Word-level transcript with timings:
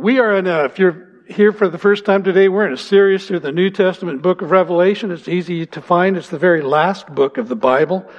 We 0.00 0.18
are 0.18 0.34
in 0.34 0.46
a, 0.46 0.64
if 0.64 0.78
you're 0.78 1.08
here 1.28 1.52
for 1.52 1.68
the 1.68 1.76
first 1.76 2.06
time 2.06 2.22
today, 2.22 2.48
we're 2.48 2.66
in 2.66 2.72
a 2.72 2.78
series 2.78 3.26
through 3.26 3.40
the 3.40 3.52
New 3.52 3.68
Testament 3.68 4.22
book 4.22 4.40
of 4.40 4.50
Revelation. 4.50 5.10
It's 5.10 5.28
easy 5.28 5.66
to 5.66 5.82
find. 5.82 6.16
It's 6.16 6.30
the 6.30 6.38
very 6.38 6.62
last 6.62 7.06
book 7.14 7.36
of 7.36 7.48
the 7.48 7.54
Bible. 7.54 8.10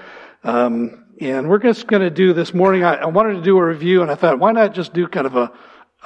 Um, 0.44 1.06
and 1.20 1.50
we're 1.50 1.58
just 1.58 1.88
going 1.88 2.04
to 2.04 2.12
do 2.12 2.34
this 2.34 2.54
morning. 2.54 2.84
I, 2.84 2.98
I, 2.98 3.06
wanted 3.08 3.34
to 3.34 3.42
do 3.42 3.58
a 3.58 3.66
review, 3.66 4.04
and 4.04 4.12
I 4.12 4.14
thought, 4.14 4.38
why 4.38 4.52
not 4.52 4.76
just 4.76 4.94
do 4.94 5.08
kind 5.08 5.26
of 5.26 5.36
a, 5.36 5.52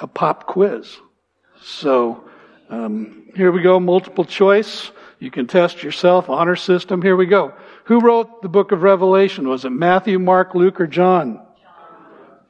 a 0.00 0.06
pop 0.06 0.46
quiz? 0.46 0.96
So 1.60 2.24
um, 2.70 3.28
here 3.34 3.52
we 3.52 3.60
go, 3.60 3.78
multiple 3.78 4.24
choice. 4.24 4.90
You 5.18 5.30
can 5.30 5.46
test 5.46 5.82
yourself, 5.82 6.30
honor 6.30 6.56
system. 6.56 7.02
Here 7.02 7.16
we 7.16 7.26
go. 7.26 7.52
Who 7.84 8.00
wrote 8.00 8.40
the 8.40 8.48
book 8.48 8.72
of 8.72 8.82
Revelation? 8.82 9.46
Was 9.46 9.66
it 9.66 9.70
Matthew, 9.72 10.18
Mark, 10.18 10.54
Luke, 10.54 10.80
or 10.80 10.86
John? 10.86 11.42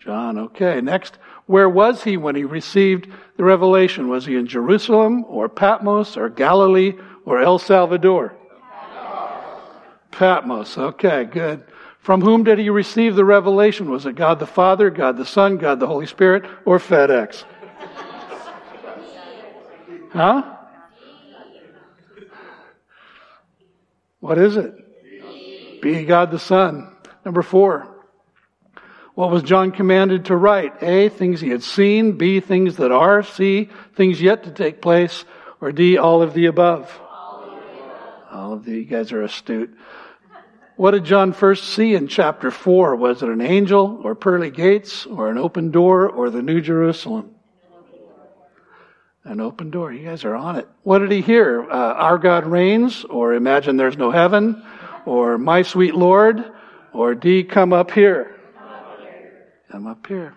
John. 0.07 0.39
Okay. 0.39 0.81
Next, 0.81 1.19
where 1.47 1.69
was 1.69 2.03
he 2.03 2.17
when 2.17 2.35
he 2.35 2.45
received 2.45 3.09
the 3.37 3.45
revelation? 3.45 4.09
Was 4.09 4.27
he 4.27 4.37
in 4.37 4.47
Jerusalem 4.47 5.25
or 5.29 5.49
Patmos 5.49 6.17
or 6.17 6.29
Galilee 6.29 6.95
or 7.25 7.41
El 7.41 7.59
Salvador? 7.59 8.37
Patmos. 10.11 10.77
Okay, 10.77 11.25
good. 11.25 11.63
From 12.01 12.21
whom 12.21 12.45
did 12.45 12.59
he 12.59 12.71
receive 12.71 13.17
the 13.17 13.25
revelation? 13.25 13.91
Was 13.91 14.07
it 14.07 14.15
God 14.15 14.39
the 14.39 14.47
Father, 14.47 14.91
God 14.91 15.17
the 15.17 15.25
Son, 15.27 15.57
God 15.57 15.81
the 15.81 15.87
Holy 15.87 16.07
Spirit, 16.07 16.45
or 16.65 16.79
FedEx? 16.79 17.45
Huh? 20.13 20.57
What 24.21 24.39
is 24.39 24.57
it? 24.57 24.75
Be 25.83 26.05
God 26.05 26.31
the 26.31 26.39
Son. 26.39 26.97
Number 27.25 27.43
four. 27.43 27.96
What 29.17 29.31
was 29.31 29.43
John 29.43 29.73
commanded 29.73 30.27
to 30.27 30.37
write? 30.37 30.83
A, 30.83 31.09
things 31.09 31.41
he 31.41 31.49
had 31.49 31.63
seen. 31.63 32.19
B, 32.19 32.41
things 32.41 32.77
that 32.77 32.93
are. 32.93 33.23
C, 33.23 33.71
things 33.95 34.21
yet 34.21 34.45
to 34.45 34.51
take 34.51 34.83
place. 34.83 35.25
Or 35.59 35.73
D, 35.73 35.97
all 35.97 36.21
of 36.21 36.35
the 36.35 36.45
above. 36.47 36.93
All 38.31 38.53
of 38.53 38.67
the, 38.67 38.73
you 38.73 38.85
guys 38.85 39.13
are 39.13 39.23
astute. 39.23 39.75
What 40.77 40.91
did 40.91 41.05
John 41.05 41.33
first 41.33 41.65
see 41.65 41.95
in 41.95 42.09
chapter 42.09 42.51
4? 42.51 42.95
Was 42.97 43.23
it 43.23 43.31
an 43.31 43.41
angel 43.41 44.03
or 44.05 44.15
pearly 44.15 44.51
gates 44.51 45.07
or 45.07 45.31
an 45.31 45.39
open 45.39 45.71
door 45.71 46.11
or 46.11 46.29
the 46.29 46.43
New 46.43 46.61
Jerusalem? 46.61 47.31
An 49.25 49.41
open 49.41 49.71
door. 49.71 49.95
You 49.95 50.05
guys 50.05 50.27
are 50.27 50.37
on 50.37 50.57
it. 50.57 50.69
What 50.83 50.99
did 50.99 51.11
he 51.11 51.23
hear? 51.23 51.63
Uh, 51.63 51.95
Our 51.95 52.19
God 52.19 52.47
reigns 52.47 53.03
or 53.05 53.33
Imagine 53.33 53.79
There's 53.79 53.97
No 53.97 54.11
Heaven 54.11 54.63
or 55.07 55.39
My 55.39 55.63
Sweet 55.63 55.95
Lord 55.95 56.45
or 56.93 57.15
D, 57.15 57.45
Come 57.45 57.73
Up 57.73 57.91
Here. 57.91 58.36
I'm 59.73 59.87
up 59.87 60.07
here. 60.07 60.35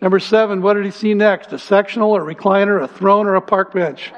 Number 0.00 0.18
seven, 0.18 0.60
what 0.60 0.74
did 0.74 0.84
he 0.84 0.90
see 0.90 1.14
next? 1.14 1.52
A 1.52 1.58
sectional, 1.58 2.16
a 2.16 2.20
recliner, 2.20 2.82
a 2.82 2.88
throne, 2.88 3.26
or 3.26 3.36
a 3.36 3.40
park 3.40 3.72
bench? 3.72 4.12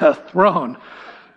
a 0.00 0.14
throne. 0.14 0.78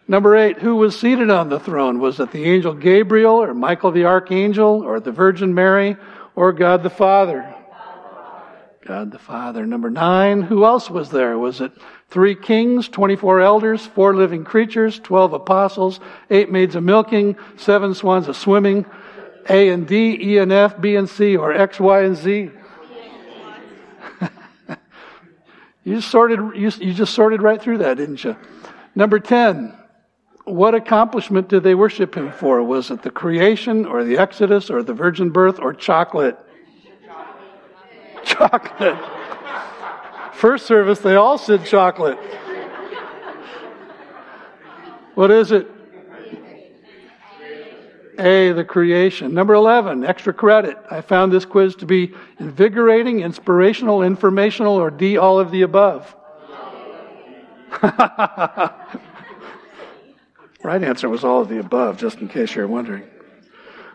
Number 0.08 0.36
eight, 0.36 0.60
who 0.60 0.76
was 0.76 1.00
seated 1.00 1.32
on 1.32 1.50
the 1.50 1.60
throne? 1.60 2.00
Was 2.00 2.20
it 2.20 2.32
the 2.32 2.44
angel 2.44 2.74
Gabriel, 2.74 3.42
or 3.42 3.54
Michael 3.54 3.92
the 3.92 4.06
archangel, 4.06 4.84
or 4.84 5.00
the 5.00 5.12
Virgin 5.12 5.54
Mary, 5.54 5.98
or 6.36 6.52
God 6.52 6.84
the 6.84 6.90
Father? 6.90 7.52
God 8.86 9.12
the 9.12 9.18
Father. 9.18 9.66
Number 9.66 9.90
nine, 9.90 10.44
who 10.44 10.64
else 10.64 10.92
was 10.92 11.10
there? 11.10 11.40
Was 11.40 11.60
it 11.60 11.72
three 12.10 12.36
kings, 12.36 12.88
24 12.88 13.42
elders, 13.42 13.84
four 13.84 14.16
living 14.16 14.44
creatures, 14.44 15.00
12 15.00 15.34
apostles, 15.34 16.00
eight 16.30 16.52
maids 16.52 16.76
of 16.76 16.84
milking, 16.84 17.36
seven 17.58 17.96
swans 17.96 18.28
of 18.28 18.38
swimming, 18.38 18.86
a 19.48 19.70
and 19.70 19.88
D, 19.88 20.18
E 20.22 20.38
and 20.38 20.52
F, 20.52 20.80
B 20.80 20.96
and 20.96 21.10
C, 21.10 21.38
or 21.38 21.54
X, 21.54 21.80
Y, 21.80 22.02
and 22.04 22.16
Z? 22.16 22.52
you 25.84 26.02
sorted, 26.02 26.40
you, 26.56 26.72
you 26.80 26.94
just 26.94 27.14
sorted 27.14 27.42
right 27.42 27.62
through 27.62 27.80
that, 27.80 27.98
didn't 27.98 28.24
you? 28.24 28.36
Number 28.96 29.20
10. 29.20 29.78
What 30.46 30.76
accomplishment 30.76 31.50
did 31.50 31.64
they 31.64 31.74
worship 31.74 32.16
him 32.16 32.32
for? 32.32 32.64
Was 32.64 32.92
it 32.92 33.02
the 33.02 33.10
creation 33.10 33.86
or 33.86 34.04
the 34.04 34.18
Exodus 34.18 34.70
or 34.70 34.84
the 34.84 34.94
virgin 34.94 35.32
birth 35.32 35.60
or 35.60 35.74
chocolate? 35.74 36.38
Chocolate. 38.24 38.98
First 40.34 40.66
service, 40.66 41.00
they 41.00 41.16
all 41.16 41.38
said 41.38 41.66
chocolate. 41.66 42.18
What 45.16 45.32
is 45.32 45.52
it? 45.52 45.72
A, 48.20 48.52
the 48.52 48.64
creation. 48.64 49.34
Number 49.34 49.54
11, 49.54 50.04
extra 50.04 50.34
credit. 50.34 50.78
I 50.90 51.02
found 51.02 51.32
this 51.32 51.46
quiz 51.46 51.76
to 51.78 51.86
be 51.86 52.14
invigorating, 52.40 53.22
inspirational, 53.22 54.04
informational, 54.04 54.76
or 54.76 54.90
D, 54.92 55.18
all 55.18 55.40
of 55.40 55.52
the 55.52 55.64
above. 55.64 56.16
right 60.64 60.84
answer 60.84 61.10
was 61.10 61.24
all 61.24 61.42
of 61.42 61.50
the 61.50 61.60
above, 61.60 61.98
just 61.98 62.20
in 62.20 62.28
case 62.28 62.56
you're 62.56 62.68
wondering. 62.68 63.04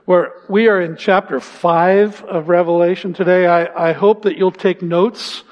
Where 0.05 0.33
we 0.49 0.69
are 0.69 0.81
in 0.81 0.97
chapter 0.97 1.41
5 1.41 2.25
of 2.25 2.49
Revelation 2.49 3.13
today. 3.13 3.47
I, 3.47 3.91
I 3.91 3.93
hope 3.93 4.23
that 4.23 4.37
you'll 4.37 4.51
take 4.51 4.83
notes. 4.83 5.45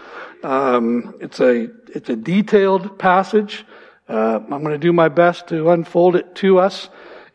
Um, 0.43 1.15
it's, 1.21 1.41
a, 1.41 1.69
it's 1.95 2.09
a 2.09 2.17
detailed 2.17 2.99
passage. 2.99 3.65
Uh, 4.09 4.41
I'm 4.43 4.63
going 4.63 4.71
to 4.71 4.79
do 4.79 4.93
my 4.93 5.09
best 5.09 5.49
to 5.49 5.71
unfold 5.71 6.17
it 6.17 6.35
to 6.37 6.59
us. 6.59 6.89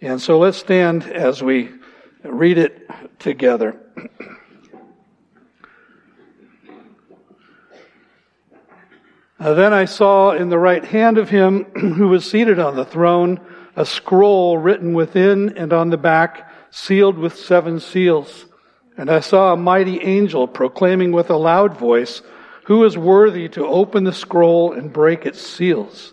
And 0.03 0.22
so 0.22 0.38
let's 0.38 0.58
stand 0.58 1.06
as 1.06 1.41
we 1.41 1.69
read 2.25 2.58
it 2.58 2.90
together. 3.19 3.80
Then 9.40 9.72
I 9.72 9.86
saw 9.86 10.31
in 10.31 10.50
the 10.50 10.59
right 10.59 10.84
hand 10.84 11.18
of 11.18 11.30
him 11.30 11.64
who 11.75 12.09
was 12.09 12.30
seated 12.30 12.59
on 12.59 12.75
the 12.75 12.84
throne 12.84 13.40
a 13.78 13.86
scroll 13.86 14.58
written 14.58 14.94
within 14.94 15.58
and 15.58 15.72
on 15.72 15.90
the 15.90 15.97
back, 15.97 16.52
sealed 16.70 17.18
with 17.18 17.38
seven 17.38 17.80
seals. 17.80 18.46
And 18.97 19.09
I 19.09 19.22
saw 19.22 19.53
a 19.53 19.58
mighty 19.58 20.02
angel 20.02 20.50
proclaiming 20.50 21.14
with 21.14 21.30
a 21.30 21.38
loud 21.38 21.78
voice, 21.78 22.22
Who 22.66 22.84
is 22.84 22.97
worthy 22.97 23.47
to 23.50 23.66
open 23.66 24.03
the 24.03 24.14
scroll 24.14 24.74
and 24.74 24.91
break 24.91 25.25
its 25.25 25.41
seals? 25.41 26.12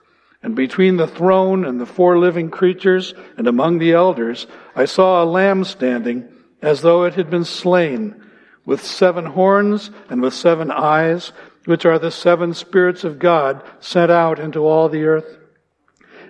And 0.43 0.55
between 0.55 0.97
the 0.97 1.07
throne 1.07 1.65
and 1.65 1.79
the 1.79 1.85
four 1.85 2.17
living 2.17 2.49
creatures 2.49 3.13
and 3.37 3.47
among 3.47 3.77
the 3.77 3.93
elders, 3.93 4.47
I 4.75 4.85
saw 4.85 5.23
a 5.23 5.25
lamb 5.25 5.63
standing 5.63 6.27
as 6.61 6.81
though 6.81 7.03
it 7.03 7.13
had 7.13 7.29
been 7.29 7.45
slain, 7.45 8.23
with 8.65 8.83
seven 8.83 9.25
horns 9.25 9.91
and 10.09 10.21
with 10.21 10.33
seven 10.33 10.71
eyes, 10.71 11.31
which 11.65 11.85
are 11.85 11.99
the 11.99 12.11
seven 12.11 12.53
spirits 12.53 13.03
of 13.03 13.19
God 13.19 13.63
sent 13.79 14.11
out 14.11 14.39
into 14.39 14.65
all 14.65 14.89
the 14.89 15.03
earth. 15.03 15.37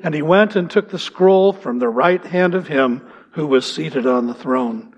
And 0.04 0.14
he 0.14 0.22
went 0.22 0.56
and 0.56 0.70
took 0.70 0.90
the 0.90 1.00
scroll 1.00 1.54
from 1.54 1.80
the 1.80 1.90
right 1.90 2.26
hand 2.26 2.56
of 2.56 2.68
him 2.68 3.08
who 3.32 3.48
was 3.48 3.72
seated 3.72 4.06
on 4.08 4.28
the 4.28 4.34
throne. 4.34 4.94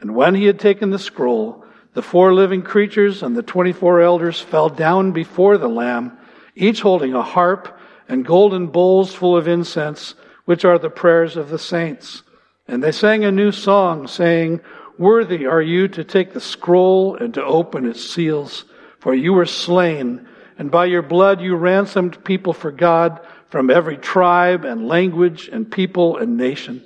And 0.00 0.14
when 0.14 0.34
he 0.34 0.46
had 0.46 0.60
taken 0.60 0.90
the 0.90 0.98
scroll, 0.98 1.64
the 1.94 2.02
four 2.02 2.32
living 2.32 2.62
creatures 2.62 3.22
and 3.22 3.36
the 3.36 3.42
twenty-four 3.42 4.00
elders 4.00 4.40
fell 4.40 4.68
down 4.68 5.12
before 5.12 5.58
the 5.58 5.68
Lamb, 5.68 6.18
each 6.54 6.80
holding 6.80 7.14
a 7.14 7.22
harp 7.22 7.78
and 8.08 8.24
golden 8.24 8.66
bowls 8.66 9.14
full 9.14 9.36
of 9.36 9.48
incense, 9.48 10.14
which 10.44 10.64
are 10.64 10.78
the 10.78 10.90
prayers 10.90 11.36
of 11.36 11.48
the 11.48 11.58
saints. 11.58 12.22
And 12.66 12.82
they 12.82 12.92
sang 12.92 13.24
a 13.24 13.32
new 13.32 13.52
song, 13.52 14.06
saying, 14.06 14.60
Worthy 14.98 15.46
are 15.46 15.62
you 15.62 15.88
to 15.88 16.04
take 16.04 16.32
the 16.32 16.40
scroll 16.40 17.16
and 17.16 17.34
to 17.34 17.44
open 17.44 17.86
its 17.86 18.04
seals, 18.08 18.64
for 18.98 19.14
you 19.14 19.32
were 19.32 19.46
slain, 19.46 20.26
and 20.58 20.70
by 20.70 20.84
your 20.84 21.02
blood 21.02 21.40
you 21.40 21.56
ransomed 21.56 22.24
people 22.24 22.52
for 22.52 22.70
God 22.70 23.20
from 23.48 23.70
every 23.70 23.96
tribe 23.96 24.64
and 24.64 24.88
language 24.88 25.48
and 25.48 25.70
people 25.70 26.16
and 26.18 26.36
nation. 26.36 26.84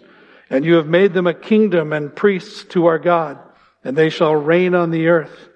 And 0.48 0.64
you 0.64 0.74
have 0.74 0.86
made 0.86 1.12
them 1.12 1.26
a 1.26 1.34
kingdom 1.34 1.92
and 1.92 2.14
priests 2.14 2.64
to 2.70 2.86
our 2.86 2.98
God, 2.98 3.38
and 3.84 3.96
they 3.96 4.10
shall 4.10 4.34
reign 4.34 4.74
on 4.74 4.90
the 4.90 5.08
earth. 5.08 5.48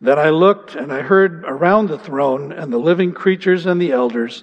Then 0.00 0.18
I 0.18 0.30
looked 0.30 0.74
and 0.74 0.92
I 0.92 1.02
heard 1.02 1.44
around 1.44 1.88
the 1.88 1.98
throne 1.98 2.50
and 2.50 2.72
the 2.72 2.78
living 2.78 3.12
creatures 3.12 3.66
and 3.66 3.80
the 3.80 3.92
elders 3.92 4.42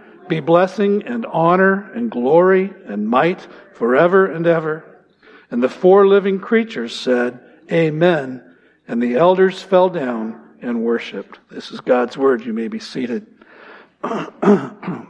be 0.31 0.39
blessing 0.39 1.03
and 1.03 1.25
honor 1.25 1.91
and 1.93 2.09
glory 2.09 2.73
and 2.85 3.05
might 3.05 3.45
forever 3.73 4.25
and 4.25 4.47
ever. 4.47 4.85
And 5.51 5.61
the 5.61 5.67
four 5.67 6.07
living 6.07 6.39
creatures 6.39 6.95
said, 6.95 7.41
Amen. 7.69 8.41
And 8.87 9.03
the 9.03 9.17
elders 9.17 9.61
fell 9.61 9.89
down 9.89 10.41
and 10.61 10.83
worshiped. 10.83 11.37
This 11.49 11.71
is 11.71 11.81
God's 11.81 12.17
word. 12.17 12.45
You 12.45 12.53
may 12.53 12.69
be 12.69 12.79
seated. 12.79 13.27
uh, 14.03 15.03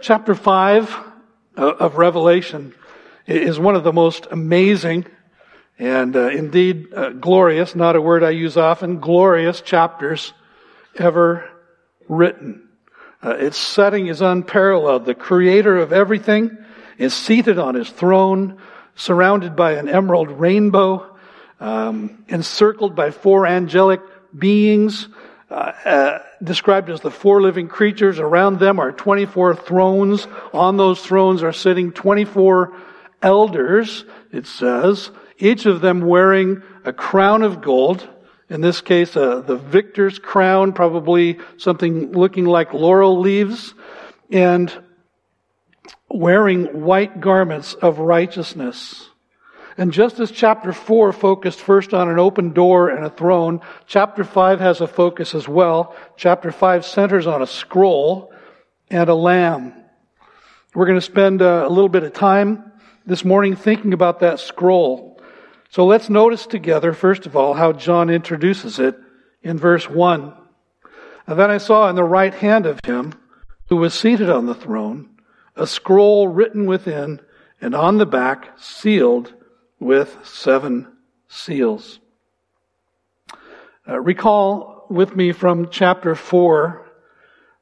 chapter 0.00 0.34
5 0.34 0.96
of 1.56 1.96
Revelation 1.96 2.74
is 3.28 3.56
one 3.60 3.76
of 3.76 3.84
the 3.84 3.92
most 3.92 4.26
amazing 4.32 5.06
and 5.78 6.16
uh, 6.16 6.28
indeed 6.28 6.92
uh, 6.92 7.10
glorious, 7.10 7.76
not 7.76 7.94
a 7.94 8.00
word 8.00 8.24
I 8.24 8.30
use 8.30 8.56
often, 8.56 8.98
glorious 8.98 9.60
chapters 9.60 10.32
ever 10.96 11.50
written. 12.08 12.68
Uh, 13.22 13.30
its 13.30 13.58
setting 13.58 14.06
is 14.06 14.20
unparalleled. 14.20 15.04
The 15.04 15.14
creator 15.14 15.76
of 15.78 15.92
everything 15.92 16.56
is 16.98 17.14
seated 17.14 17.58
on 17.58 17.74
his 17.74 17.90
throne, 17.90 18.58
surrounded 18.94 19.56
by 19.56 19.72
an 19.72 19.88
emerald 19.88 20.30
rainbow 20.30 21.16
um, 21.60 22.24
encircled 22.28 22.94
by 22.94 23.10
four 23.10 23.46
angelic 23.46 24.00
beings, 24.36 25.08
uh, 25.50 25.72
uh, 25.84 26.18
described 26.42 26.90
as 26.90 27.00
the 27.00 27.10
four 27.10 27.40
living 27.40 27.68
creatures. 27.68 28.18
Around 28.18 28.58
them 28.58 28.78
are 28.78 28.92
24 28.92 29.56
thrones. 29.56 30.26
On 30.52 30.76
those 30.76 31.00
thrones 31.00 31.42
are 31.42 31.52
sitting 31.52 31.92
24 31.92 32.76
elders, 33.22 34.04
it 34.32 34.46
says, 34.46 35.10
each 35.38 35.66
of 35.66 35.80
them 35.80 36.00
wearing 36.00 36.62
a 36.84 36.92
crown 36.92 37.42
of 37.42 37.60
gold. 37.60 38.06
In 38.48 38.60
this 38.60 38.80
case, 38.80 39.16
uh, 39.16 39.40
the 39.40 39.56
victor's 39.56 40.18
crown, 40.18 40.72
probably 40.72 41.38
something 41.56 42.12
looking 42.12 42.44
like 42.44 42.72
laurel 42.72 43.18
leaves, 43.18 43.74
and 44.30 44.72
wearing 46.08 46.82
white 46.82 47.20
garments 47.20 47.74
of 47.74 47.98
righteousness. 47.98 49.10
And 49.78 49.92
just 49.92 50.20
as 50.20 50.30
chapter 50.30 50.72
4 50.72 51.12
focused 51.12 51.60
first 51.60 51.92
on 51.92 52.08
an 52.08 52.18
open 52.18 52.52
door 52.52 52.88
and 52.88 53.04
a 53.04 53.10
throne, 53.10 53.60
chapter 53.86 54.24
5 54.24 54.60
has 54.60 54.80
a 54.80 54.86
focus 54.86 55.34
as 55.34 55.46
well. 55.46 55.94
Chapter 56.16 56.50
5 56.50 56.86
centers 56.86 57.26
on 57.26 57.42
a 57.42 57.46
scroll 57.46 58.32
and 58.88 59.08
a 59.08 59.14
lamb. 59.14 59.74
We're 60.74 60.86
going 60.86 60.98
to 60.98 61.04
spend 61.04 61.42
uh, 61.42 61.64
a 61.66 61.68
little 61.68 61.88
bit 61.88 62.04
of 62.04 62.12
time 62.12 62.72
this 63.04 63.24
morning 63.24 63.56
thinking 63.56 63.92
about 63.92 64.20
that 64.20 64.40
scroll. 64.40 65.15
So 65.70 65.84
let's 65.84 66.08
notice 66.08 66.46
together, 66.46 66.92
first 66.92 67.26
of 67.26 67.36
all, 67.36 67.54
how 67.54 67.72
John 67.72 68.10
introduces 68.10 68.78
it 68.78 68.96
in 69.42 69.58
verse 69.58 69.88
1. 69.88 70.32
And 71.26 71.38
then 71.38 71.50
I 71.50 71.58
saw 71.58 71.88
in 71.88 71.96
the 71.96 72.04
right 72.04 72.34
hand 72.34 72.66
of 72.66 72.78
him 72.84 73.14
who 73.68 73.76
was 73.76 73.94
seated 73.94 74.30
on 74.30 74.46
the 74.46 74.54
throne 74.54 75.10
a 75.56 75.66
scroll 75.66 76.28
written 76.28 76.66
within 76.66 77.18
and 77.60 77.74
on 77.74 77.96
the 77.96 78.06
back 78.06 78.58
sealed 78.58 79.32
with 79.80 80.18
seven 80.22 80.86
seals. 81.28 81.98
Uh, 83.88 83.98
recall 83.98 84.86
with 84.90 85.16
me 85.16 85.32
from 85.32 85.70
chapter 85.70 86.14
4 86.14 86.86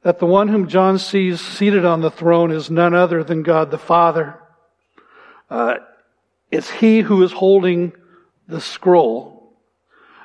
that 0.02 0.18
the 0.18 0.26
one 0.26 0.48
whom 0.48 0.68
John 0.68 0.98
sees 0.98 1.40
seated 1.40 1.84
on 1.84 2.00
the 2.00 2.10
throne 2.10 2.50
is 2.50 2.70
none 2.70 2.94
other 2.94 3.22
than 3.22 3.42
God 3.42 3.70
the 3.70 3.78
Father. 3.78 4.38
Uh, 5.48 5.76
it's 6.54 6.70
he 6.70 7.00
who 7.00 7.22
is 7.24 7.32
holding 7.32 7.92
the 8.46 8.60
scroll. 8.60 9.52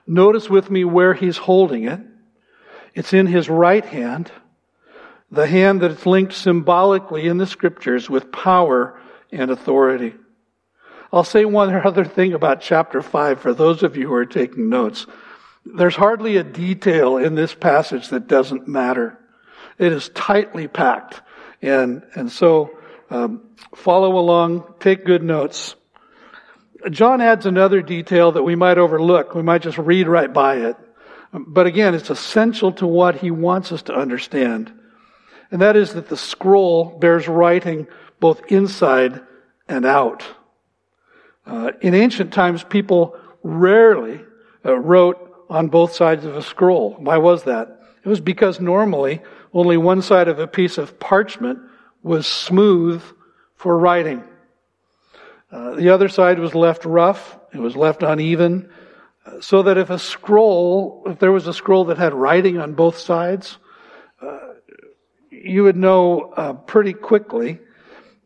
Notice 0.05 0.47
with 0.47 0.69
me 0.69 0.85
where 0.85 1.15
he's 1.15 1.37
holding 1.37 1.85
it. 1.85 1.99
It's 2.93 3.13
in 3.13 3.25
his 3.25 3.49
right 3.49 3.83
hand, 3.83 4.31
the 5.31 5.47
hand 5.47 5.81
that 5.81 5.89
is 5.89 6.05
linked 6.05 6.33
symbolically 6.33 7.27
in 7.27 7.37
the 7.37 7.47
scriptures 7.47 8.11
with 8.11 8.31
power 8.31 8.99
and 9.31 9.49
authority. 9.49 10.13
I'll 11.11 11.23
say 11.23 11.45
one 11.45 11.73
other 11.85 12.05
thing 12.05 12.33
about 12.33 12.61
chapter 12.61 13.01
5 13.01 13.39
for 13.39 13.53
those 13.53 13.81
of 13.81 13.97
you 13.97 14.07
who 14.07 14.13
are 14.13 14.25
taking 14.25 14.69
notes. 14.69 15.07
There's 15.65 15.95
hardly 15.95 16.37
a 16.37 16.43
detail 16.43 17.17
in 17.17 17.33
this 17.33 17.55
passage 17.55 18.09
that 18.09 18.27
doesn't 18.27 18.67
matter. 18.67 19.17
It 19.79 19.91
is 19.91 20.09
tightly 20.09 20.67
packed. 20.67 21.21
And, 21.61 22.03
and 22.13 22.31
so, 22.31 22.69
um, 23.09 23.49
follow 23.75 24.17
along, 24.19 24.75
take 24.79 25.05
good 25.05 25.23
notes. 25.23 25.75
John 26.89 27.21
adds 27.21 27.45
another 27.45 27.81
detail 27.81 28.31
that 28.31 28.43
we 28.43 28.55
might 28.55 28.77
overlook. 28.77 29.35
We 29.35 29.43
might 29.43 29.61
just 29.61 29.77
read 29.77 30.07
right 30.07 30.31
by 30.31 30.57
it. 30.57 30.77
But 31.33 31.67
again, 31.67 31.93
it's 31.93 32.09
essential 32.09 32.71
to 32.73 32.87
what 32.87 33.17
he 33.17 33.31
wants 33.31 33.71
us 33.71 33.83
to 33.83 33.93
understand. 33.93 34.71
And 35.51 35.61
that 35.61 35.75
is 35.75 35.93
that 35.93 36.09
the 36.09 36.17
scroll 36.17 36.97
bears 36.99 37.27
writing 37.27 37.87
both 38.19 38.41
inside 38.51 39.21
and 39.67 39.85
out. 39.85 40.23
Uh, 41.45 41.71
in 41.81 41.93
ancient 41.93 42.33
times, 42.33 42.63
people 42.63 43.15
rarely 43.43 44.21
uh, 44.65 44.75
wrote 44.75 45.17
on 45.49 45.67
both 45.67 45.93
sides 45.93 46.25
of 46.25 46.35
a 46.35 46.41
scroll. 46.41 46.95
Why 46.99 47.17
was 47.17 47.43
that? 47.43 47.79
It 48.03 48.09
was 48.09 48.21
because 48.21 48.59
normally 48.59 49.21
only 49.53 49.77
one 49.77 50.01
side 50.01 50.27
of 50.27 50.39
a 50.39 50.47
piece 50.47 50.77
of 50.77 50.99
parchment 50.99 51.59
was 52.03 52.27
smooth 52.27 53.01
for 53.55 53.77
writing. 53.77 54.23
Uh, 55.51 55.75
the 55.75 55.89
other 55.89 56.07
side 56.07 56.39
was 56.39 56.53
left 56.53 56.85
rough. 56.85 57.37
It 57.53 57.59
was 57.59 57.75
left 57.75 58.03
uneven. 58.03 58.69
Uh, 59.25 59.41
so 59.41 59.63
that 59.63 59.77
if 59.77 59.89
a 59.89 59.99
scroll, 59.99 61.03
if 61.07 61.19
there 61.19 61.31
was 61.31 61.47
a 61.47 61.53
scroll 61.53 61.85
that 61.85 61.97
had 61.97 62.13
writing 62.13 62.59
on 62.59 62.73
both 62.73 62.97
sides, 62.97 63.57
uh, 64.21 64.37
you 65.31 65.63
would 65.63 65.75
know 65.75 66.33
uh, 66.35 66.53
pretty 66.53 66.93
quickly 66.93 67.59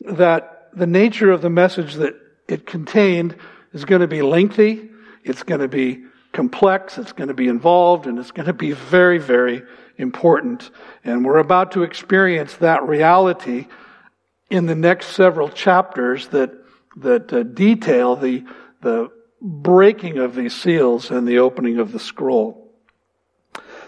that 0.02 0.70
the 0.74 0.88
nature 0.88 1.31
of 1.31 1.42
the 1.42 1.50
message 1.50 1.96
that 1.96 2.16
it 2.48 2.66
contained 2.66 3.36
is 3.72 3.86
going 3.86 4.02
to 4.02 4.08
be 4.08 4.22
lengthy, 4.22 4.90
it's 5.24 5.44
going 5.44 5.62
to 5.62 5.68
be 5.68 6.04
complex, 6.34 6.98
it's 6.98 7.14
going 7.14 7.28
to 7.28 7.34
be 7.34 7.48
involved, 7.48 8.08
and 8.08 8.19
it's 8.19 8.31
going 8.31 8.48
to 8.48 8.54
be 8.54 8.72
very, 8.72 9.18
very 9.18 9.64
important. 9.98 10.72
And 11.04 11.24
we're 11.24 11.38
about 11.38 11.72
to 11.74 11.84
experience 11.84 12.56
that 12.58 12.84
reality 12.84 13.68
in 14.50 14.66
the 14.66 14.76
next 14.76 15.07
several 15.07 15.50
chapters 15.50 16.28
that, 16.30 16.52
that 16.97 17.33
uh, 17.33 17.44
detail 17.44 18.16
the, 18.16 18.45
the 18.81 19.09
breaking 19.42 20.18
of 20.18 20.35
these 20.35 20.56
seals 20.56 21.12
and 21.12 21.28
the 21.28 21.40
opening 21.40 21.80
of 21.80 21.92
the 21.92 22.00
scroll. 22.00 22.71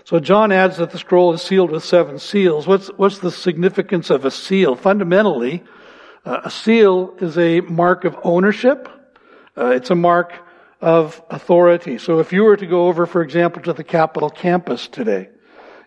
So 0.03 0.19
John 0.19 0.51
adds 0.51 0.77
that 0.77 0.91
the 0.91 0.99
scroll 0.99 1.33
is 1.33 1.41
sealed 1.41 1.71
with 1.71 1.83
seven 1.83 2.19
seals. 2.19 2.67
What's, 2.67 2.87
what's 2.89 3.19
the 3.19 3.31
significance 3.31 4.11
of 4.11 4.23
a 4.23 4.29
seal? 4.29 4.75
Fundamentally, 4.75 5.63
uh, 6.25 6.41
a 6.43 6.51
seal 6.51 7.15
is 7.19 7.37
a 7.37 7.61
mark 7.61 8.05
of 8.05 8.15
ownership. 8.23 8.87
Uh, 9.57 9.67
it's 9.67 9.89
a 9.89 9.95
mark 9.95 10.33
of 10.79 11.23
authority. 11.29 11.97
So 11.97 12.19
if 12.19 12.31
you 12.33 12.43
were 12.43 12.57
to 12.57 12.67
go 12.67 12.87
over, 12.87 13.07
for 13.07 13.23
example, 13.23 13.63
to 13.63 13.73
the 13.73 13.83
Capitol 13.83 14.29
campus 14.29 14.87
today 14.87 15.29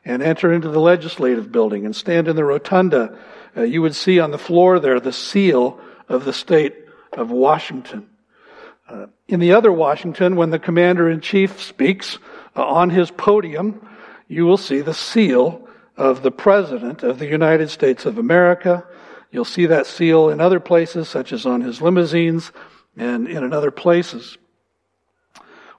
and 0.04 0.22
enter 0.22 0.52
into 0.52 0.68
the 0.68 0.80
legislative 0.80 1.52
building 1.52 1.84
and 1.84 1.94
stand 1.94 2.26
in 2.26 2.34
the 2.34 2.44
rotunda, 2.44 3.16
uh, 3.56 3.62
you 3.62 3.82
would 3.82 3.94
see 3.94 4.18
on 4.18 4.32
the 4.32 4.38
floor 4.38 4.80
there 4.80 4.98
the 4.98 5.12
seal 5.12 5.78
of 6.08 6.24
the 6.24 6.32
state 6.32 6.74
of 7.12 7.30
Washington. 7.30 8.08
Uh, 8.88 9.06
in 9.26 9.40
the 9.40 9.52
other 9.52 9.72
Washington, 9.72 10.36
when 10.36 10.50
the 10.50 10.58
commander 10.58 11.10
in 11.10 11.20
chief 11.20 11.62
speaks 11.62 12.18
uh, 12.56 12.64
on 12.64 12.90
his 12.90 13.10
podium, 13.10 13.86
you 14.28 14.46
will 14.46 14.56
see 14.56 14.80
the 14.80 14.94
seal 14.94 15.66
of 15.96 16.22
the 16.22 16.30
President 16.30 17.02
of 17.02 17.18
the 17.18 17.26
United 17.26 17.70
States 17.70 18.06
of 18.06 18.18
America, 18.18 18.86
You'll 19.30 19.44
see 19.44 19.66
that 19.66 19.86
seal 19.86 20.30
in 20.30 20.40
other 20.40 20.60
places, 20.60 21.08
such 21.08 21.32
as 21.32 21.44
on 21.44 21.60
his 21.60 21.82
limousines 21.82 22.50
and 22.96 23.28
in 23.28 23.52
other 23.52 23.70
places. 23.70 24.38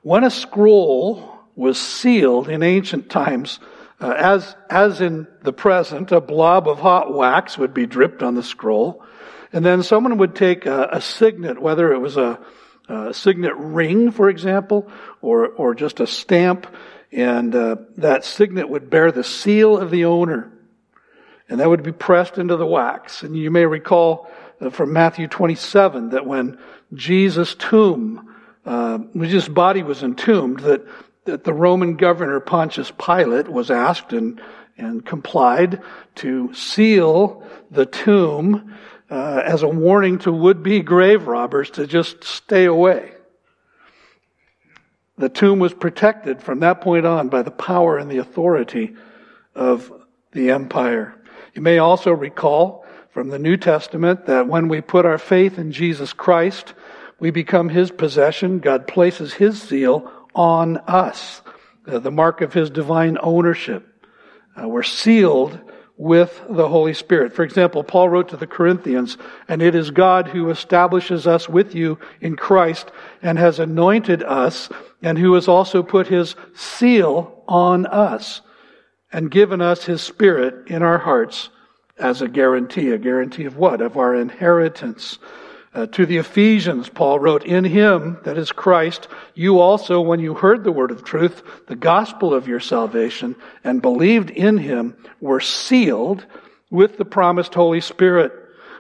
When 0.02 0.24
a 0.24 0.30
scroll 0.30 1.40
was 1.56 1.80
sealed 1.80 2.48
in 2.48 2.64
ancient 2.64 3.10
times, 3.10 3.60
uh, 4.00 4.12
as, 4.12 4.56
as 4.70 5.02
in 5.02 5.28
the 5.44 5.52
present, 5.52 6.12
a 6.12 6.22
blob 6.22 6.68
of 6.68 6.80
hot 6.80 7.14
wax 7.14 7.58
would 7.58 7.74
be 7.74 7.86
dripped 7.86 8.24
on 8.24 8.36
the 8.36 8.44
scroll, 8.44 9.04
and 9.52 9.66
then 9.66 9.84
someone 9.84 10.18
would 10.18 10.36
take 10.36 10.66
a, 10.66 10.90
a 10.94 11.02
signet, 11.02 11.62
whether 11.62 11.92
it 11.94 12.00
was 12.00 12.18
a, 12.18 12.40
a, 12.88 13.14
signet 13.14 13.56
ring, 13.56 14.12
for 14.12 14.30
example, 14.30 14.90
or, 15.22 15.48
or 15.48 15.76
just 15.76 16.00
a 16.00 16.08
stamp, 16.08 16.68
and 17.12 17.56
uh, 17.56 17.78
that 17.98 18.24
signet 18.24 18.70
would 18.70 18.90
bear 18.90 19.12
the 19.12 19.24
seal 19.24 19.78
of 19.78 19.90
the 19.92 20.06
owner 20.06 20.52
and 21.50 21.60
that 21.60 21.68
would 21.68 21.82
be 21.82 21.92
pressed 21.92 22.38
into 22.38 22.56
the 22.56 22.66
wax. 22.66 23.24
And 23.24 23.36
you 23.36 23.50
may 23.50 23.66
recall 23.66 24.30
uh, 24.62 24.70
from 24.70 24.94
Matthew 24.94 25.28
27 25.28 26.10
that 26.10 26.28
when 26.28 26.60
Jesus' 26.94 27.56
tomb, 27.56 28.36
uh, 28.68 29.00
Jesus' 29.20 29.48
body 29.48 29.82
was 29.82 30.04
entombed, 30.04 30.60
that 30.60 30.86
that 31.30 31.44
the 31.44 31.54
Roman 31.54 31.96
governor 31.96 32.40
Pontius 32.40 32.92
Pilate 32.92 33.48
was 33.48 33.70
asked 33.70 34.14
and, 34.14 34.42
and 34.78 35.06
complied 35.06 35.82
to 36.16 36.54
seal 36.54 37.44
the 37.70 37.86
tomb 37.86 38.76
uh, 39.10 39.42
as 39.44 39.64
a 39.64 39.68
warning 39.68 40.20
to 40.20 40.32
would-be 40.32 40.82
grave 40.82 41.28
robbers 41.28 41.72
to 41.72 41.88
just 41.88 42.24
stay 42.24 42.66
away. 42.66 43.14
The 45.18 45.30
tomb 45.30 45.60
was 45.60 45.74
protected 45.74 46.42
from 46.42 46.62
that 46.62 46.82
point 46.82 47.06
on 47.06 47.30
by 47.30 47.42
the 47.42 47.52
power 47.52 47.98
and 47.98 48.10
the 48.10 48.20
authority 48.20 48.96
of 49.54 49.92
the 50.32 50.52
empire. 50.52 51.16
You 51.54 51.62
may 51.62 51.80
also 51.80 52.12
recall 52.12 52.86
from 53.10 53.30
the 53.30 53.40
New 53.40 53.58
Testament 53.58 54.28
that 54.28 54.48
when 54.48 54.68
we 54.70 54.82
put 54.82 55.06
our 55.06 55.18
faith 55.18 55.58
in 55.58 55.72
Jesus 55.72 56.14
Christ, 56.14 56.74
we 57.20 57.32
become 57.32 57.68
His 57.68 57.92
possession. 57.92 58.60
God 58.60 58.88
places 58.88 59.34
His 59.34 59.62
seal 59.62 60.10
on 60.34 60.78
us, 60.78 61.42
uh, 61.86 62.00
the 62.00 62.12
mark 62.12 62.42
of 62.42 62.54
His 62.54 62.70
divine 62.70 63.18
ownership. 63.22 63.86
Uh, 64.56 64.68
we're 64.68 64.84
sealed 64.84 65.60
with 66.00 66.42
the 66.50 66.70
Holy 66.70 66.94
Spirit. 66.94 67.34
For 67.34 67.44
example, 67.44 67.84
Paul 67.84 68.08
wrote 68.08 68.30
to 68.30 68.38
the 68.38 68.48
Corinthians, 68.48 69.18
and 69.50 69.62
it 69.62 69.76
is 69.76 69.92
God 69.92 70.30
who 70.30 70.50
establishes 70.50 71.28
us 71.28 71.50
with 71.50 71.76
you 71.76 72.00
in 72.22 72.38
Christ 72.38 72.90
and 73.22 73.38
has 73.38 73.60
anointed 73.60 74.24
us 74.24 74.70
and 75.04 75.18
who 75.18 75.34
has 75.34 75.50
also 75.50 75.84
put 75.84 76.08
his 76.08 76.38
seal 76.56 77.44
on 77.50 77.86
us 77.86 78.40
and 79.12 79.30
given 79.30 79.62
us 79.62 79.84
his 79.84 80.02
spirit 80.02 80.70
in 80.70 80.84
our 80.84 81.00
hearts 81.00 81.50
as 81.98 82.22
a 82.22 82.30
guarantee. 82.30 82.92
A 82.92 82.98
guarantee 82.98 83.44
of 83.44 83.58
what? 83.58 83.82
Of 83.82 83.98
our 83.98 84.16
inheritance. 84.16 85.20
Uh, 85.80 85.86
to 85.86 86.06
the 86.06 86.18
Ephesians, 86.18 86.90
Paul 86.90 87.20
wrote, 87.20 87.46
In 87.46 87.64
him, 87.64 88.18
that 88.26 88.38
is 88.38 88.52
Christ, 88.52 89.08
you 89.34 89.62
also, 89.62 90.02
when 90.02 90.20
you 90.20 90.34
heard 90.34 90.66
the 90.66 90.74
word 90.74 90.92
of 90.92 91.06
truth, 91.06 91.42
the 91.68 91.76
gospel 91.78 92.34
of 92.34 92.50
your 92.50 92.60
salvation, 92.60 93.34
and 93.64 93.82
believed 93.82 94.30
in 94.30 94.58
him, 94.58 94.98
were 95.22 95.40
sealed 95.40 96.26
with 96.70 96.98
the 96.98 97.06
promised 97.06 97.54
Holy 97.54 97.80
Spirit, 97.80 98.34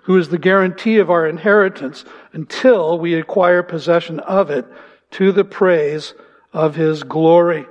who 0.03 0.17
is 0.17 0.27
the 0.27 0.37
guarantee 0.37 0.97
of 0.97 1.09
our 1.09 1.25
inheritance 1.25 2.03
until 2.33 2.99
we 2.99 3.13
acquire 3.13 3.63
possession 3.63 4.19
of 4.19 4.49
it 4.49 4.65
to 5.11 5.31
the 5.31 5.45
praise 5.45 6.13
of 6.51 6.75
his 6.75 7.03
glory. 7.03 7.65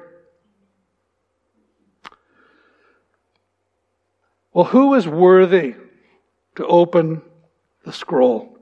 Well, 4.54 4.64
who 4.64 4.94
is 4.94 5.06
worthy 5.06 5.74
to 6.54 6.66
open 6.66 7.20
the 7.84 7.92
scroll? 7.92 8.57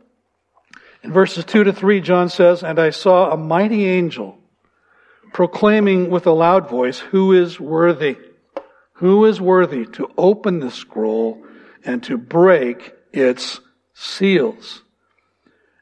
In 1.07 1.13
verses 1.13 1.45
2 1.45 1.63
to 1.63 1.73
3, 1.73 2.01
John 2.01 2.29
says, 2.29 2.65
And 2.65 2.81
I 2.81 2.91
saw 2.91 3.31
a 3.31 3.37
mighty 3.37 3.87
angel 3.87 4.39
proclaiming 5.33 6.11
with 6.11 6.27
a 6.27 6.33
loud 6.33 6.69
voice, 6.69 6.99
Who 6.99 7.33
is 7.33 7.61
worthy? 7.61 8.19
Who 8.95 9.25
is 9.25 9.41
worthy 9.41 9.87
to 9.93 10.11
open 10.19 10.59
the 10.59 10.73
scroll 10.73 11.45
and 11.85 12.03
to 12.03 12.19
break 12.19 12.93
its 13.13 13.61
seals? 13.95 14.83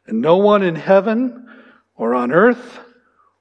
And 0.06 0.20
no 0.20 0.36
one 0.36 0.62
in 0.62 0.74
heaven 0.74 1.48
or 1.96 2.14
on 2.14 2.30
earth 2.30 2.80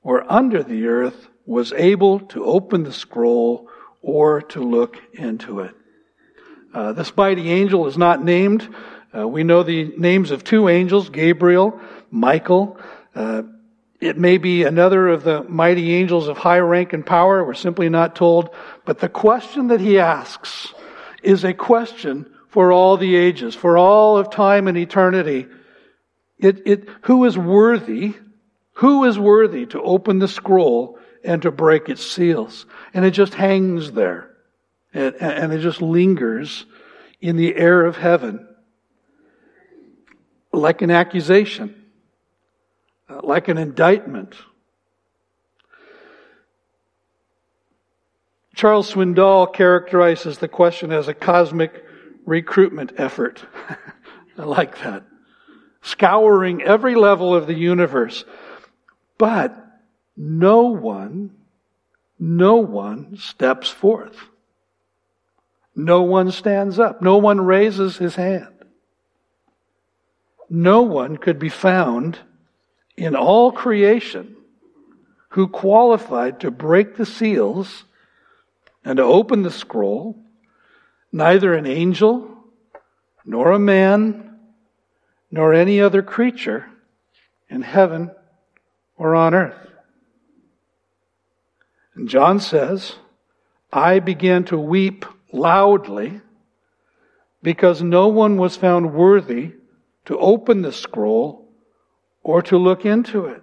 or 0.03 0.23
under 0.31 0.63
the 0.63 0.87
earth 0.87 1.27
was 1.45 1.73
able 1.73 2.21
to 2.27 2.45
open 2.45 2.83
the 2.83 2.93
scroll 2.93 3.67
or 4.01 4.41
to 4.41 4.61
look 4.61 5.01
into 5.11 5.59
it. 5.59 5.75
Uh, 6.73 6.93
this 6.93 7.15
mighty 7.17 7.51
angel 7.51 7.87
is 7.87 7.97
not 7.97 8.23
named. 8.23 8.73
Uh, 9.15 9.27
we 9.27 9.43
know 9.43 9.61
the 9.61 9.93
names 9.97 10.31
of 10.31 10.43
two 10.43 10.69
angels, 10.69 11.09
Gabriel, 11.09 11.79
Michael. 12.09 12.79
Uh, 13.13 13.43
it 14.01 14.17
may 14.17 14.37
be 14.37 14.63
another 14.63 15.07
of 15.07 15.23
the 15.23 15.43
mighty 15.43 15.93
angels 15.93 16.27
of 16.27 16.37
high 16.37 16.59
rank 16.59 16.93
and 16.93 17.05
power. 17.05 17.43
We're 17.43 17.53
simply 17.53 17.89
not 17.89 18.15
told. 18.15 18.49
But 18.85 18.99
the 18.99 19.09
question 19.09 19.67
that 19.67 19.79
he 19.79 19.99
asks 19.99 20.73
is 21.21 21.43
a 21.43 21.53
question 21.53 22.33
for 22.49 22.71
all 22.71 22.97
the 22.97 23.15
ages, 23.15 23.55
for 23.55 23.77
all 23.77 24.17
of 24.17 24.31
time 24.31 24.67
and 24.67 24.77
eternity. 24.77 25.47
It, 26.37 26.67
it, 26.67 26.89
who 27.03 27.23
is 27.25 27.37
worthy? 27.37 28.15
Who 28.73 29.03
is 29.05 29.19
worthy 29.19 29.67
to 29.67 29.81
open 29.81 30.19
the 30.19 30.27
scroll 30.27 30.97
and 31.23 31.41
to 31.43 31.51
break 31.51 31.87
its 31.87 32.03
seals? 32.03 32.65
And 32.93 33.05
it 33.05 33.11
just 33.11 33.35
hangs 33.35 33.91
there. 33.91 34.31
And, 34.91 35.15
and 35.15 35.53
it 35.53 35.59
just 35.59 35.81
lingers 35.81 36.65
in 37.21 37.37
the 37.37 37.55
air 37.55 37.85
of 37.85 37.95
heaven 37.95 38.47
like 40.53 40.81
an 40.81 40.91
accusation, 40.91 41.75
uh, 43.09 43.19
like 43.23 43.47
an 43.47 43.57
indictment. 43.57 44.35
Charles 48.55 48.93
Swindoll 48.93 49.51
characterizes 49.51 50.37
the 50.37 50.47
question 50.47 50.91
as 50.91 51.07
a 51.07 51.13
cosmic 51.13 51.83
recruitment 52.25 52.93
effort. 52.97 53.43
I 54.37 54.43
like 54.43 54.79
that. 54.83 55.03
Scouring 55.81 56.61
every 56.61 56.95
level 56.95 57.35
of 57.35 57.47
the 57.47 57.55
universe. 57.55 58.23
But 59.17 59.57
no 60.15 60.67
one, 60.67 61.31
no 62.19 62.57
one 62.57 63.17
steps 63.17 63.69
forth. 63.69 64.17
No 65.75 66.03
one 66.03 66.31
stands 66.31 66.77
up. 66.77 67.01
No 67.01 67.17
one 67.17 67.41
raises 67.41 67.97
his 67.97 68.15
hand. 68.15 68.52
No 70.55 70.83
one 70.83 71.17
could 71.17 71.39
be 71.39 71.49
found 71.49 72.19
in 72.95 73.15
all 73.15 73.51
creation 73.51 74.35
who 75.29 75.47
qualified 75.47 76.41
to 76.41 76.51
break 76.51 76.95
the 76.95 77.07
seals 77.07 77.85
and 78.85 78.97
to 78.97 79.03
open 79.03 79.41
the 79.41 79.49
scroll, 79.49 80.15
neither 81.11 81.55
an 81.55 81.65
angel, 81.65 82.37
nor 83.25 83.51
a 83.51 83.57
man, 83.57 84.37
nor 85.31 85.55
any 85.55 85.81
other 85.81 86.03
creature 86.03 86.67
in 87.49 87.63
heaven 87.63 88.11
or 88.95 89.15
on 89.15 89.33
earth. 89.33 89.71
And 91.95 92.07
John 92.07 92.39
says, 92.39 92.97
I 93.71 93.97
began 93.97 94.43
to 94.45 94.57
weep 94.59 95.03
loudly 95.31 96.21
because 97.41 97.81
no 97.81 98.09
one 98.09 98.37
was 98.37 98.55
found 98.55 98.93
worthy 98.93 99.53
to 100.05 100.17
open 100.17 100.61
the 100.61 100.71
scroll 100.71 101.49
or 102.23 102.41
to 102.43 102.57
look 102.57 102.85
into 102.85 103.25
it. 103.25 103.41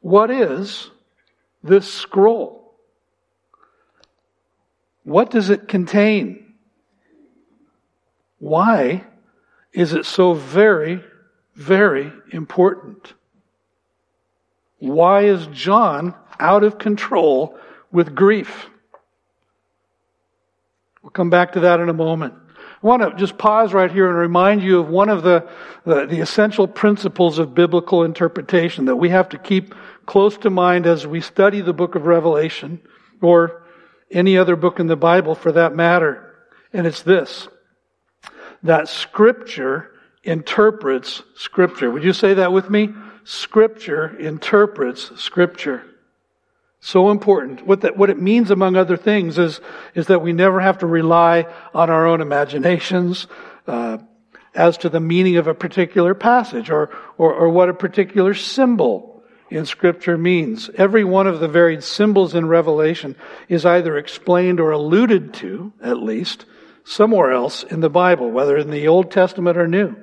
What 0.00 0.30
is 0.30 0.90
this 1.62 1.92
scroll? 1.92 2.74
What 5.04 5.30
does 5.30 5.50
it 5.50 5.68
contain? 5.68 6.54
Why 8.38 9.04
is 9.72 9.92
it 9.92 10.04
so 10.04 10.34
very, 10.34 11.02
very 11.54 12.12
important? 12.32 13.14
Why 14.78 15.24
is 15.24 15.46
John 15.48 16.14
out 16.38 16.64
of 16.64 16.78
control 16.78 17.58
with 17.90 18.14
grief? 18.14 18.68
We'll 21.02 21.10
come 21.10 21.30
back 21.30 21.52
to 21.52 21.60
that 21.60 21.80
in 21.80 21.88
a 21.88 21.94
moment. 21.94 22.34
I 22.82 22.86
want 22.86 23.02
to 23.02 23.16
just 23.16 23.38
pause 23.38 23.72
right 23.72 23.90
here 23.90 24.08
and 24.08 24.16
remind 24.16 24.62
you 24.62 24.80
of 24.80 24.88
one 24.88 25.08
of 25.08 25.22
the, 25.22 25.48
the, 25.84 26.06
the, 26.06 26.20
essential 26.20 26.68
principles 26.68 27.38
of 27.38 27.54
biblical 27.54 28.04
interpretation 28.04 28.84
that 28.84 28.96
we 28.96 29.08
have 29.08 29.30
to 29.30 29.38
keep 29.38 29.74
close 30.04 30.36
to 30.38 30.50
mind 30.50 30.86
as 30.86 31.06
we 31.06 31.20
study 31.20 31.62
the 31.62 31.72
book 31.72 31.94
of 31.94 32.04
Revelation 32.04 32.80
or 33.22 33.62
any 34.10 34.36
other 34.36 34.56
book 34.56 34.78
in 34.78 34.86
the 34.86 34.96
Bible 34.96 35.34
for 35.34 35.52
that 35.52 35.74
matter. 35.74 36.34
And 36.72 36.86
it's 36.86 37.02
this 37.02 37.48
that 38.62 38.88
Scripture 38.88 39.92
interprets 40.22 41.22
Scripture. 41.34 41.90
Would 41.90 42.04
you 42.04 42.12
say 42.12 42.34
that 42.34 42.52
with 42.52 42.68
me? 42.68 42.90
Scripture 43.24 44.16
interprets 44.18 45.18
Scripture. 45.20 45.84
So 46.86 47.10
important. 47.10 47.66
What 47.66 47.80
that, 47.80 47.96
what 47.96 48.10
it 48.10 48.22
means, 48.22 48.52
among 48.52 48.76
other 48.76 48.96
things, 48.96 49.38
is, 49.38 49.60
is 49.96 50.06
that 50.06 50.22
we 50.22 50.32
never 50.32 50.60
have 50.60 50.78
to 50.78 50.86
rely 50.86 51.52
on 51.74 51.90
our 51.90 52.06
own 52.06 52.20
imaginations, 52.20 53.26
uh, 53.66 53.98
as 54.54 54.78
to 54.78 54.88
the 54.88 55.00
meaning 55.00 55.36
of 55.36 55.48
a 55.48 55.52
particular 55.52 56.14
passage 56.14 56.70
or, 56.70 56.90
or, 57.18 57.34
or 57.34 57.48
what 57.48 57.68
a 57.68 57.74
particular 57.74 58.34
symbol 58.34 59.24
in 59.50 59.66
scripture 59.66 60.16
means. 60.16 60.70
Every 60.76 61.02
one 61.02 61.26
of 61.26 61.40
the 61.40 61.48
varied 61.48 61.82
symbols 61.82 62.36
in 62.36 62.46
Revelation 62.46 63.16
is 63.48 63.66
either 63.66 63.98
explained 63.98 64.60
or 64.60 64.70
alluded 64.70 65.34
to, 65.34 65.72
at 65.82 65.98
least, 65.98 66.44
somewhere 66.84 67.32
else 67.32 67.64
in 67.64 67.80
the 67.80 67.90
Bible, 67.90 68.30
whether 68.30 68.56
in 68.56 68.70
the 68.70 68.86
Old 68.86 69.10
Testament 69.10 69.58
or 69.58 69.66
New. 69.66 69.96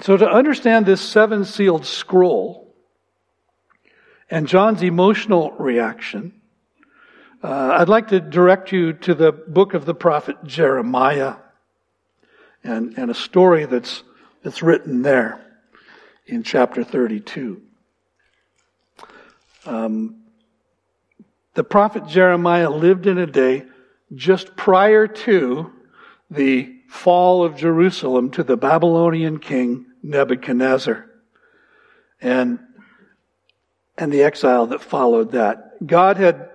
So 0.00 0.16
to 0.16 0.28
understand 0.28 0.84
this 0.84 1.00
seven 1.00 1.44
sealed 1.44 1.86
scroll, 1.86 2.63
and 4.30 4.46
John's 4.46 4.82
emotional 4.82 5.52
reaction, 5.52 6.40
uh, 7.42 7.76
I'd 7.78 7.88
like 7.88 8.08
to 8.08 8.20
direct 8.20 8.72
you 8.72 8.94
to 8.94 9.14
the 9.14 9.32
book 9.32 9.74
of 9.74 9.84
the 9.84 9.94
prophet 9.94 10.36
Jeremiah 10.44 11.36
and, 12.62 12.96
and 12.96 13.10
a 13.10 13.14
story 13.14 13.66
that's, 13.66 14.02
that's 14.42 14.62
written 14.62 15.02
there 15.02 15.44
in 16.26 16.42
chapter 16.42 16.82
32. 16.82 17.60
Um, 19.66 20.22
the 21.54 21.64
prophet 21.64 22.06
Jeremiah 22.06 22.70
lived 22.70 23.06
in 23.06 23.18
a 23.18 23.26
day 23.26 23.64
just 24.14 24.56
prior 24.56 25.06
to 25.06 25.72
the 26.30 26.74
fall 26.88 27.44
of 27.44 27.56
Jerusalem 27.56 28.30
to 28.30 28.42
the 28.42 28.56
Babylonian 28.56 29.38
king 29.38 29.86
Nebuchadnezzar 30.02 31.10
and, 32.20 32.58
and 33.96 34.12
the 34.12 34.22
exile 34.22 34.66
that 34.66 34.82
followed 34.82 35.32
that. 35.32 35.86
God 35.86 36.16
had 36.16 36.50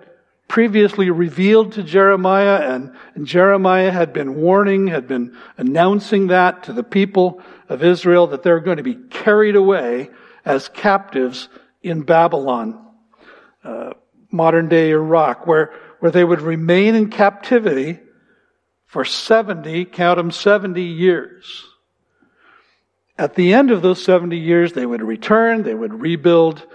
previously 0.48 1.10
revealed 1.10 1.72
to 1.72 1.82
Jeremiah 1.82 2.74
and, 2.74 3.26
Jeremiah 3.26 3.90
had 3.90 4.12
been 4.12 4.34
warning, 4.34 4.88
had 4.88 5.06
been 5.06 5.36
announcing 5.56 6.26
that 6.28 6.64
to 6.64 6.72
the 6.72 6.82
people 6.82 7.40
of 7.68 7.84
Israel 7.84 8.26
that 8.28 8.42
they're 8.42 8.60
going 8.60 8.78
to 8.78 8.82
be 8.82 8.96
carried 8.96 9.56
away 9.56 10.10
as 10.44 10.68
captives 10.68 11.48
in 11.82 12.02
Babylon, 12.02 12.84
uh, 13.62 13.92
modern 14.30 14.68
day 14.68 14.90
Iraq, 14.90 15.46
where, 15.46 15.72
where 16.00 16.10
they 16.10 16.24
would 16.24 16.40
remain 16.40 16.94
in 16.94 17.10
captivity 17.10 18.00
for 18.86 19.04
70, 19.04 19.84
count 19.84 20.16
them 20.16 20.32
70 20.32 20.82
years. 20.82 21.64
At 23.16 23.34
the 23.34 23.52
end 23.52 23.70
of 23.70 23.82
those 23.82 24.02
70 24.02 24.36
years, 24.36 24.72
they 24.72 24.86
would 24.86 25.02
return, 25.02 25.62
they 25.62 25.74
would 25.74 26.00
rebuild, 26.00 26.66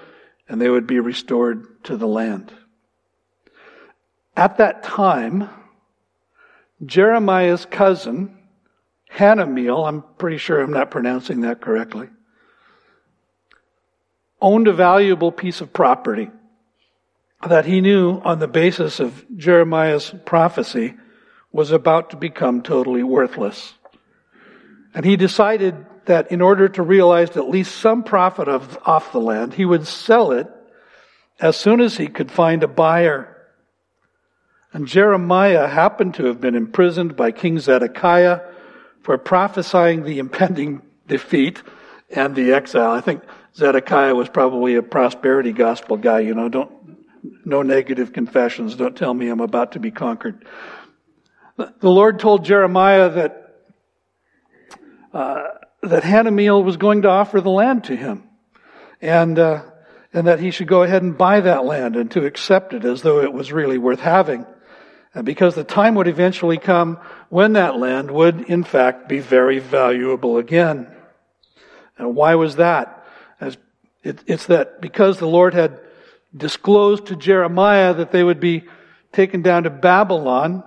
and 0.48 0.62
they 0.62 0.70
would 0.70 0.88
be 0.88 1.00
restored 1.00 1.84
to 1.86 1.98
the 1.98 2.08
land. 2.08 2.52
At 4.36 4.58
that 4.58 4.84
time, 4.84 5.50
Jeremiah's 6.86 7.66
cousin, 7.66 8.38
Hanameel, 9.14 9.88
I'm 9.88 10.04
pretty 10.18 10.38
sure 10.38 10.62
I'm 10.62 10.74
not 10.74 10.92
pronouncing 10.92 11.42
that 11.42 11.62
correctly, 11.62 12.10
owned 14.42 14.68
a 14.68 14.74
valuable 14.74 15.32
piece 15.32 15.62
of 15.62 15.74
property 15.74 16.30
that 17.48 17.66
he 17.66 17.82
knew 17.82 18.22
on 18.24 18.40
the 18.40 18.48
basis 18.48 19.00
of 19.00 19.26
Jeremiah's 19.36 20.14
prophecy 20.26 20.96
was 21.52 21.72
about 21.72 22.10
to 22.10 22.18
become 22.18 22.62
totally 22.62 23.04
worthless. 23.04 23.74
And 24.94 25.06
he 25.06 25.16
decided 25.16 25.86
that 26.06 26.32
in 26.32 26.42
order 26.42 26.68
to 26.70 26.84
realize 26.84 27.36
at 27.38 27.50
least 27.50 27.76
some 27.76 28.04
profit 28.04 28.48
of, 28.48 28.78
off 28.86 29.12
the 29.12 29.20
land, 29.20 29.54
he 29.54 29.66
would 29.66 29.88
sell 29.88 30.32
it 30.32 30.48
as 31.40 31.58
soon 31.58 31.82
as 31.82 31.98
he 31.98 32.08
could 32.08 32.32
find 32.32 32.64
a 32.64 32.68
buyer. 32.68 33.32
And 34.74 34.88
Jeremiah 34.88 35.68
happened 35.68 36.16
to 36.16 36.26
have 36.26 36.42
been 36.42 36.56
imprisoned 36.56 37.16
by 37.16 37.32
King 37.32 37.60
Zedekiah 37.60 38.42
for 39.04 39.18
prophesying 39.18 40.04
the 40.04 40.20
impending 40.20 40.82
defeat 41.08 41.62
and 42.10 42.36
the 42.36 42.54
exile. 42.54 42.92
I 42.92 43.02
think 43.02 43.24
Zedekiah 43.56 44.16
was 44.16 44.30
probably 44.30 44.76
a 44.76 44.84
prosperity 44.84 45.54
gospel 45.54 45.98
guy, 45.98 46.20
you 46.20 46.34
know, 46.34 46.50
don't, 46.50 46.72
no 47.46 47.62
negative 47.62 48.12
confessions. 48.14 48.76
Don't 48.76 48.98
tell 48.98 49.14
me 49.14 49.30
I'm 49.30 49.40
about 49.40 49.74
to 49.74 49.80
be 49.80 49.92
conquered. 49.92 50.46
The 51.58 51.90
Lord 51.90 52.20
told 52.20 52.44
Jeremiah 52.44 53.10
that, 53.10 53.56
uh, 55.14 55.44
that 55.90 56.04
Hanameel 56.04 56.64
was 56.64 56.78
going 56.78 57.04
to 57.04 57.10
offer 57.10 57.42
the 57.42 57.50
land 57.50 57.86
to 57.86 57.96
him. 57.96 58.24
And, 59.02 59.38
uh, 59.38 59.64
and 60.14 60.28
that 60.28 60.40
he 60.40 60.52
should 60.52 60.68
go 60.68 60.84
ahead 60.84 61.04
and 61.04 61.18
buy 61.18 61.42
that 61.42 61.66
land 61.66 61.96
and 61.96 62.10
to 62.12 62.26
accept 62.26 62.74
it 62.74 62.86
as 62.86 63.02
though 63.02 63.22
it 63.22 63.34
was 63.34 63.52
really 63.52 63.78
worth 63.78 64.00
having. 64.00 64.46
And 65.14 65.26
because 65.26 65.56
the 65.56 65.64
time 65.64 65.96
would 65.96 66.08
eventually 66.08 66.58
come 66.58 67.00
when 67.30 67.54
that 67.54 67.78
land 67.78 68.12
would, 68.12 68.42
in 68.42 68.64
fact, 68.64 69.08
be 69.08 69.20
very 69.20 69.60
valuable 69.60 70.38
again. 70.38 70.88
And 71.98 72.16
why 72.16 72.36
was 72.36 72.58
that? 72.58 73.06
As 73.40 73.58
it, 74.04 74.20
it's 74.28 74.48
that 74.48 74.82
because 74.82 75.20
the 75.20 75.28
Lord 75.28 75.54
had 75.54 75.80
disclosed 76.36 77.08
to 77.08 77.16
Jeremiah 77.16 77.94
that 77.94 78.12
they 78.12 78.24
would 78.24 78.40
be 78.40 78.66
taken 79.14 79.42
down 79.42 79.64
to 79.64 79.70
Babylon, 79.70 80.64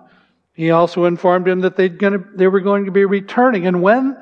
he 0.55 0.71
also 0.71 1.05
informed 1.05 1.47
him 1.47 1.61
that 1.61 1.77
they'd 1.77 1.99
gonna, 1.99 2.25
they 2.35 2.49
were 2.49 2.61
going 2.61 2.87
to 2.87 2.91
be 2.91 3.05
returning. 3.05 3.67
And 3.67 3.83
when 3.83 4.17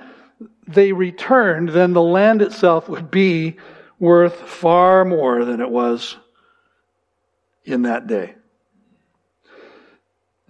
they 0.66 0.92
returned, 0.92 1.70
then 1.70 1.92
the 1.92 2.02
land 2.02 2.42
itself 2.42 2.88
would 2.88 3.10
be 3.10 3.56
worth 3.99 4.40
far 4.40 5.04
more 5.04 5.44
than 5.44 5.60
it 5.60 5.70
was 5.70 6.16
in 7.64 7.82
that 7.82 8.06
day. 8.06 8.34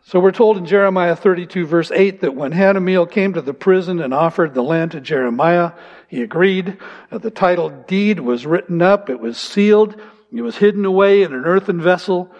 So 0.04 0.20
we're 0.20 0.30
told 0.30 0.56
in 0.56 0.66
Jeremiah 0.66 1.16
32 1.16 1.66
verse 1.66 1.90
8 1.90 2.20
that 2.20 2.36
when 2.36 2.52
Hanameel 2.52 3.10
came 3.10 3.32
to 3.32 3.40
the 3.40 3.54
prison 3.54 4.00
and 4.00 4.14
offered 4.14 4.54
the 4.54 4.62
land 4.62 4.92
to 4.92 5.00
Jeremiah, 5.00 5.72
he 6.06 6.22
agreed. 6.22 6.78
Uh, 7.10 7.18
the 7.18 7.30
title 7.30 7.70
deed 7.70 8.20
was 8.20 8.46
written 8.46 8.80
up, 8.82 9.10
it 9.10 9.18
was 9.18 9.36
sealed, 9.36 10.00
it 10.32 10.42
was 10.42 10.58
hidden 10.58 10.84
away 10.84 11.22
in 11.22 11.32
an 11.32 11.44
earthen 11.44 11.80
vessel. 11.80 12.30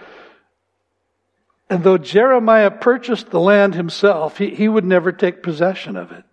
And 1.69 1.83
though 1.83 1.99
Jeremiah 1.99 2.71
purchased 2.71 3.31
the 3.31 3.41
land 3.41 3.75
himself, 3.75 4.39
he, 4.39 4.55
he 4.55 4.69
would 4.69 4.85
never 4.85 5.11
take 5.11 5.43
possession 5.43 5.97
of 5.97 6.13
it. 6.13 6.25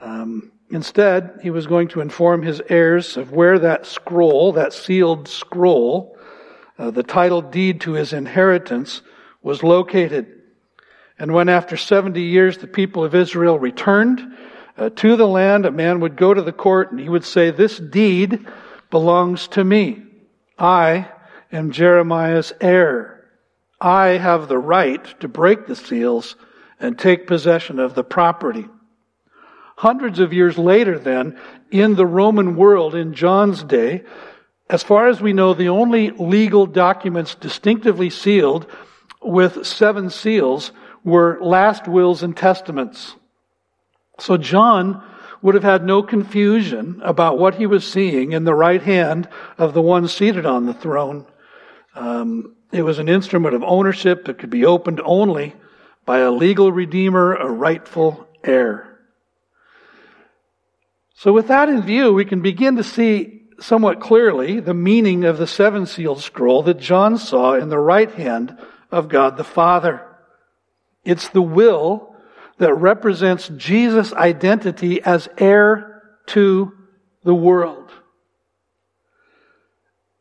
Um, 0.00 0.52
instead, 0.70 1.40
he 1.42 1.50
was 1.50 1.66
going 1.66 1.88
to 1.88 2.00
inform 2.00 2.42
his 2.42 2.62
heirs 2.68 3.16
of 3.16 3.32
where 3.32 3.58
that 3.58 3.86
scroll, 3.86 4.52
that 4.52 4.72
sealed 4.72 5.28
scroll, 5.28 6.16
uh, 6.78 6.90
the 6.90 7.02
title 7.02 7.42
deed 7.42 7.80
to 7.82 7.92
his 7.92 8.12
inheritance, 8.12 9.02
was 9.42 9.62
located. 9.62 10.26
And 11.18 11.32
when 11.32 11.48
after 11.48 11.76
70 11.76 12.20
years 12.22 12.58
the 12.58 12.66
people 12.66 13.04
of 13.04 13.14
Israel 13.14 13.58
returned 13.58 14.20
uh, 14.76 14.90
to 14.90 15.16
the 15.16 15.26
land, 15.26 15.66
a 15.66 15.70
man 15.70 16.00
would 16.00 16.16
go 16.16 16.32
to 16.32 16.42
the 16.42 16.52
court 16.52 16.92
and 16.92 17.00
he 17.00 17.08
would 17.08 17.24
say, 17.24 17.50
This 17.50 17.78
deed 17.78 18.46
belongs 18.90 19.48
to 19.48 19.64
me. 19.64 20.04
I 20.58 21.08
am 21.50 21.72
Jeremiah's 21.72 22.52
heir. 22.60 23.24
I 23.80 24.08
have 24.08 24.48
the 24.48 24.58
right 24.58 25.04
to 25.20 25.28
break 25.28 25.66
the 25.66 25.76
seals 25.76 26.36
and 26.80 26.98
take 26.98 27.26
possession 27.26 27.78
of 27.78 27.94
the 27.94 28.04
property. 28.04 28.68
Hundreds 29.78 30.18
of 30.18 30.32
years 30.32 30.58
later, 30.58 30.98
then, 30.98 31.38
in 31.70 31.94
the 31.94 32.04
Roman 32.04 32.56
world, 32.56 32.96
in 32.96 33.14
John's 33.14 33.62
day, 33.62 34.02
as 34.68 34.82
far 34.82 35.06
as 35.06 35.20
we 35.20 35.32
know, 35.32 35.54
the 35.54 35.68
only 35.68 36.10
legal 36.10 36.66
documents 36.66 37.36
distinctively 37.36 38.10
sealed 38.10 38.66
with 39.22 39.64
seven 39.64 40.10
seals 40.10 40.72
were 41.04 41.38
last 41.40 41.86
wills 41.86 42.24
and 42.24 42.36
testaments. 42.36 43.14
So 44.18 44.36
John 44.36 45.00
would 45.42 45.54
have 45.54 45.62
had 45.62 45.84
no 45.84 46.02
confusion 46.02 47.00
about 47.04 47.38
what 47.38 47.54
he 47.54 47.66
was 47.66 47.88
seeing 47.88 48.32
in 48.32 48.42
the 48.42 48.56
right 48.56 48.82
hand 48.82 49.28
of 49.58 49.74
the 49.74 49.80
one 49.80 50.08
seated 50.08 50.44
on 50.44 50.66
the 50.66 50.74
throne. 50.74 51.24
Um, 51.94 52.56
it 52.72 52.82
was 52.82 52.98
an 52.98 53.08
instrument 53.08 53.54
of 53.54 53.62
ownership 53.62 54.24
that 54.24 54.38
could 54.38 54.50
be 54.50 54.66
opened 54.66 55.00
only 55.04 55.54
by 56.04 56.18
a 56.18 56.32
legal 56.32 56.72
redeemer, 56.72 57.36
a 57.36 57.48
rightful 57.48 58.26
heir. 58.42 58.87
So 61.18 61.32
with 61.32 61.48
that 61.48 61.68
in 61.68 61.82
view, 61.82 62.12
we 62.12 62.24
can 62.24 62.42
begin 62.42 62.76
to 62.76 62.84
see 62.84 63.42
somewhat 63.58 64.00
clearly 64.00 64.60
the 64.60 64.72
meaning 64.72 65.24
of 65.24 65.36
the 65.36 65.48
seven 65.48 65.84
sealed 65.84 66.22
scroll 66.22 66.62
that 66.62 66.78
John 66.78 67.18
saw 67.18 67.54
in 67.54 67.70
the 67.70 67.78
right 67.78 68.08
hand 68.12 68.56
of 68.92 69.08
God 69.08 69.36
the 69.36 69.42
Father. 69.42 70.00
It's 71.04 71.28
the 71.28 71.42
will 71.42 72.14
that 72.58 72.72
represents 72.72 73.48
Jesus' 73.48 74.12
identity 74.12 75.02
as 75.02 75.28
heir 75.38 76.04
to 76.26 76.72
the 77.24 77.34
world. 77.34 77.90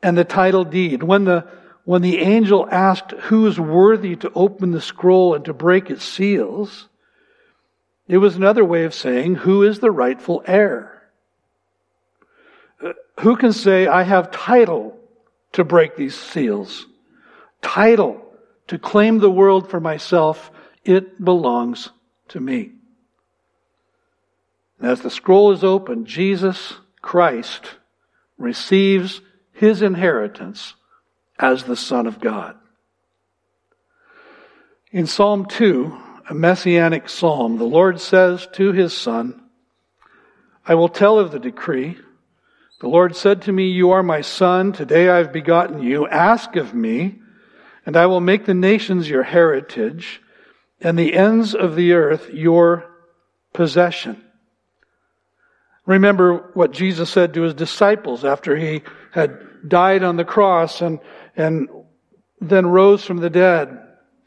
And 0.01 0.17
the 0.17 0.25
title 0.25 0.63
deed. 0.63 1.03
When 1.03 1.25
the, 1.25 1.47
when 1.85 2.01
the 2.01 2.17
angel 2.17 2.67
asked 2.71 3.11
who 3.11 3.45
is 3.45 3.59
worthy 3.59 4.15
to 4.15 4.31
open 4.33 4.71
the 4.71 4.81
scroll 4.81 5.35
and 5.35 5.45
to 5.45 5.53
break 5.53 5.91
its 5.91 6.03
seals, 6.03 6.89
it 8.07 8.17
was 8.17 8.35
another 8.35 8.63
way 8.63 8.85
of 8.85 8.93
saying 8.93 9.35
who 9.35 9.63
is 9.63 9.79
the 9.79 9.91
rightful 9.91 10.43
heir. 10.45 11.03
Uh, 12.83 12.93
who 13.19 13.35
can 13.35 13.51
say, 13.51 13.87
I 13.87 14.03
have 14.03 14.31
title 14.31 14.97
to 15.53 15.63
break 15.63 15.95
these 15.95 16.15
seals? 16.15 16.85
Title 17.61 18.23
to 18.67 18.77
claim 18.77 19.19
the 19.19 19.31
world 19.31 19.69
for 19.69 19.79
myself, 19.79 20.51
it 20.83 21.23
belongs 21.23 21.89
to 22.29 22.39
me. 22.39 22.71
And 24.79 24.89
as 24.89 25.01
the 25.01 25.09
scroll 25.09 25.51
is 25.51 25.63
opened, 25.63 26.07
Jesus 26.07 26.75
Christ 27.01 27.75
receives 28.37 29.21
his 29.53 29.81
inheritance 29.81 30.75
as 31.39 31.63
the 31.63 31.75
Son 31.75 32.07
of 32.07 32.19
God. 32.19 32.55
In 34.91 35.07
Psalm 35.07 35.45
2, 35.45 35.97
a 36.29 36.33
messianic 36.33 37.09
psalm, 37.09 37.57
the 37.57 37.63
Lord 37.63 37.99
says 37.99 38.47
to 38.53 38.71
his 38.71 38.95
Son, 38.95 39.41
I 40.65 40.75
will 40.75 40.89
tell 40.89 41.19
of 41.19 41.31
the 41.31 41.39
decree. 41.39 41.97
The 42.81 42.89
Lord 42.89 43.15
said 43.15 43.43
to 43.43 43.51
me, 43.51 43.69
You 43.69 43.91
are 43.91 44.03
my 44.03 44.21
Son. 44.21 44.73
Today 44.73 45.09
I 45.09 45.17
have 45.17 45.31
begotten 45.31 45.81
you. 45.81 46.07
Ask 46.07 46.55
of 46.55 46.73
me 46.73 47.19
and 47.87 47.95
I 47.95 48.05
will 48.07 48.19
make 48.19 48.45
the 48.45 48.53
nations 48.53 49.09
your 49.09 49.23
heritage, 49.23 50.21
and 50.81 50.99
the 50.99 51.13
ends 51.13 51.55
of 51.55 51.75
the 51.75 51.93
earth 51.93 52.29
your 52.29 52.83
possession. 53.53 54.21
Remember 55.85 56.51
what 56.53 56.71
Jesus 56.71 57.09
said 57.09 57.33
to 57.33 57.43
his 57.43 57.53
disciples 57.53 58.25
after 58.25 58.57
he 58.57 58.83
had 59.13 59.39
died 59.65 60.03
on 60.03 60.17
the 60.17 60.25
cross 60.25 60.81
and, 60.81 60.99
and 61.37 61.69
then 62.41 62.67
rose 62.67 63.05
from 63.05 63.17
the 63.17 63.29
dead. 63.29 63.79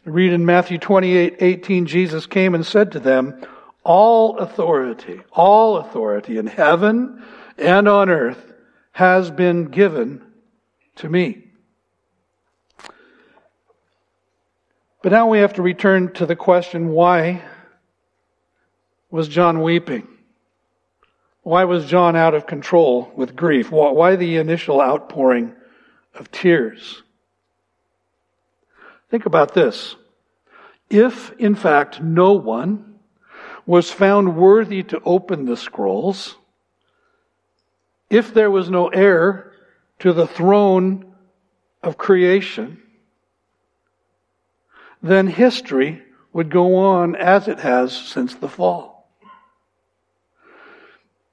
Read 0.04 0.32
in 0.32 0.46
Matthew 0.46 0.78
28, 0.78 1.36
18, 1.40 1.86
Jesus 1.86 2.26
came 2.26 2.54
and 2.54 2.64
said 2.64 2.92
to 2.92 3.00
them, 3.00 3.44
all 3.84 4.38
authority, 4.38 5.20
all 5.32 5.78
authority 5.78 6.38
in 6.38 6.46
heaven 6.46 7.22
and 7.58 7.88
on 7.88 8.08
earth 8.08 8.52
has 8.92 9.30
been 9.30 9.66
given 9.66 10.22
to 10.96 11.08
me. 11.08 11.44
But 15.02 15.12
now 15.12 15.28
we 15.28 15.38
have 15.38 15.54
to 15.54 15.62
return 15.62 16.12
to 16.14 16.26
the 16.26 16.36
question 16.36 16.90
why 16.90 17.42
was 19.10 19.28
John 19.28 19.62
weeping? 19.62 20.06
Why 21.42 21.64
was 21.64 21.86
John 21.86 22.16
out 22.16 22.34
of 22.34 22.46
control 22.46 23.10
with 23.16 23.34
grief? 23.34 23.70
Why 23.70 24.16
the 24.16 24.36
initial 24.36 24.80
outpouring 24.80 25.54
of 26.14 26.30
tears? 26.30 27.02
Think 29.10 29.26
about 29.26 29.54
this. 29.54 29.96
If, 30.88 31.32
in 31.32 31.54
fact, 31.54 32.00
no 32.00 32.32
one 32.32 32.94
was 33.66 33.90
found 33.90 34.36
worthy 34.36 34.82
to 34.84 35.00
open 35.04 35.44
the 35.44 35.56
scrolls, 35.56 36.36
if 38.08 38.32
there 38.32 38.50
was 38.50 38.70
no 38.70 38.88
heir 38.88 39.52
to 40.00 40.12
the 40.12 40.26
throne 40.26 41.12
of 41.82 41.98
creation, 41.98 42.82
then 45.02 45.26
history 45.26 46.02
would 46.32 46.50
go 46.50 46.76
on 46.76 47.16
as 47.16 47.48
it 47.48 47.60
has 47.60 47.96
since 47.96 48.34
the 48.34 48.48
fall. 48.48 49.08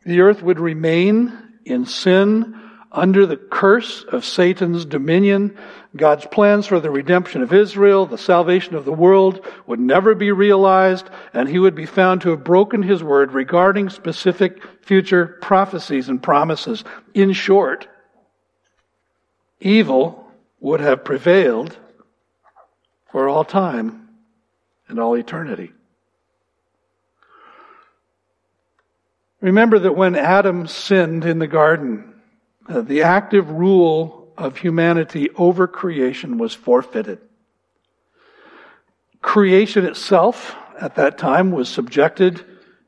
The 0.05 0.21
earth 0.21 0.41
would 0.41 0.59
remain 0.59 1.37
in 1.65 1.85
sin 1.85 2.66
under 2.91 3.25
the 3.25 3.37
curse 3.37 4.03
of 4.05 4.25
Satan's 4.25 4.85
dominion. 4.85 5.57
God's 5.95 6.25
plans 6.25 6.67
for 6.67 6.79
the 6.79 6.89
redemption 6.89 7.41
of 7.41 7.53
Israel, 7.53 8.05
the 8.05 8.17
salvation 8.17 8.75
of 8.75 8.85
the 8.85 8.93
world, 8.93 9.45
would 9.65 9.79
never 9.79 10.15
be 10.15 10.31
realized, 10.31 11.09
and 11.33 11.49
he 11.49 11.59
would 11.59 11.75
be 11.75 11.85
found 11.85 12.21
to 12.21 12.29
have 12.29 12.43
broken 12.43 12.81
his 12.81 13.03
word 13.03 13.33
regarding 13.33 13.89
specific 13.89 14.61
future 14.81 15.37
prophecies 15.41 16.09
and 16.09 16.21
promises. 16.21 16.83
In 17.13 17.33
short, 17.33 17.87
evil 19.59 20.31
would 20.59 20.79
have 20.79 21.03
prevailed 21.03 21.77
for 23.11 23.27
all 23.27 23.43
time 23.43 24.09
and 24.87 24.99
all 24.99 25.15
eternity. 25.15 25.73
Remember 29.39 29.77
that 29.77 29.95
when 29.95 30.15
Adam 30.15 30.67
sinned 30.67 31.25
in 31.25 31.39
the 31.39 31.47
garden, 31.47 32.13
the 32.67 33.03
active 33.03 33.49
rule 33.49 34.33
of 34.37 34.57
humanity 34.57 35.29
over 35.35 35.67
creation 35.67 36.37
was 36.37 36.53
forfeited. 36.53 37.19
Creation 39.21 39.85
itself 39.85 40.55
at 40.79 40.95
that 40.95 41.17
time 41.17 41.51
was 41.51 41.69
subjected 41.69 42.43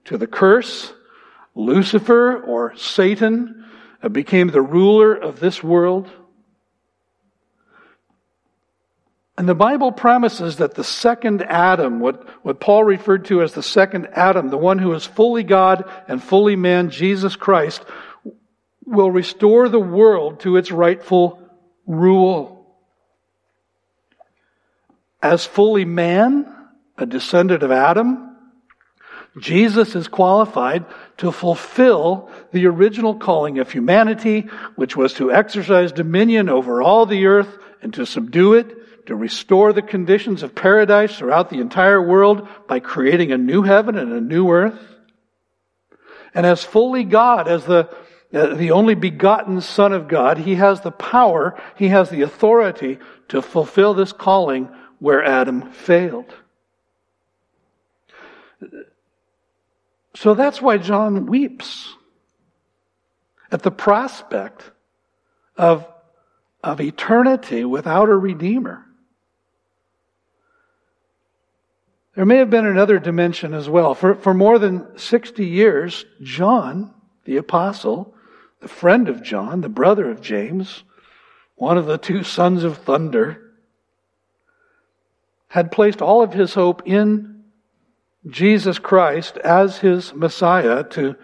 to 0.06 0.18
the 0.18 0.28
curse. 0.28 0.94
Lucifer 1.56 2.42
or 2.42 2.76
Satan 2.76 3.66
uh, 4.02 4.10
became 4.10 4.48
the 4.48 4.62
ruler 4.62 5.14
of 5.14 5.40
this 5.40 5.64
world. 5.64 6.10
And 9.38 9.48
the 9.48 9.56
Bible 9.56 9.94
promises 9.94 10.58
that 10.58 10.76
the 10.76 10.84
second 10.84 11.44
Adam, 11.44 12.02
what, 12.02 12.28
what 12.44 12.60
Paul 12.60 12.84
referred 12.84 13.26
to 13.26 13.42
as 13.42 13.54
the 13.54 13.64
second 13.64 14.08
Adam, 14.12 14.50
the 14.50 14.58
one 14.58 14.80
who 14.80 14.94
is 14.94 15.06
fully 15.06 15.44
God 15.44 15.90
and 16.10 16.22
fully 16.22 16.58
man, 16.58 16.90
Jesus 16.90 17.38
Christ, 17.38 17.84
will 18.90 19.12
restore 19.12 19.70
the 19.70 19.80
world 19.80 20.42
to 20.42 20.58
its 20.58 20.72
rightful 20.72 21.40
rule. 21.86 22.66
As 25.22 25.46
fully 25.46 25.86
man, 25.86 26.54
a 26.98 27.06
descendant 27.06 27.64
of 27.64 27.72
Adam, 27.72 28.36
Jesus 29.38 29.96
is 29.96 30.08
qualified 30.08 30.86
to 31.18 31.32
fulfill 31.32 32.30
the 32.52 32.66
original 32.66 33.16
calling 33.16 33.60
of 33.60 33.72
humanity, 33.72 34.42
which 34.76 34.98
was 34.98 35.14
to 35.14 35.32
exercise 35.32 35.92
dominion 35.92 36.50
over 36.50 36.82
all 36.82 37.06
the 37.06 37.26
earth 37.26 37.58
and 37.82 37.94
to 37.94 38.06
subdue 38.06 38.54
it 38.54 39.06
to 39.10 39.16
restore 39.16 39.74
the 39.74 39.82
conditions 39.82 40.44
of 40.44 40.54
paradise 40.54 41.18
throughout 41.18 41.50
the 41.50 41.60
entire 41.60 42.02
world 42.02 42.48
by 42.68 42.80
creating 42.80 43.32
a 43.32 43.38
new 43.40 43.64
heaven 43.64 43.98
and 43.98 44.14
a 44.14 44.22
new 44.22 44.52
earth. 44.52 44.80
And 46.36 46.46
as 46.46 46.64
fully 46.64 47.04
God, 47.04 47.48
as 47.48 47.66
the, 47.66 47.90
uh, 48.34 48.54
the 48.56 48.72
only 48.72 48.96
begotten 48.96 49.60
Son 49.62 49.92
of 49.92 50.08
God, 50.08 50.38
He 50.38 50.56
has 50.56 50.82
the 50.82 50.92
power, 50.92 51.60
He 51.76 51.88
has 51.88 52.10
the 52.10 52.22
authority 52.22 53.00
to 53.30 53.42
fulfill 53.42 53.94
this 53.94 54.12
calling 54.12 54.70
where 55.00 55.24
Adam 55.24 55.72
failed. 55.72 56.34
So 60.16 60.34
that's 60.34 60.62
why 60.62 60.78
John 60.78 61.26
weeps 61.26 61.96
at 63.52 63.64
the 63.64 63.72
prospect 63.72 64.72
of, 65.58 65.88
of 66.64 66.82
eternity 66.82 67.66
without 67.66 68.10
a 68.10 68.16
Redeemer. 68.16 68.86
There 72.16 72.26
may 72.26 72.38
have 72.38 72.50
been 72.50 72.66
another 72.66 73.00
dimension 73.00 73.54
as 73.54 73.70
well. 73.70 73.96
For, 73.96 74.14
for 74.14 74.34
more 74.34 74.60
than 74.60 74.98
60 74.98 75.46
years, 75.46 76.06
John, 76.22 76.94
the 77.24 77.38
apostle, 77.38 78.14
the 78.62 78.68
friend 78.68 79.10
of 79.10 79.24
John, 79.24 79.62
the 79.62 79.70
brother 79.70 80.10
of 80.10 80.22
James, 80.22 80.84
one 81.56 81.78
of 81.78 81.86
the 81.86 81.98
two 81.98 82.24
sons 82.24 82.64
of 82.64 82.78
thunder, 82.80 83.42
had 85.48 85.72
placed 85.72 86.02
all 86.02 86.22
of 86.22 86.34
his 86.34 86.54
hope 86.54 86.84
in 86.86 87.44
Jesus 88.28 88.80
Christ 88.80 89.38
as 89.38 89.80
his 89.80 90.14
Messiah 90.14 90.84
to, 90.84 91.16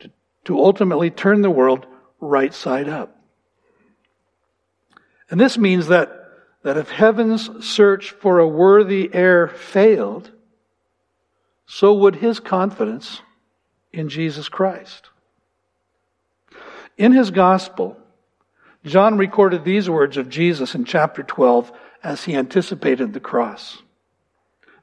to, 0.00 0.10
to 0.44 0.58
ultimately 0.58 1.10
turn 1.10 1.42
the 1.42 1.50
world 1.50 1.86
right 2.20 2.52
side 2.52 2.88
up. 2.88 3.16
And 5.30 5.40
this 5.40 5.56
means 5.56 5.88
that 5.88 6.24
that 6.64 6.78
if 6.78 6.88
heaven's 6.88 7.64
search 7.64 8.10
for 8.10 8.38
a 8.38 8.48
worthy 8.48 9.10
heir 9.12 9.46
failed, 9.46 10.32
so 11.66 11.92
would 11.92 12.16
his 12.16 12.40
confidence 12.40 13.20
in 13.92 14.08
Jesus 14.08 14.48
Christ. 14.48 15.10
In 16.96 17.12
his 17.12 17.30
gospel, 17.30 17.96
John 18.84 19.16
recorded 19.18 19.64
these 19.64 19.88
words 19.88 20.16
of 20.16 20.28
Jesus 20.28 20.74
in 20.74 20.84
chapter 20.84 21.22
12 21.22 21.72
as 22.02 22.24
he 22.24 22.36
anticipated 22.36 23.12
the 23.12 23.20
cross. 23.20 23.78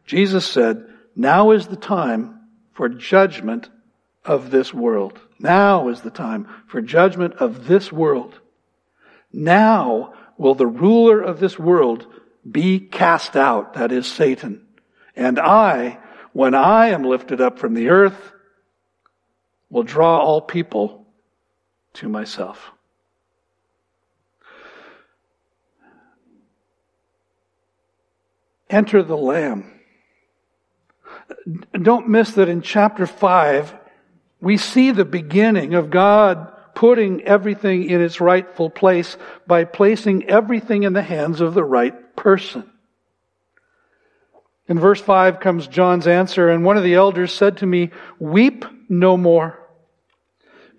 Jesus 0.06 0.48
said, 0.48 0.86
Now 1.16 1.52
is 1.52 1.68
the 1.68 1.76
time 1.76 2.40
for 2.74 2.90
judgment 2.90 3.70
of 4.26 4.52
this 4.52 4.74
world. 4.74 5.20
Now 5.40 5.88
is 5.88 6.02
the 6.02 6.10
time 6.10 6.48
for 6.68 6.82
judgment 6.82 7.36
of 7.36 7.68
this 7.68 7.92
world. 7.92 8.40
Now 9.32 10.14
will 10.38 10.56
the 10.56 10.68
ruler 10.68 11.22
of 11.22 11.40
this 11.40 11.58
world 11.58 12.08
be 12.50 12.80
cast 12.80 13.36
out, 13.36 13.76
that 13.76 13.92
is 13.92 14.08
Satan. 14.08 14.66
And 15.16 15.40
I, 15.40 16.00
when 16.34 16.56
I 16.56 16.88
am 16.88 17.04
lifted 17.04 17.40
up 17.40 17.60
from 17.60 17.76
the 17.76 17.90
earth, 17.90 18.32
will 19.70 19.84
draw 19.84 20.20
all 20.20 20.42
people 20.42 21.01
to 21.94 22.10
myself. 22.10 22.72
Enter 28.70 29.04
the 29.04 29.18
Lamb. 29.18 29.70
Don't 31.74 32.08
miss 32.08 32.32
that 32.34 32.48
in 32.48 32.62
chapter 32.62 33.06
5, 33.06 33.76
we 34.40 34.58
see 34.58 34.92
the 34.92 35.06
beginning 35.06 35.74
of 35.74 35.90
God 35.90 36.52
putting 36.74 37.22
everything 37.24 37.90
in 37.90 38.02
its 38.02 38.22
rightful 38.22 38.70
place 38.70 39.18
by 39.46 39.66
placing 39.66 40.30
everything 40.30 40.84
in 40.84 40.94
the 40.94 41.02
hands 41.02 41.42
of 41.42 41.54
the 41.54 41.64
right 41.64 42.16
person. 42.16 42.70
In 44.68 44.80
verse 44.80 45.02
5 45.02 45.40
comes 45.40 45.68
John's 45.68 46.08
answer, 46.08 46.50
and 46.50 46.64
one 46.64 46.78
of 46.78 46.84
the 46.84 46.96
elders 46.96 47.34
said 47.34 47.58
to 47.58 47.66
me, 47.66 47.92
Weep 48.20 48.64
no 48.88 49.18
more. 49.18 49.61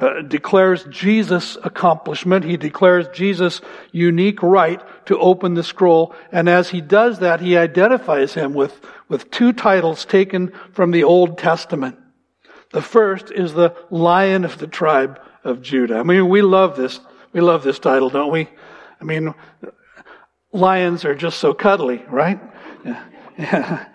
uh, 0.00 0.22
declares 0.22 0.84
Jesus' 0.84 1.58
accomplishment. 1.62 2.44
He 2.44 2.56
declares 2.56 3.06
Jesus' 3.12 3.60
unique 3.92 4.42
right 4.42 4.80
to 5.06 5.18
open 5.18 5.54
the 5.54 5.62
scroll. 5.62 6.14
And 6.32 6.48
as 6.48 6.70
he 6.70 6.80
does 6.80 7.18
that, 7.18 7.40
he 7.40 7.56
identifies 7.56 8.34
him 8.34 8.54
with, 8.54 8.80
with 9.08 9.30
two 9.30 9.52
titles 9.52 10.04
taken 10.04 10.52
from 10.72 10.90
the 10.90 11.04
Old 11.04 11.38
Testament. 11.38 11.98
The 12.72 12.82
first 12.82 13.30
is 13.30 13.52
the 13.52 13.76
Lion 13.90 14.44
of 14.44 14.58
the 14.58 14.66
tribe 14.66 15.20
of 15.44 15.60
Judah. 15.60 15.96
I 15.96 16.02
mean, 16.02 16.28
we 16.28 16.42
love 16.42 16.76
this. 16.76 17.00
We 17.32 17.40
love 17.40 17.62
this 17.62 17.78
title, 17.78 18.10
don't 18.10 18.32
we? 18.32 18.48
I 19.00 19.04
mean, 19.04 19.34
lions 20.52 21.04
are 21.04 21.14
just 21.14 21.38
so 21.38 21.54
cuddly, 21.54 22.02
right? 22.08 22.40
Yeah. 22.84 23.04
yeah. 23.38 23.86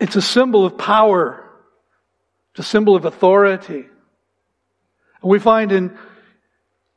It's 0.00 0.16
a 0.16 0.22
symbol 0.22 0.66
of 0.66 0.76
power. 0.76 1.43
It's 2.54 2.66
a 2.66 2.70
symbol 2.70 2.94
of 2.94 3.04
authority. 3.04 3.86
And 5.22 5.30
We 5.30 5.38
find 5.38 5.72
in 5.72 5.98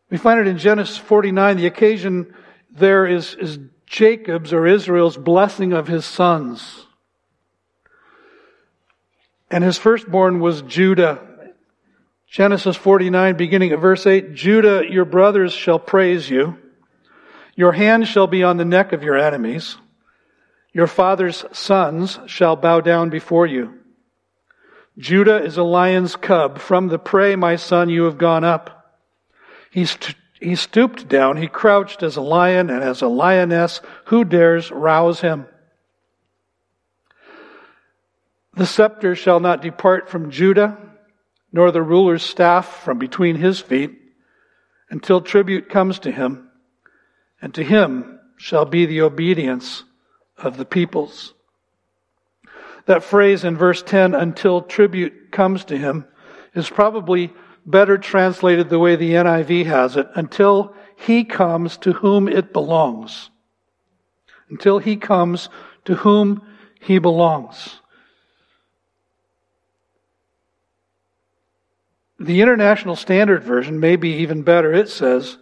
we 0.10 0.18
find 0.18 0.40
it 0.40 0.48
in 0.48 0.58
Genesis 0.58 0.98
49, 0.98 1.58
the 1.58 1.68
occasion 1.68 2.34
there 2.72 3.06
is, 3.06 3.36
is 3.36 3.60
Jacob's 3.86 4.54
or 4.54 4.66
Israel's 4.66 5.18
blessing 5.18 5.74
of 5.74 5.88
his 5.88 6.06
sons. 6.06 6.86
And 9.52 9.64
his 9.64 9.78
firstborn 9.78 10.40
was 10.40 10.62
Judah. 10.62 11.20
Genesis 12.30 12.76
49, 12.76 13.36
beginning 13.36 13.72
at 13.72 13.80
verse 13.80 14.06
8 14.06 14.34
Judah, 14.34 14.84
your 14.90 15.06
brothers 15.06 15.54
shall 15.54 15.80
praise 15.80 16.30
you. 16.30 16.58
Your 17.56 17.72
hand 17.72 18.08
shall 18.08 18.28
be 18.28 18.44
on 18.44 18.58
the 18.58 18.66
neck 18.66 18.94
of 18.94 19.04
your 19.04 19.18
enemies. 19.18 19.78
Your 20.74 20.88
father's 20.88 21.44
sons 21.52 22.20
shall 22.28 22.56
bow 22.56 22.82
down 22.82 23.10
before 23.10 23.48
you. 23.48 23.74
Judah 24.98 25.44
is 25.44 25.58
a 25.58 25.64
lion's 25.64 26.16
cub. 26.16 26.58
From 26.58 26.88
the 26.88 27.00
prey, 27.00 27.36
my 27.36 27.56
son, 27.56 27.90
you 27.90 28.04
have 28.04 28.18
gone 28.18 28.44
up. 28.44 28.96
He, 29.72 29.86
st- 29.86 30.16
he 30.40 30.56
stooped 30.56 31.08
down. 31.08 31.38
He 31.38 31.48
crouched 31.48 32.02
as 32.02 32.16
a 32.16 32.22
lion 32.22 32.70
and 32.70 32.84
as 32.84 33.02
a 33.02 33.08
lioness. 33.08 33.82
Who 34.06 34.24
dares 34.24 34.72
rouse 34.72 35.22
him? 35.22 35.46
The 38.56 38.66
scepter 38.66 39.16
shall 39.16 39.40
not 39.40 39.62
depart 39.62 40.10
from 40.10 40.32
Judah, 40.32 40.78
nor 41.52 41.72
the 41.72 41.84
ruler's 41.84 42.24
staff 42.24 42.84
from 42.84 42.98
between 42.98 43.36
his 43.36 43.60
feet, 43.60 43.92
until 44.90 45.22
tribute 45.22 45.70
comes 45.70 46.00
to 46.00 46.12
him, 46.12 46.50
and 47.40 47.54
to 47.54 47.64
him 47.64 48.20
shall 48.36 48.66
be 48.66 48.88
the 48.88 49.02
obedience 49.02 49.84
of 50.38 50.58
the 50.58 50.66
peoples. 50.66 51.36
That 52.88 53.04
phrase 53.04 53.44
in 53.44 53.58
verse 53.58 53.84
10, 53.84 54.16
until 54.16 54.62
tribute 54.62 55.30
comes 55.32 55.66
to 55.66 55.78
him, 55.78 56.06
is 56.56 56.70
probably 56.70 57.34
better 57.66 57.98
translated 57.98 58.70
the 58.70 58.80
way 58.80 58.96
the 58.96 59.12
NIV 59.12 59.66
has 59.66 59.98
it, 59.98 60.08
until 60.16 60.74
he 60.96 61.26
comes 61.26 61.76
to 61.80 61.92
whom 61.92 62.30
it 62.30 62.54
belongs. 62.54 63.30
Until 64.50 64.80
he 64.80 64.96
comes 64.96 65.50
to 65.84 65.96
whom 65.96 66.42
he 66.80 66.98
belongs. 66.98 67.82
The 72.20 72.42
International 72.42 72.96
Standard 72.96 73.44
Version 73.44 73.82
may 73.82 73.98
be 73.98 74.14
even 74.14 74.44
better. 74.44 74.74
It 74.74 74.88
says, 74.88 75.38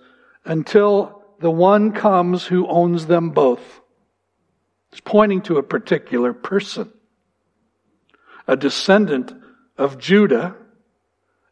until 0.45 1.23
the 1.39 1.51
one 1.51 1.91
comes 1.91 2.45
who 2.45 2.67
owns 2.67 3.05
them 3.05 3.29
both. 3.29 3.81
It's 4.91 4.99
pointing 4.99 5.41
to 5.43 5.57
a 5.57 5.63
particular 5.63 6.33
person 6.33 6.91
a 8.47 8.55
descendant 8.55 9.33
of 9.77 9.97
Judah, 9.97 10.55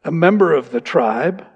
a 0.04 0.12
member 0.12 0.52
of 0.52 0.70
the 0.70 0.80
tribe, 0.80 1.46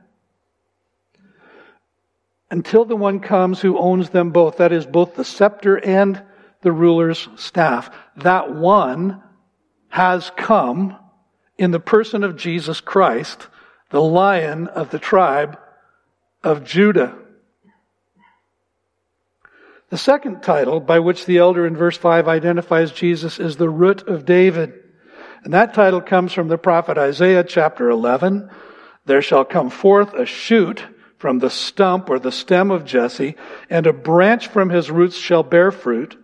until 2.50 2.84
the 2.84 2.96
one 2.96 3.20
comes 3.20 3.60
who 3.60 3.78
owns 3.78 4.10
them 4.10 4.30
both, 4.30 4.56
that 4.56 4.72
is, 4.72 4.86
both 4.86 5.14
the 5.14 5.24
scepter 5.24 5.76
and 5.76 6.22
the 6.62 6.72
ruler's 6.72 7.28
staff. 7.36 7.90
That 8.16 8.54
one 8.54 9.22
has 9.88 10.30
come 10.36 10.96
in 11.58 11.70
the 11.72 11.80
person 11.80 12.24
of 12.24 12.36
Jesus 12.36 12.80
Christ, 12.80 13.48
the 13.90 14.00
lion 14.00 14.68
of 14.68 14.90
the 14.90 14.98
tribe 14.98 15.58
of 16.42 16.64
Judah. 16.64 17.16
The 19.90 19.98
second 19.98 20.42
title 20.42 20.80
by 20.80 20.98
which 20.98 21.24
the 21.24 21.38
elder 21.38 21.66
in 21.66 21.76
verse 21.76 21.96
5 21.96 22.28
identifies 22.28 22.92
Jesus 22.92 23.40
is 23.40 23.56
the 23.56 23.70
root 23.70 24.06
of 24.06 24.24
David. 24.24 24.74
And 25.44 25.54
that 25.54 25.74
title 25.74 26.00
comes 26.00 26.32
from 26.32 26.48
the 26.48 26.58
prophet 26.58 26.98
Isaiah 26.98 27.44
chapter 27.44 27.88
11. 27.88 28.50
There 29.06 29.22
shall 29.22 29.44
come 29.44 29.70
forth 29.70 30.14
a 30.14 30.26
shoot 30.26 30.84
from 31.16 31.38
the 31.38 31.50
stump 31.50 32.10
or 32.10 32.18
the 32.18 32.32
stem 32.32 32.70
of 32.70 32.84
Jesse, 32.84 33.36
and 33.68 33.86
a 33.86 33.92
branch 33.92 34.48
from 34.48 34.70
his 34.70 34.90
roots 34.90 35.16
shall 35.16 35.42
bear 35.42 35.70
fruit. 35.70 36.16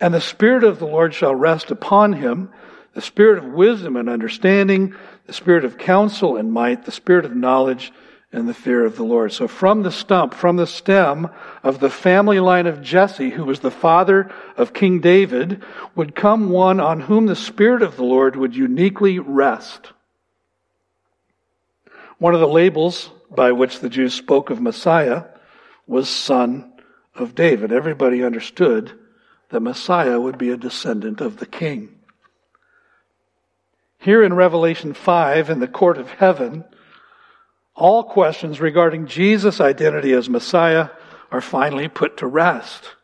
And 0.00 0.14
the 0.14 0.20
Spirit 0.20 0.64
of 0.64 0.78
the 0.78 0.86
Lord 0.86 1.14
shall 1.14 1.34
rest 1.34 1.70
upon 1.70 2.12
him, 2.12 2.50
the 2.94 3.00
Spirit 3.00 3.38
of 3.38 3.52
wisdom 3.52 3.96
and 3.96 4.08
understanding, 4.08 4.94
the 5.26 5.32
Spirit 5.32 5.64
of 5.64 5.78
counsel 5.78 6.36
and 6.36 6.52
might, 6.52 6.84
the 6.84 6.92
Spirit 6.92 7.24
of 7.24 7.34
knowledge 7.34 7.92
and 8.32 8.48
the 8.48 8.54
fear 8.54 8.84
of 8.84 8.96
the 8.96 9.04
Lord. 9.04 9.32
So 9.32 9.48
from 9.48 9.82
the 9.82 9.90
stump, 9.90 10.34
from 10.34 10.56
the 10.56 10.66
stem 10.66 11.30
of 11.62 11.80
the 11.80 11.90
family 11.90 12.40
line 12.40 12.66
of 12.66 12.82
Jesse, 12.82 13.30
who 13.30 13.44
was 13.44 13.60
the 13.60 13.70
father 13.70 14.30
of 14.56 14.74
King 14.74 15.00
David, 15.00 15.62
would 15.94 16.14
come 16.14 16.50
one 16.50 16.78
on 16.78 17.00
whom 17.00 17.26
the 17.26 17.36
Spirit 17.36 17.82
of 17.82 17.96
the 17.96 18.04
Lord 18.04 18.36
would 18.36 18.54
uniquely 18.54 19.18
rest. 19.18 19.92
One 22.18 22.34
of 22.34 22.40
the 22.40 22.48
labels 22.48 23.10
by 23.30 23.52
which 23.52 23.80
the 23.80 23.88
Jews 23.88 24.14
spoke 24.14 24.50
of 24.50 24.60
Messiah 24.60 25.24
was 25.86 26.08
son 26.08 26.72
of 27.14 27.34
David. 27.34 27.72
Everybody 27.72 28.22
understood 28.22 28.92
that 29.50 29.60
Messiah 29.60 30.20
would 30.20 30.36
be 30.36 30.50
a 30.50 30.56
descendant 30.56 31.20
of 31.20 31.38
the 31.38 31.46
king. 31.46 31.94
Here 33.98 34.22
in 34.22 34.34
Revelation 34.34 34.92
5, 34.92 35.50
in 35.50 35.60
the 35.60 35.66
court 35.66 35.98
of 35.98 36.10
heaven, 36.10 36.64
all 37.78 38.02
questions 38.02 38.60
regarding 38.60 39.06
Jesus' 39.06 39.60
identity 39.60 40.12
as 40.12 40.28
Messiah 40.28 40.90
are 41.30 41.40
finally 41.40 41.88
put 41.88 42.16
to 42.18 42.26
rest. 42.26 42.94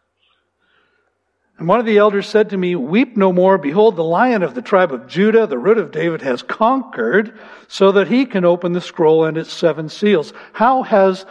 And 1.56 1.68
one 1.68 1.78
of 1.78 1.86
the 1.86 1.98
elders 1.98 2.26
said 2.26 2.50
to 2.50 2.56
me, 2.56 2.74
Weep 2.74 3.16
no 3.16 3.32
more. 3.32 3.58
Behold, 3.58 3.94
the 3.94 4.02
lion 4.02 4.42
of 4.42 4.54
the 4.54 4.62
tribe 4.62 4.92
of 4.92 5.06
Judah, 5.06 5.46
the 5.46 5.58
root 5.58 5.78
of 5.78 5.92
David, 5.92 6.22
has 6.22 6.42
conquered 6.42 7.38
so 7.68 7.92
that 7.92 8.08
he 8.08 8.26
can 8.26 8.44
open 8.44 8.72
the 8.72 8.80
scroll 8.80 9.24
and 9.24 9.38
its 9.38 9.52
seven 9.52 9.88
seals. 9.88 10.32
How 10.52 10.82
has 10.82 11.24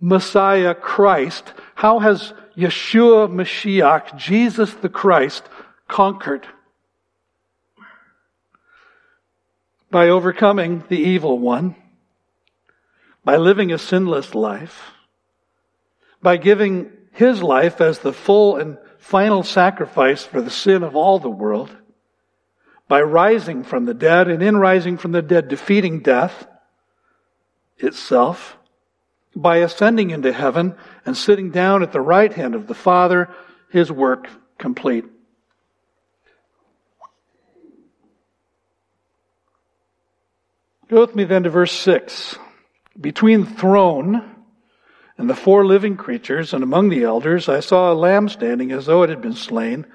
Messiah 0.00 0.74
Christ, 0.74 1.52
how 1.74 1.98
has 1.98 2.32
Yeshua 2.56 3.30
Mashiach, 3.30 4.16
Jesus 4.16 4.72
the 4.74 4.88
Christ, 4.88 5.44
conquered? 5.86 6.46
By 9.90 10.08
overcoming 10.08 10.84
the 10.88 10.98
evil 10.98 11.38
one 11.38 11.76
by 13.24 13.36
living 13.36 13.72
a 13.72 13.78
sinless 13.78 14.34
life, 14.34 14.92
by 16.20 16.36
giving 16.36 16.90
his 17.12 17.42
life 17.42 17.80
as 17.80 17.98
the 17.98 18.12
full 18.12 18.56
and 18.56 18.78
final 18.98 19.42
sacrifice 19.42 20.24
for 20.24 20.40
the 20.40 20.50
sin 20.50 20.82
of 20.82 20.96
all 20.96 21.18
the 21.18 21.30
world, 21.30 21.70
by 22.88 23.00
rising 23.00 23.64
from 23.64 23.84
the 23.84 23.94
dead, 23.94 24.28
and 24.28 24.42
in 24.42 24.56
rising 24.56 24.98
from 24.98 25.12
the 25.12 25.22
dead, 25.22 25.48
defeating 25.48 26.00
death 26.00 26.46
itself, 27.78 28.56
by 29.34 29.58
ascending 29.58 30.10
into 30.10 30.32
heaven 30.32 30.74
and 31.06 31.16
sitting 31.16 31.50
down 31.50 31.82
at 31.82 31.92
the 31.92 32.00
right 32.00 32.32
hand 32.32 32.54
of 32.54 32.66
the 32.66 32.74
Father, 32.74 33.28
his 33.70 33.90
work 33.90 34.28
complete. 34.58 35.04
Go 40.88 41.00
with 41.00 41.16
me 41.16 41.24
then 41.24 41.44
to 41.44 41.50
verse 41.50 41.72
6. 41.72 42.36
Between 43.00 43.44
the 43.44 43.50
throne 43.50 44.36
and 45.16 45.28
the 45.28 45.34
four 45.34 45.64
living 45.64 45.96
creatures 45.96 46.52
and 46.52 46.62
among 46.62 46.88
the 46.88 47.04
elders, 47.04 47.48
I 47.48 47.60
saw 47.60 47.92
a 47.92 47.94
lamb 47.94 48.28
standing 48.28 48.72
as 48.72 48.86
though 48.86 49.02
it 49.02 49.10
had 49.10 49.22
been 49.22 49.34
slain, 49.34 49.86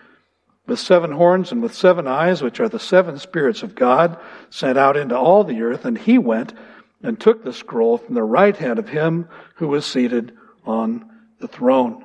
with 0.65 0.79
seven 0.79 1.11
horns 1.11 1.51
and 1.51 1.61
with 1.61 1.73
seven 1.73 2.07
eyes, 2.07 2.41
which 2.41 2.59
are 2.59 2.67
the 2.67 2.79
seven 2.79 3.17
spirits 3.17 3.63
of 3.63 3.75
God, 3.75 4.19
sent 4.49 4.77
out 4.77 4.97
into 4.97 5.17
all 5.17 5.43
the 5.43 5.61
earth. 5.61 5.85
And 5.85 5.97
he 5.97 6.17
went 6.17 6.53
and 7.01 7.19
took 7.19 7.43
the 7.43 7.53
scroll 7.53 7.97
from 7.97 8.15
the 8.15 8.23
right 8.23 8.55
hand 8.55 8.79
of 8.79 8.89
him 8.89 9.29
who 9.55 9.67
was 9.67 9.85
seated 9.85 10.35
on 10.65 11.09
the 11.39 11.47
throne. 11.47 12.03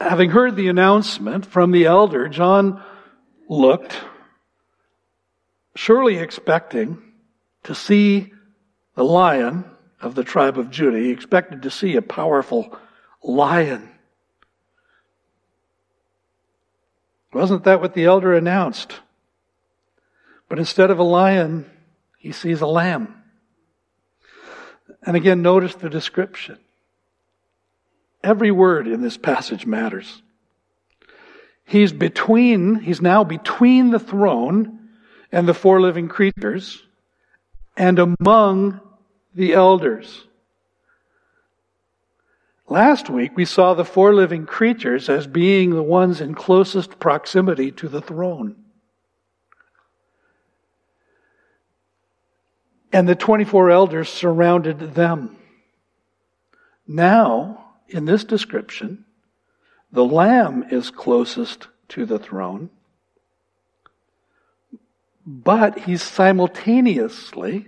Having 0.00 0.30
heard 0.30 0.54
the 0.54 0.68
announcement 0.68 1.44
from 1.44 1.72
the 1.72 1.86
elder, 1.86 2.28
John 2.28 2.82
looked, 3.48 3.96
surely 5.74 6.18
expecting 6.18 7.02
to 7.64 7.74
see 7.74 8.32
the 8.94 9.04
lion 9.04 9.64
of 10.00 10.14
the 10.14 10.24
tribe 10.24 10.58
of 10.58 10.70
Judah. 10.70 10.98
He 10.98 11.10
expected 11.10 11.62
to 11.62 11.70
see 11.70 11.96
a 11.96 12.02
powerful 12.02 12.76
lion. 13.22 13.88
Wasn't 17.32 17.64
that 17.64 17.80
what 17.80 17.94
the 17.94 18.04
elder 18.04 18.34
announced? 18.34 18.94
But 20.48 20.58
instead 20.58 20.90
of 20.90 20.98
a 20.98 21.04
lion, 21.04 21.70
he 22.16 22.32
sees 22.32 22.60
a 22.60 22.66
lamb. 22.66 23.14
And 25.02 25.16
again, 25.16 25.42
notice 25.42 25.74
the 25.74 25.90
description. 25.90 26.58
Every 28.24 28.50
word 28.50 28.88
in 28.88 29.02
this 29.02 29.16
passage 29.16 29.66
matters. 29.66 30.22
He's 31.64 31.92
between, 31.92 32.76
he's 32.76 33.02
now 33.02 33.24
between 33.24 33.90
the 33.90 33.98
throne 33.98 34.88
and 35.30 35.46
the 35.46 35.54
four 35.54 35.80
living 35.80 36.08
creatures 36.08 36.82
and 37.78 38.00
among 38.00 38.80
the 39.34 39.54
elders. 39.54 40.24
Last 42.68 43.08
week 43.08 43.36
we 43.36 43.44
saw 43.44 43.72
the 43.72 43.84
four 43.84 44.12
living 44.12 44.44
creatures 44.44 45.08
as 45.08 45.28
being 45.28 45.70
the 45.70 45.82
ones 45.82 46.20
in 46.20 46.34
closest 46.34 46.98
proximity 46.98 47.70
to 47.72 47.88
the 47.88 48.02
throne. 48.02 48.56
And 52.92 53.08
the 53.08 53.14
24 53.14 53.70
elders 53.70 54.08
surrounded 54.08 54.94
them. 54.94 55.36
Now, 56.86 57.74
in 57.86 58.06
this 58.06 58.24
description, 58.24 59.04
the 59.92 60.04
Lamb 60.04 60.64
is 60.70 60.90
closest 60.90 61.68
to 61.90 62.04
the 62.04 62.18
throne, 62.18 62.70
but 65.28 65.80
he's 65.80 66.02
simultaneously 66.02 67.66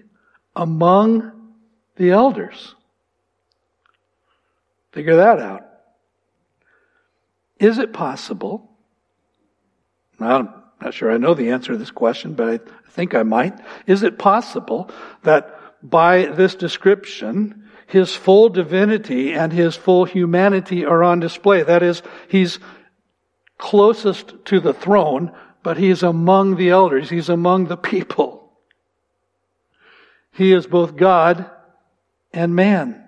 among 0.57 1.53
the 1.97 2.11
elders. 2.11 2.75
Figure 4.93 5.17
that 5.17 5.39
out. 5.39 5.67
Is 7.59 7.77
it 7.77 7.93
possible? 7.93 8.71
I'm 10.19 10.49
not 10.81 10.95
sure 10.95 11.13
I 11.13 11.19
know 11.19 11.35
the 11.35 11.51
answer 11.51 11.73
to 11.73 11.79
this 11.79 11.91
question, 11.91 12.33
but 12.33 12.49
I 12.49 12.91
think 12.91 13.15
I 13.15 13.23
might. 13.23 13.61
Is 13.87 14.03
it 14.03 14.19
possible 14.19 14.91
that 15.23 15.55
by 15.83 16.27
this 16.27 16.55
description, 16.55 17.69
his 17.87 18.15
full 18.15 18.49
divinity 18.49 19.35
and 19.35 19.53
his 19.53 19.77
full 19.77 20.07
humanity 20.07 20.87
are 20.87 21.03
on 21.03 21.21
display. 21.21 21.63
That 21.63 21.83
is, 21.83 22.03
he's 22.29 22.59
closest 23.59 24.45
to 24.47 24.61
the 24.61 24.73
throne, 24.73 25.33
but 25.63 25.77
he 25.77 25.91
is 25.91 26.03
among 26.03 26.57
the 26.57 26.71
elders. 26.71 27.11
He's 27.11 27.29
among 27.29 27.67
the 27.67 27.77
people. 27.77 28.53
He 30.33 30.53
is 30.53 30.67
both 30.67 30.97
God 30.97 31.51
and 32.33 32.55
man. 32.55 33.05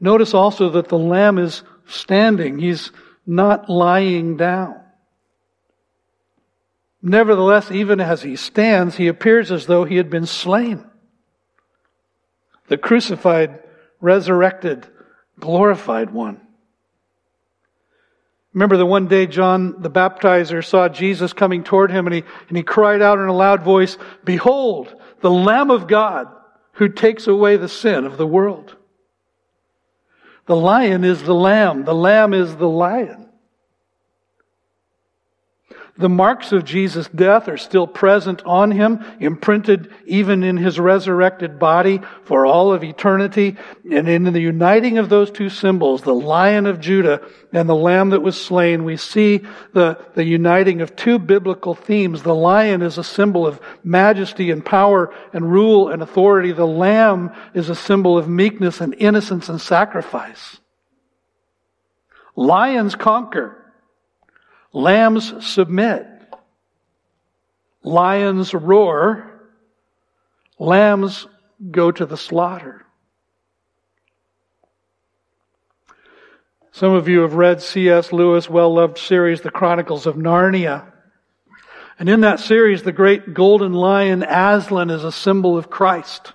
Notice 0.00 0.34
also 0.34 0.70
that 0.70 0.88
the 0.88 0.98
lamb 0.98 1.38
is 1.38 1.62
standing. 1.86 2.58
He's 2.58 2.92
not 3.26 3.68
lying 3.68 4.36
down. 4.36 4.80
Nevertheless, 7.02 7.70
even 7.70 8.00
as 8.00 8.22
he 8.22 8.36
stands, 8.36 8.96
he 8.96 9.06
appears 9.06 9.52
as 9.52 9.66
though 9.66 9.84
he 9.84 9.96
had 9.96 10.10
been 10.10 10.26
slain. 10.26 10.84
The 12.68 12.78
crucified 12.78 13.62
resurrected, 14.00 14.86
glorified 15.38 16.10
one. 16.10 16.40
Remember 18.58 18.76
the 18.76 18.86
one 18.86 19.06
day 19.06 19.28
John 19.28 19.82
the 19.82 19.88
baptizer 19.88 20.64
saw 20.64 20.88
Jesus 20.88 21.32
coming 21.32 21.62
toward 21.62 21.92
him 21.92 22.08
and 22.08 22.14
he, 22.16 22.24
and 22.48 22.56
he 22.56 22.64
cried 22.64 23.00
out 23.00 23.20
in 23.20 23.28
a 23.28 23.32
loud 23.32 23.62
voice, 23.62 23.96
Behold, 24.24 24.92
the 25.20 25.30
Lamb 25.30 25.70
of 25.70 25.86
God 25.86 26.26
who 26.72 26.88
takes 26.88 27.28
away 27.28 27.56
the 27.56 27.68
sin 27.68 28.04
of 28.04 28.16
the 28.16 28.26
world. 28.26 28.74
The 30.46 30.56
lion 30.56 31.04
is 31.04 31.22
the 31.22 31.36
lamb. 31.36 31.84
The 31.84 31.94
lamb 31.94 32.34
is 32.34 32.56
the 32.56 32.68
lion. 32.68 33.27
The 35.98 36.08
marks 36.08 36.52
of 36.52 36.64
Jesus' 36.64 37.08
death 37.08 37.48
are 37.48 37.56
still 37.56 37.88
present 37.88 38.40
on 38.46 38.70
him, 38.70 39.04
imprinted 39.18 39.92
even 40.06 40.44
in 40.44 40.56
his 40.56 40.78
resurrected 40.78 41.58
body 41.58 42.00
for 42.22 42.46
all 42.46 42.72
of 42.72 42.84
eternity. 42.84 43.56
And 43.90 44.08
in 44.08 44.22
the 44.22 44.40
uniting 44.40 44.98
of 44.98 45.08
those 45.08 45.28
two 45.32 45.50
symbols, 45.50 46.02
the 46.02 46.14
lion 46.14 46.66
of 46.66 46.78
Judah 46.78 47.20
and 47.52 47.68
the 47.68 47.74
lamb 47.74 48.10
that 48.10 48.22
was 48.22 48.40
slain, 48.40 48.84
we 48.84 48.96
see 48.96 49.40
the, 49.72 49.98
the 50.14 50.22
uniting 50.22 50.82
of 50.82 50.94
two 50.94 51.18
biblical 51.18 51.74
themes. 51.74 52.22
The 52.22 52.32
lion 52.32 52.80
is 52.80 52.96
a 52.96 53.02
symbol 53.02 53.44
of 53.44 53.60
majesty 53.82 54.52
and 54.52 54.64
power 54.64 55.12
and 55.32 55.50
rule 55.50 55.88
and 55.88 56.00
authority. 56.00 56.52
The 56.52 56.64
lamb 56.64 57.32
is 57.54 57.70
a 57.70 57.74
symbol 57.74 58.16
of 58.16 58.28
meekness 58.28 58.80
and 58.80 58.94
innocence 58.94 59.48
and 59.48 59.60
sacrifice. 59.60 60.60
Lions 62.36 62.94
conquer. 62.94 63.57
Lambs 64.72 65.46
submit. 65.46 66.06
Lions 67.82 68.52
roar. 68.54 69.40
Lambs 70.58 71.26
go 71.70 71.90
to 71.90 72.06
the 72.06 72.16
slaughter. 72.16 72.84
Some 76.72 76.92
of 76.92 77.08
you 77.08 77.20
have 77.20 77.34
read 77.34 77.60
C.S. 77.60 78.12
Lewis' 78.12 78.48
well 78.48 78.72
loved 78.72 78.98
series, 78.98 79.40
The 79.40 79.50
Chronicles 79.50 80.06
of 80.06 80.14
Narnia. 80.14 80.92
And 81.98 82.08
in 82.08 82.20
that 82.20 82.38
series, 82.38 82.84
the 82.84 82.92
great 82.92 83.34
golden 83.34 83.72
lion 83.72 84.22
Aslan 84.22 84.90
is 84.90 85.02
a 85.02 85.10
symbol 85.10 85.58
of 85.58 85.70
Christ. 85.70 86.32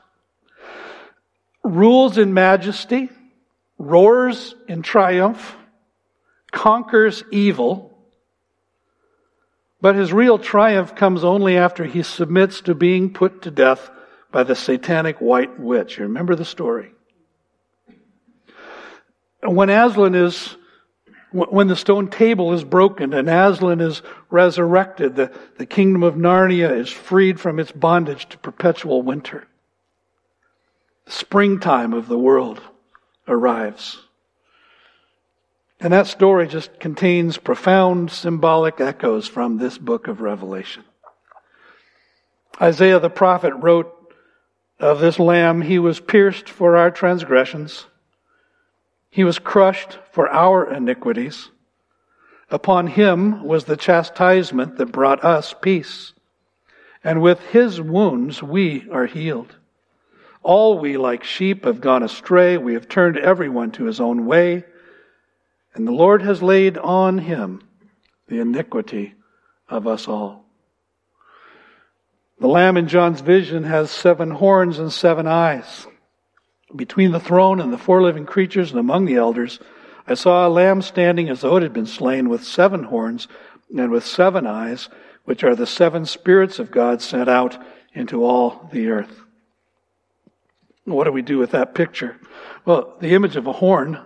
Rules 1.63 2.17
in 2.17 2.33
majesty, 2.33 3.09
roars 3.77 4.53
in 4.67 4.81
triumph, 4.81 5.55
conquers 6.51 7.23
evil, 7.31 7.92
but 9.83 9.97
his 9.97 10.13
real 10.13 10.39
triumph 10.39 10.95
comes 10.95 11.25
only 11.25 11.57
after 11.57 11.83
he 11.83 12.03
submits 12.03 12.61
to 12.61 12.73
being 12.73 13.11
put 13.11 13.41
to 13.41 13.51
death 13.51 13.91
by 14.31 14.41
the 14.41 14.55
satanic 14.55 15.19
white 15.19 15.59
witch. 15.59 15.97
You 15.97 16.03
remember 16.03 16.35
the 16.35 16.45
story? 16.45 16.93
When 19.41 19.69
Aslan 19.69 20.15
is, 20.15 20.55
when 21.33 21.67
the 21.67 21.75
stone 21.75 22.07
table 22.07 22.53
is 22.53 22.63
broken 22.63 23.13
and 23.13 23.29
Aslan 23.29 23.81
is 23.81 24.01
resurrected, 24.29 25.17
the, 25.17 25.33
the 25.57 25.65
kingdom 25.65 26.01
of 26.01 26.15
Narnia 26.15 26.71
is 26.71 26.89
freed 26.89 27.37
from 27.37 27.59
its 27.59 27.73
bondage 27.73 28.29
to 28.29 28.37
perpetual 28.37 29.01
winter. 29.01 29.45
The 31.07 31.11
springtime 31.11 31.91
of 31.91 32.07
the 32.07 32.17
world 32.17 32.61
arrives. 33.27 33.99
And 35.83 35.91
that 35.91 36.07
story 36.07 36.47
just 36.47 36.79
contains 36.79 37.37
profound 37.37 38.09
symbolic 38.09 38.79
echoes 38.79 39.27
from 39.27 39.57
this 39.57 39.77
book 39.77 40.07
of 40.07 40.21
Revelation. 40.21 40.85
Isaiah 42.61 43.01
the 43.01 43.09
prophet 43.09 43.53
wrote 43.55 43.93
of 44.79 45.01
this 45.01 45.19
lamb, 45.19 45.61
he 45.61 45.79
was 45.79 45.99
pierced 45.99 46.47
for 46.47 46.77
our 46.77 46.89
transgressions. 46.89 47.85
He 49.09 49.25
was 49.25 49.39
crushed 49.39 49.99
for 50.13 50.29
our 50.29 50.73
iniquities. 50.73 51.49
Upon 52.49 52.87
him 52.87 53.43
was 53.43 53.65
the 53.65 53.75
chastisement 53.75 54.77
that 54.77 54.93
brought 54.93 55.25
us 55.25 55.53
peace. 55.61 56.13
And 57.03 57.21
with 57.21 57.41
his 57.47 57.81
wounds 57.81 58.41
we 58.41 58.87
are 58.89 59.05
healed. 59.05 59.57
All 60.43 60.79
we 60.79 60.95
like 60.95 61.25
sheep 61.25 61.65
have 61.65 61.81
gone 61.81 62.03
astray. 62.03 62.57
We 62.57 62.73
have 62.75 62.87
turned 62.87 63.17
everyone 63.17 63.71
to 63.71 63.83
his 63.83 63.99
own 63.99 64.25
way 64.25 64.63
and 65.75 65.87
the 65.87 65.91
Lord 65.91 66.21
has 66.21 66.41
laid 66.41 66.77
on 66.77 67.17
him 67.19 67.61
the 68.27 68.39
iniquity 68.39 69.15
of 69.67 69.87
us 69.87 70.07
all. 70.07 70.45
The 72.39 72.47
lamb 72.47 72.77
in 72.77 72.87
John's 72.87 73.21
vision 73.21 73.63
has 73.63 73.89
seven 73.89 74.31
horns 74.31 74.79
and 74.79 74.91
seven 74.91 75.27
eyes. 75.27 75.87
Between 76.75 77.11
the 77.11 77.19
throne 77.19 77.59
and 77.59 77.71
the 77.71 77.77
four 77.77 78.01
living 78.01 78.25
creatures 78.25 78.71
and 78.71 78.79
among 78.79 79.05
the 79.05 79.15
elders, 79.15 79.59
I 80.07 80.15
saw 80.15 80.47
a 80.47 80.49
lamb 80.49 80.81
standing 80.81 81.29
as 81.29 81.41
though 81.41 81.57
it 81.57 81.63
had 81.63 81.73
been 81.73 81.85
slain 81.85 82.29
with 82.29 82.43
seven 82.43 82.83
horns 82.83 83.27
and 83.75 83.91
with 83.91 84.05
seven 84.05 84.45
eyes, 84.45 84.89
which 85.25 85.43
are 85.43 85.55
the 85.55 85.67
seven 85.67 86.05
spirits 86.05 86.59
of 86.59 86.71
God 86.71 87.01
sent 87.01 87.29
out 87.29 87.57
into 87.93 88.25
all 88.25 88.69
the 88.73 88.89
earth. 88.89 89.21
What 90.85 91.05
do 91.05 91.11
we 91.11 91.21
do 91.21 91.37
with 91.37 91.51
that 91.51 91.73
picture? 91.75 92.17
Well, 92.65 92.95
the 92.99 93.13
image 93.13 93.35
of 93.35 93.47
a 93.47 93.53
horn 93.53 93.99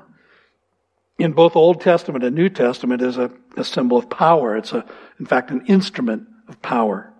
in 1.17 1.33
both 1.33 1.55
Old 1.55 1.81
Testament 1.81 2.23
and 2.23 2.35
New 2.35 2.49
Testament 2.49 3.01
is 3.01 3.17
a, 3.17 3.31
a 3.55 3.63
symbol 3.63 3.97
of 3.97 4.09
power. 4.09 4.55
It's 4.55 4.71
a, 4.71 4.85
in 5.19 5.25
fact, 5.25 5.49
an 5.49 5.65
instrument 5.65 6.27
of 6.47 6.61
power. 6.61 7.11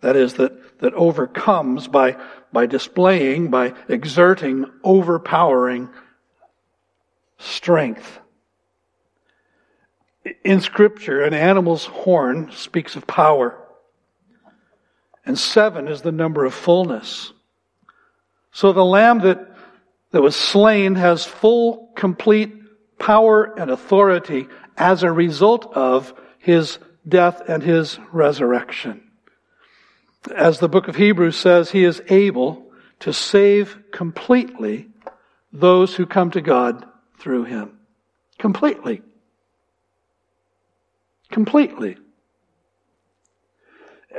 That 0.00 0.16
is, 0.16 0.34
that, 0.34 0.80
that 0.80 0.94
overcomes 0.94 1.86
by, 1.86 2.16
by 2.52 2.66
displaying, 2.66 3.50
by 3.50 3.74
exerting 3.88 4.66
overpowering 4.82 5.90
strength. 7.38 8.20
In 10.44 10.60
Scripture, 10.60 11.22
an 11.22 11.34
animal's 11.34 11.84
horn 11.84 12.50
speaks 12.52 12.96
of 12.96 13.06
power. 13.06 13.58
And 15.26 15.38
seven 15.38 15.88
is 15.88 16.02
the 16.02 16.12
number 16.12 16.44
of 16.44 16.54
fullness. 16.54 17.32
So 18.50 18.72
the 18.72 18.84
lamb 18.84 19.20
that, 19.20 19.56
that 20.10 20.22
was 20.22 20.36
slain 20.36 20.94
has 20.96 21.24
full, 21.24 21.92
complete 21.94 22.61
power 23.02 23.52
and 23.58 23.68
authority 23.68 24.46
as 24.76 25.02
a 25.02 25.10
result 25.10 25.66
of 25.74 26.14
his 26.38 26.78
death 27.06 27.42
and 27.48 27.60
his 27.60 27.98
resurrection. 28.12 29.02
As 30.34 30.60
the 30.60 30.68
book 30.68 30.86
of 30.86 30.94
Hebrews 30.94 31.36
says, 31.36 31.72
he 31.72 31.82
is 31.82 32.00
able 32.08 32.70
to 33.00 33.12
save 33.12 33.76
completely 33.90 34.88
those 35.52 35.96
who 35.96 36.06
come 36.06 36.30
to 36.30 36.40
God 36.40 36.86
through 37.18 37.44
him. 37.44 37.76
Completely. 38.38 39.02
Completely. 41.32 41.96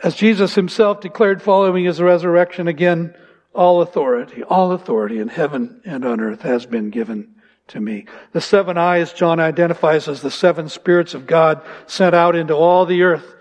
As 0.04 0.16
Jesus 0.16 0.56
himself 0.56 1.00
declared 1.00 1.42
following 1.42 1.86
his 1.86 2.02
resurrection 2.02 2.68
again, 2.68 3.16
all 3.56 3.82
authority, 3.82 4.44
all 4.44 4.74
authority 4.74 5.20
in 5.20 5.30
heaven 5.30 5.80
and 5.86 6.04
on 6.04 6.20
earth 6.20 6.42
has 6.42 6.66
been 6.66 6.90
given 6.90 7.33
to 7.68 7.80
me. 7.80 8.06
The 8.32 8.42
seven 8.42 8.78
eyes 8.78 9.14
John 9.14 9.40
identifies 9.40 10.08
as 10.08 10.22
the 10.22 10.32
seven 10.32 10.70
spirits 10.70 11.14
of 11.14 11.28
God 11.28 11.62
sent 11.88 12.16
out 12.16 12.36
into 12.36 12.54
all 12.54 12.86
the 12.86 13.04
earth. 13.04 13.36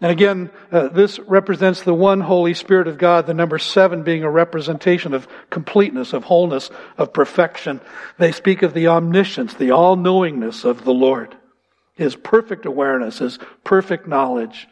And 0.00 0.10
again, 0.10 0.50
uh, 0.72 0.88
this 0.88 1.20
represents 1.20 1.82
the 1.82 1.94
one 1.94 2.20
Holy 2.20 2.54
Spirit 2.54 2.88
of 2.88 2.98
God, 2.98 3.26
the 3.26 3.34
number 3.34 3.58
seven 3.58 4.02
being 4.02 4.24
a 4.24 4.30
representation 4.30 5.14
of 5.14 5.28
completeness, 5.48 6.12
of 6.12 6.24
wholeness, 6.24 6.70
of 6.98 7.12
perfection. 7.12 7.80
They 8.18 8.32
speak 8.32 8.62
of 8.62 8.74
the 8.74 8.88
omniscience, 8.88 9.54
the 9.54 9.70
all-knowingness 9.70 10.64
of 10.64 10.84
the 10.84 10.92
Lord. 10.92 11.36
His 11.94 12.16
perfect 12.16 12.66
awareness, 12.66 13.18
His 13.18 13.38
perfect 13.62 14.08
knowledge, 14.08 14.66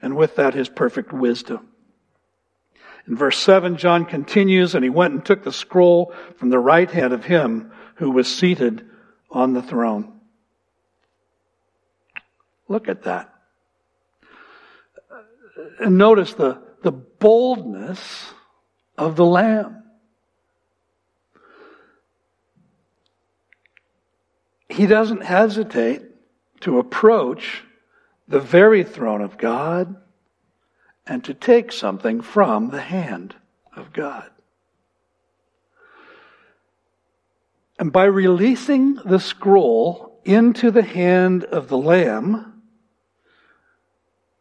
and 0.00 0.16
with 0.16 0.36
that, 0.36 0.54
His 0.54 0.68
perfect 0.68 1.12
wisdom. 1.12 1.66
In 3.08 3.16
verse 3.16 3.38
7, 3.38 3.76
John 3.76 4.04
continues, 4.04 4.74
and 4.74 4.84
he 4.84 4.90
went 4.90 5.14
and 5.14 5.24
took 5.24 5.44
the 5.44 5.52
scroll 5.52 6.12
from 6.36 6.50
the 6.50 6.58
right 6.58 6.90
hand 6.90 7.12
of 7.12 7.24
him 7.24 7.72
who 7.96 8.10
was 8.10 8.34
seated 8.34 8.88
on 9.30 9.52
the 9.52 9.62
throne. 9.62 10.20
Look 12.68 12.88
at 12.88 13.02
that. 13.02 13.32
And 15.80 15.98
notice 15.98 16.34
the, 16.34 16.62
the 16.82 16.92
boldness 16.92 18.32
of 18.96 19.16
the 19.16 19.24
Lamb. 19.24 19.82
He 24.68 24.86
doesn't 24.86 25.22
hesitate 25.22 26.02
to 26.60 26.78
approach 26.78 27.62
the 28.28 28.40
very 28.40 28.82
throne 28.82 29.22
of 29.22 29.38
God 29.38 29.96
and 31.06 31.22
to 31.24 31.34
take 31.34 31.72
something 31.72 32.20
from 32.20 32.70
the 32.70 32.80
hand 32.80 33.36
of 33.74 33.92
God. 33.92 34.30
And 37.78 37.92
by 37.92 38.04
releasing 38.04 38.94
the 38.94 39.20
scroll 39.20 40.20
into 40.24 40.70
the 40.70 40.82
hand 40.82 41.44
of 41.44 41.68
the 41.68 41.78
Lamb, 41.78 42.62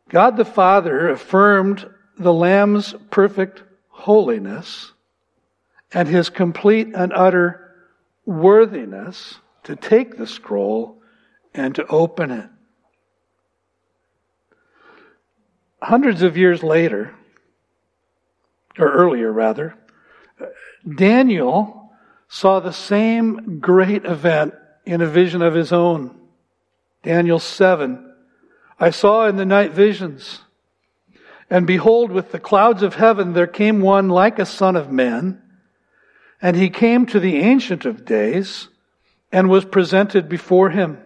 God 0.09 0.37
the 0.37 0.45
Father 0.45 1.09
affirmed 1.09 1.89
the 2.17 2.33
Lamb's 2.33 2.95
perfect 3.11 3.63
holiness 3.89 4.93
and 5.91 6.07
his 6.07 6.29
complete 6.29 6.93
and 6.95 7.11
utter 7.13 7.75
worthiness 8.25 9.39
to 9.63 9.75
take 9.75 10.17
the 10.17 10.27
scroll 10.27 11.01
and 11.53 11.75
to 11.75 11.85
open 11.87 12.31
it. 12.31 12.49
Hundreds 15.81 16.21
of 16.21 16.37
years 16.37 16.63
later, 16.63 17.13
or 18.77 18.91
earlier 18.91 19.31
rather, 19.31 19.75
Daniel 20.95 21.84
saw 22.35 22.59
the 22.59 22.73
same 22.73 23.61
great 23.61 24.03
event 24.03 24.53
in 24.85 24.99
a 24.99 25.07
vision 25.07 25.41
of 25.41 25.53
his 25.53 25.71
own. 25.71 26.13
Daniel 27.01 27.39
7. 27.39 28.13
I 28.77 28.89
saw 28.89 29.25
in 29.25 29.37
the 29.37 29.45
night 29.45 29.71
visions, 29.71 30.41
and 31.49 31.65
behold, 31.65 32.11
with 32.11 32.33
the 32.33 32.39
clouds 32.39 32.83
of 32.83 32.95
heaven 32.95 33.31
there 33.31 33.47
came 33.47 33.79
one 33.79 34.09
like 34.09 34.37
a 34.37 34.45
son 34.45 34.75
of 34.75 34.91
man, 34.91 35.41
and 36.41 36.57
he 36.57 36.69
came 36.69 37.05
to 37.05 37.21
the 37.21 37.37
Ancient 37.37 37.85
of 37.85 38.03
Days, 38.03 38.67
and 39.31 39.49
was 39.49 39.63
presented 39.63 40.27
before 40.27 40.71
him. 40.71 40.97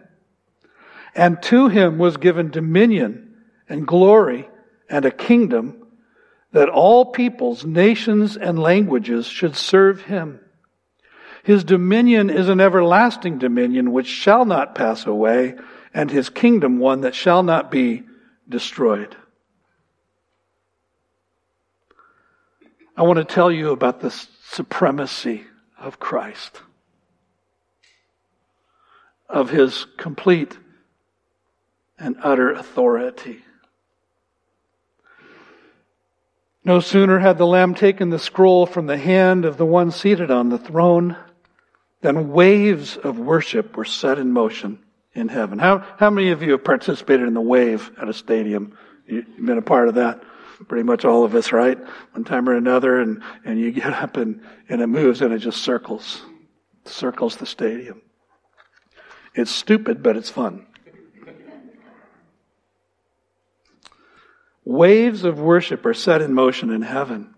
And 1.13 1.39
to 1.43 1.67
him 1.67 1.99
was 1.99 2.17
given 2.17 2.49
dominion 2.49 3.35
and 3.69 3.85
glory 3.85 4.49
and 4.89 5.05
a 5.05 5.11
kingdom 5.11 5.85
that 6.53 6.69
all 6.69 7.05
peoples, 7.05 7.65
nations, 7.65 8.35
and 8.35 8.57
languages 8.57 9.27
should 9.27 9.55
serve 9.55 10.01
him. 10.01 10.39
His 11.43 11.63
dominion 11.63 12.29
is 12.29 12.49
an 12.49 12.59
everlasting 12.59 13.37
dominion 13.37 13.91
which 13.91 14.07
shall 14.07 14.45
not 14.45 14.75
pass 14.75 15.05
away, 15.05 15.55
and 15.93 16.11
his 16.11 16.29
kingdom 16.29 16.79
one 16.79 17.01
that 17.01 17.15
shall 17.15 17.43
not 17.43 17.71
be 17.71 18.03
destroyed. 18.47 19.15
I 22.97 23.03
want 23.03 23.17
to 23.17 23.23
tell 23.23 23.51
you 23.51 23.71
about 23.71 24.01
the 24.01 24.11
supremacy 24.43 25.45
of 25.77 25.99
Christ, 25.99 26.61
of 29.29 29.49
his 29.49 29.85
complete 29.97 30.57
and 31.97 32.17
utter 32.21 32.51
authority. 32.51 33.43
No 36.65 36.81
sooner 36.81 37.19
had 37.19 37.37
the 37.37 37.47
Lamb 37.47 37.73
taken 37.73 38.09
the 38.09 38.19
scroll 38.19 38.65
from 38.65 38.87
the 38.87 38.97
hand 38.97 39.45
of 39.45 39.57
the 39.57 39.65
one 39.65 39.91
seated 39.91 40.29
on 40.29 40.49
the 40.49 40.57
throne 40.57 41.15
then 42.01 42.31
waves 42.31 42.97
of 42.97 43.19
worship 43.19 43.75
were 43.75 43.85
set 43.85 44.19
in 44.19 44.31
motion 44.31 44.79
in 45.13 45.27
heaven. 45.27 45.59
How, 45.59 45.85
how 45.97 46.09
many 46.09 46.31
of 46.31 46.41
you 46.41 46.51
have 46.53 46.63
participated 46.63 47.27
in 47.27 47.33
the 47.33 47.41
wave 47.41 47.91
at 48.01 48.07
a 48.07 48.13
stadium? 48.13 48.77
You've 49.05 49.25
been 49.45 49.57
a 49.57 49.63
part 49.63 49.89
of 49.89 49.95
that. 49.95 50.23
Pretty 50.67 50.83
much 50.83 51.05
all 51.05 51.23
of 51.23 51.35
us, 51.35 51.51
right? 51.51 51.77
One 52.11 52.25
time 52.25 52.47
or 52.49 52.55
another, 52.55 52.99
and, 52.99 53.23
and 53.45 53.59
you 53.59 53.71
get 53.71 53.93
up 53.93 54.17
and, 54.17 54.41
and 54.67 54.81
it 54.81 54.87
moves 54.87 55.21
and 55.21 55.33
it 55.33 55.39
just 55.39 55.61
circles. 55.61 56.21
Circles 56.85 57.37
the 57.37 57.45
stadium. 57.45 58.01
It's 59.35 59.51
stupid, 59.51 60.03
but 60.03 60.17
it's 60.17 60.29
fun. 60.29 60.65
Waves 64.65 65.23
of 65.23 65.39
worship 65.39 65.85
are 65.85 65.93
set 65.93 66.21
in 66.21 66.33
motion 66.33 66.71
in 66.71 66.81
heaven 66.81 67.33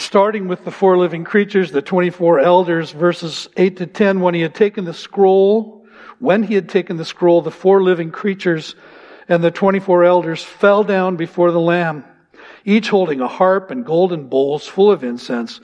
starting 0.00 0.48
with 0.48 0.64
the 0.64 0.70
four 0.70 0.96
living 0.96 1.24
creatures, 1.24 1.72
the 1.72 1.82
24 1.82 2.40
elders, 2.40 2.90
verses 2.90 3.48
8 3.56 3.76
to 3.78 3.86
10, 3.86 4.20
when 4.20 4.34
he 4.34 4.40
had 4.40 4.54
taken 4.54 4.84
the 4.84 4.94
scroll, 4.94 5.86
when 6.18 6.42
he 6.42 6.54
had 6.54 6.68
taken 6.68 6.96
the 6.96 7.04
scroll, 7.04 7.42
the 7.42 7.50
four 7.50 7.82
living 7.82 8.10
creatures 8.10 8.74
and 9.28 9.42
the 9.44 9.50
24 9.50 10.04
elders 10.04 10.42
fell 10.42 10.84
down 10.84 11.16
before 11.16 11.50
the 11.50 11.60
Lamb, 11.60 12.04
each 12.64 12.88
holding 12.88 13.20
a 13.20 13.28
harp 13.28 13.70
and 13.70 13.84
golden 13.84 14.28
bowls 14.28 14.66
full 14.66 14.90
of 14.90 15.04
incense, 15.04 15.60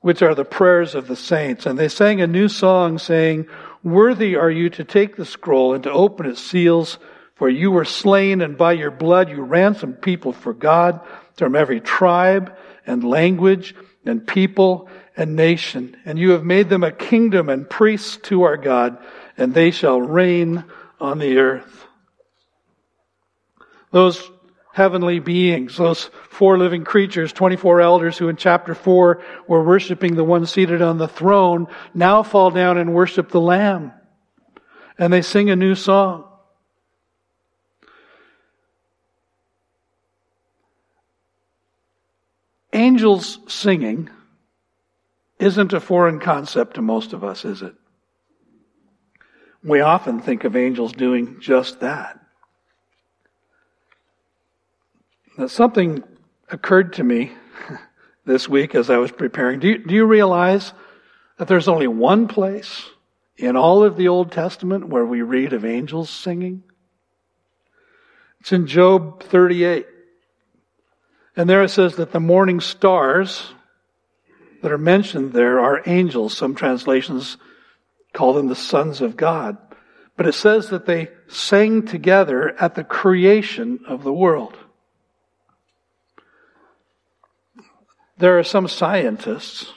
which 0.00 0.22
are 0.22 0.34
the 0.34 0.44
prayers 0.44 0.94
of 0.94 1.06
the 1.06 1.16
saints. 1.16 1.66
And 1.66 1.78
they 1.78 1.88
sang 1.88 2.20
a 2.20 2.26
new 2.26 2.48
song 2.48 2.98
saying, 2.98 3.46
Worthy 3.82 4.36
are 4.36 4.50
you 4.50 4.70
to 4.70 4.84
take 4.84 5.16
the 5.16 5.26
scroll 5.26 5.74
and 5.74 5.82
to 5.84 5.92
open 5.92 6.26
its 6.26 6.40
seals, 6.40 6.98
for 7.34 7.48
you 7.48 7.70
were 7.70 7.84
slain 7.84 8.40
and 8.40 8.56
by 8.56 8.72
your 8.72 8.90
blood 8.90 9.28
you 9.28 9.42
ransomed 9.42 10.00
people 10.00 10.32
for 10.32 10.54
God 10.54 11.00
from 11.36 11.54
every 11.54 11.80
tribe 11.80 12.56
and 12.86 13.04
language 13.04 13.74
and 14.04 14.26
people 14.26 14.88
and 15.16 15.36
nation. 15.36 15.96
And 16.04 16.18
you 16.18 16.30
have 16.30 16.44
made 16.44 16.68
them 16.68 16.84
a 16.84 16.92
kingdom 16.92 17.48
and 17.48 17.68
priests 17.68 18.16
to 18.24 18.42
our 18.42 18.56
God, 18.56 18.98
and 19.36 19.54
they 19.54 19.70
shall 19.70 20.00
reign 20.00 20.64
on 21.00 21.18
the 21.18 21.38
earth. 21.38 21.86
Those 23.90 24.30
heavenly 24.72 25.20
beings, 25.20 25.76
those 25.76 26.10
four 26.30 26.58
living 26.58 26.84
creatures, 26.84 27.32
24 27.32 27.80
elders 27.80 28.18
who 28.18 28.28
in 28.28 28.36
chapter 28.36 28.74
4 28.74 29.22
were 29.46 29.62
worshiping 29.62 30.16
the 30.16 30.24
one 30.24 30.46
seated 30.46 30.82
on 30.82 30.98
the 30.98 31.06
throne, 31.06 31.68
now 31.94 32.24
fall 32.24 32.50
down 32.50 32.76
and 32.76 32.92
worship 32.92 33.30
the 33.30 33.40
Lamb. 33.40 33.92
And 34.98 35.12
they 35.12 35.22
sing 35.22 35.48
a 35.48 35.56
new 35.56 35.76
song. 35.76 36.24
Angels 42.74 43.38
singing 43.46 44.10
isn't 45.38 45.72
a 45.72 45.80
foreign 45.80 46.18
concept 46.18 46.74
to 46.74 46.82
most 46.82 47.12
of 47.12 47.22
us, 47.22 47.44
is 47.44 47.62
it? 47.62 47.74
We 49.62 49.80
often 49.80 50.20
think 50.20 50.42
of 50.42 50.56
angels 50.56 50.92
doing 50.92 51.40
just 51.40 51.80
that. 51.80 52.18
Now, 55.38 55.46
something 55.46 56.02
occurred 56.50 56.94
to 56.94 57.04
me 57.04 57.32
this 58.24 58.48
week 58.48 58.74
as 58.74 58.90
I 58.90 58.98
was 58.98 59.12
preparing. 59.12 59.60
Do 59.60 59.68
you, 59.68 59.78
do 59.78 59.94
you 59.94 60.04
realize 60.04 60.72
that 61.38 61.46
there's 61.46 61.68
only 61.68 61.86
one 61.86 62.26
place 62.26 62.84
in 63.36 63.56
all 63.56 63.84
of 63.84 63.96
the 63.96 64.08
Old 64.08 64.32
Testament 64.32 64.88
where 64.88 65.06
we 65.06 65.22
read 65.22 65.52
of 65.52 65.64
angels 65.64 66.10
singing? 66.10 66.64
It's 68.40 68.52
in 68.52 68.66
Job 68.66 69.22
38. 69.22 69.86
And 71.36 71.48
there 71.48 71.62
it 71.62 71.70
says 71.70 71.96
that 71.96 72.12
the 72.12 72.20
morning 72.20 72.60
stars 72.60 73.52
that 74.62 74.72
are 74.72 74.78
mentioned 74.78 75.32
there 75.32 75.60
are 75.60 75.82
angels. 75.86 76.36
Some 76.36 76.54
translations 76.54 77.36
call 78.12 78.34
them 78.34 78.48
the 78.48 78.54
sons 78.54 79.00
of 79.00 79.16
God. 79.16 79.58
But 80.16 80.26
it 80.26 80.34
says 80.34 80.70
that 80.70 80.86
they 80.86 81.08
sang 81.26 81.86
together 81.86 82.54
at 82.60 82.76
the 82.76 82.84
creation 82.84 83.80
of 83.88 84.04
the 84.04 84.12
world. 84.12 84.56
There 88.16 88.38
are 88.38 88.44
some 88.44 88.68
scientists, 88.68 89.72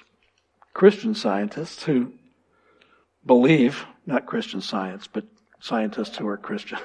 Christian 0.73 1.15
scientists, 1.15 1.83
who 1.83 2.13
believe, 3.25 3.85
not 4.05 4.27
Christian 4.27 4.61
science, 4.61 5.07
but 5.07 5.25
scientists 5.59 6.17
who 6.17 6.27
are 6.27 6.37
Christian, 6.37 6.77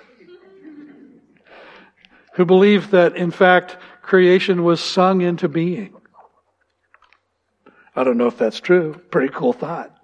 who 2.35 2.47
believe 2.47 2.91
that 2.93 3.16
in 3.16 3.31
fact 3.31 3.77
creation 4.03 4.64
was 4.64 4.80
sung 4.80 5.22
into 5.22 5.48
being. 5.48 5.94
I 7.94 8.05
don't 8.05 8.16
know 8.16 8.26
if 8.26 8.38
that's 8.38 8.61
true. 8.61 9.00
Pretty 9.11 9.32
cool 9.32 9.53
thought. 9.53 9.94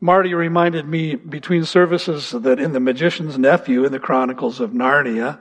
Marty 0.00 0.34
reminded 0.34 0.86
me 0.86 1.14
between 1.14 1.64
services 1.64 2.30
that 2.30 2.60
in 2.60 2.72
The 2.72 2.80
Magician's 2.80 3.38
Nephew 3.38 3.84
in 3.84 3.92
the 3.92 3.98
Chronicles 3.98 4.60
of 4.60 4.70
Narnia, 4.70 5.40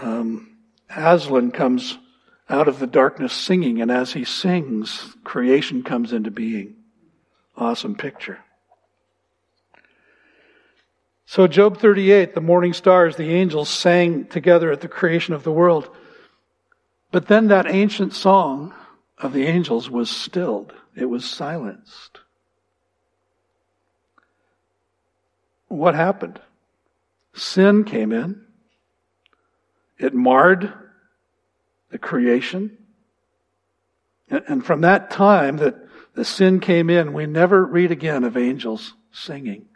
um, 0.00 0.56
Aslan 0.90 1.52
comes 1.52 1.98
out 2.48 2.68
of 2.68 2.80
the 2.80 2.86
darkness 2.86 3.32
singing, 3.32 3.80
and 3.80 3.90
as 3.90 4.12
he 4.12 4.24
sings, 4.24 5.14
creation 5.24 5.82
comes 5.82 6.12
into 6.12 6.30
being. 6.30 6.76
Awesome 7.56 7.94
picture. 7.94 8.40
So, 11.24 11.46
Job 11.46 11.78
38, 11.78 12.34
the 12.34 12.40
morning 12.40 12.72
stars, 12.72 13.16
the 13.16 13.30
angels 13.30 13.68
sang 13.68 14.26
together 14.26 14.70
at 14.70 14.80
the 14.80 14.88
creation 14.88 15.34
of 15.34 15.44
the 15.44 15.52
world. 15.52 15.88
But 17.10 17.28
then 17.28 17.48
that 17.48 17.66
ancient 17.66 18.12
song 18.12 18.74
of 19.18 19.32
the 19.32 19.46
angels 19.46 19.88
was 19.88 20.10
stilled, 20.10 20.72
it 20.94 21.06
was 21.06 21.24
silenced. 21.28 22.20
what 25.72 25.94
happened? 25.94 26.40
Sin 27.34 27.84
came 27.84 28.12
in. 28.12 28.42
It 29.98 30.14
marred 30.14 30.72
the 31.90 31.98
creation. 31.98 32.76
And 34.28 34.64
from 34.64 34.82
that 34.82 35.10
time 35.10 35.58
that 35.58 35.76
the 36.14 36.24
sin 36.24 36.60
came 36.60 36.90
in, 36.90 37.12
we 37.12 37.26
never 37.26 37.64
read 37.64 37.90
again 37.90 38.24
of 38.24 38.36
angels 38.36 38.94
singing. 39.12 39.66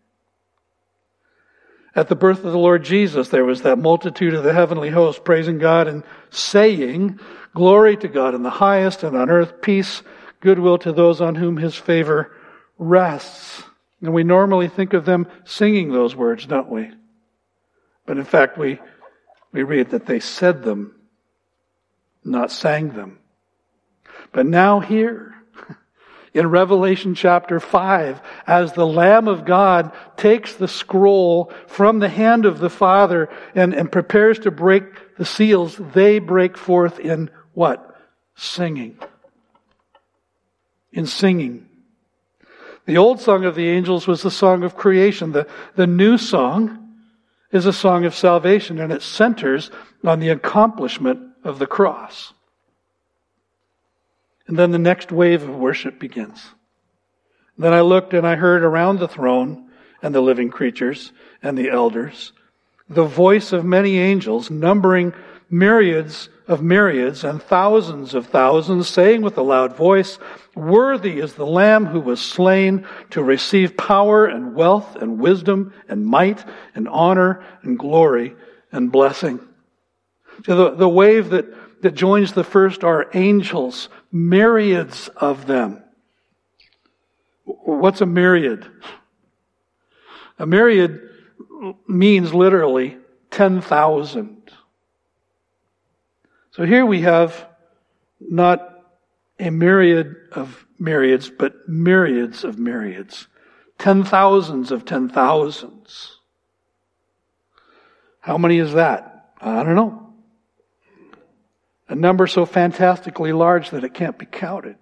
At 1.97 2.09
the 2.09 2.15
birth 2.15 2.45
of 2.45 2.53
the 2.53 2.59
Lord 2.59 2.85
Jesus, 2.85 3.31
there 3.31 3.47
was 3.47 3.63
that 3.63 3.79
multitude 3.79 4.35
of 4.35 4.45
the 4.45 4.53
heavenly 4.53 4.91
host 4.91 5.25
praising 5.25 5.59
God 5.59 5.89
and 5.89 6.05
saying, 6.29 7.19
Glory 7.55 7.97
to 7.97 8.07
God 8.07 8.35
in 8.35 8.43
the 8.43 8.51
highest, 8.51 9.03
and 9.03 9.17
on 9.17 9.31
earth 9.31 9.63
peace, 9.63 10.03
goodwill 10.41 10.77
to 10.79 10.93
those 10.93 11.23
on 11.23 11.37
whom 11.37 11.57
his 11.57 11.75
favor 11.75 12.37
rests. 12.77 13.63
And 14.03 14.13
we 14.13 14.25
normally 14.25 14.69
think 14.69 14.93
of 14.93 15.07
them 15.07 15.27
singing 15.47 15.91
those 15.91 16.15
words, 16.15 16.45
don't 16.45 16.69
we? 16.69 16.91
But 18.05 18.19
in 18.19 18.25
fact, 18.25 18.59
we, 18.59 18.79
we 19.53 19.63
read 19.63 19.91
that 19.91 20.05
they 20.05 20.21
said 20.21 20.63
them, 20.63 20.95
not 22.23 22.53
sang 22.53 22.91
them. 22.91 23.21
But 24.33 24.45
now 24.45 24.81
here, 24.81 25.35
in 26.37 26.51
Revelation 26.51 27.15
chapter 27.15 27.59
5, 27.59 28.21
as 28.47 28.75
the 28.75 28.87
Lamb 28.87 29.27
of 29.27 29.47
God 29.47 29.91
takes 30.19 30.55
the 30.55 30.69
scroll 30.69 31.51
from 31.67 31.99
the 31.99 32.11
hand 32.11 32.45
of 32.45 32.59
the 32.59 32.69
Father 32.69 33.31
and, 33.55 33.73
and 33.73 33.91
prepares 33.91 34.39
to 34.41 34.51
break 34.51 35.17
the 35.17 35.25
seals, 35.25 35.77
they 35.95 36.19
break 36.19 36.59
forth 36.59 36.99
in 36.99 37.31
what? 37.55 37.97
Singing. 38.35 38.99
In 40.93 41.07
singing. 41.07 41.67
The 42.85 42.99
old 42.99 43.19
song 43.19 43.47
of 43.47 43.55
the 43.55 43.69
angels 43.71 44.07
was 44.07 44.23
the 44.23 44.31
song 44.31 44.63
of 44.63 44.77
creation. 44.77 45.33
The, 45.33 45.49
the 45.75 45.87
new 45.87 46.19
song 46.19 46.97
is 47.51 47.65
a 47.65 47.73
song 47.73 48.05
of 48.05 48.15
salvation, 48.15 48.79
and 48.79 48.93
it 48.93 49.01
centers 49.01 49.71
on 50.05 50.21
the 50.21 50.29
accomplishment 50.29 51.31
of 51.45 51.59
the 51.59 51.67
cross. 51.67 52.35
And 54.47 54.59
then 54.59 54.71
the 54.71 54.79
next 54.79 55.11
wave 55.11 55.43
of 55.43 55.57
worship 55.57 55.99
begins. 55.99 56.51
Then 57.59 57.73
I 57.73 57.81
looked 57.81 58.15
and 58.15 58.27
I 58.27 58.37
heard 58.37 58.63
around 58.63 58.99
the 58.99 59.09
throne 59.09 59.71
and 60.03 60.15
the 60.15 60.21
living 60.21 60.51
creatures 60.51 61.13
and 61.43 61.57
the 61.57 61.71
elders 61.71 62.33
the 62.89 63.05
voice 63.05 63.53
of 63.53 63.65
many 63.65 63.99
angels, 63.99 64.51
numbering 64.51 65.13
myriads 65.51 66.29
of 66.47 66.63
myriads 66.63 67.25
and 67.25 67.43
thousands 67.43 68.15
of 68.15 68.27
thousands, 68.27 68.89
saying 68.89 69.23
with 69.23 69.37
a 69.37 69.43
loud 69.43 69.75
voice, 69.75 70.19
Worthy 70.55 71.19
is 71.19 71.35
the 71.35 71.47
Lamb 71.47 71.87
who 71.87 72.01
was 72.01 72.21
slain 72.21 72.87
to 73.11 73.23
receive 73.23 73.77
power 73.77 74.27
and 74.27 74.55
wealth 74.55 74.97
and 74.97 75.19
wisdom 75.19 75.73
and 75.89 76.07
might 76.07 76.45
and 76.75 76.89
honor 76.89 77.45
and 77.63 77.79
glory 77.79 78.37
and 78.71 78.93
blessing. 78.93 79.41
So 80.45 80.57
the, 80.57 80.77
the 80.77 80.89
wave 80.89 81.31
that, 81.31 81.83
that 81.83 81.95
joins 81.95 82.33
the 82.33 82.45
first 82.45 82.85
are 82.85 83.11
angels, 83.13 83.89
myriads 84.17 85.09
of 85.17 85.47
them. 85.47 85.83
What's 87.45 88.01
a 88.01 88.07
myriad? 88.07 88.67
A 90.39 90.47
myriad 90.47 91.01
means 91.87 92.35
literally 92.35 92.97
10,000. 93.31 94.51
So 96.51 96.65
here 96.65 96.87
we 96.87 97.03
have 97.03 97.47
not 98.21 98.85
a 99.39 99.51
myriad 99.51 100.17
of 100.33 100.67
myriads, 100.79 101.31
but 101.31 101.69
myriads 101.69 102.45
of 102.45 102.59
myriads. 102.59 103.27
Ten 103.79 104.05
thousands 104.05 104.73
of 104.73 104.87
ten 104.87 105.11
thousands. 105.11 106.19
How 108.21 108.39
many 108.39 108.59
is 108.59 108.73
that? 108.73 109.35
I 109.39 109.63
don't 109.63 109.75
know. 109.75 110.06
A 111.89 111.95
number 111.95 112.27
so 112.27 112.45
fantastically 112.45 113.33
large 113.33 113.71
that 113.71 113.85
it 113.85 113.95
can't 113.95 114.19
be 114.19 114.27
counted. 114.27 114.77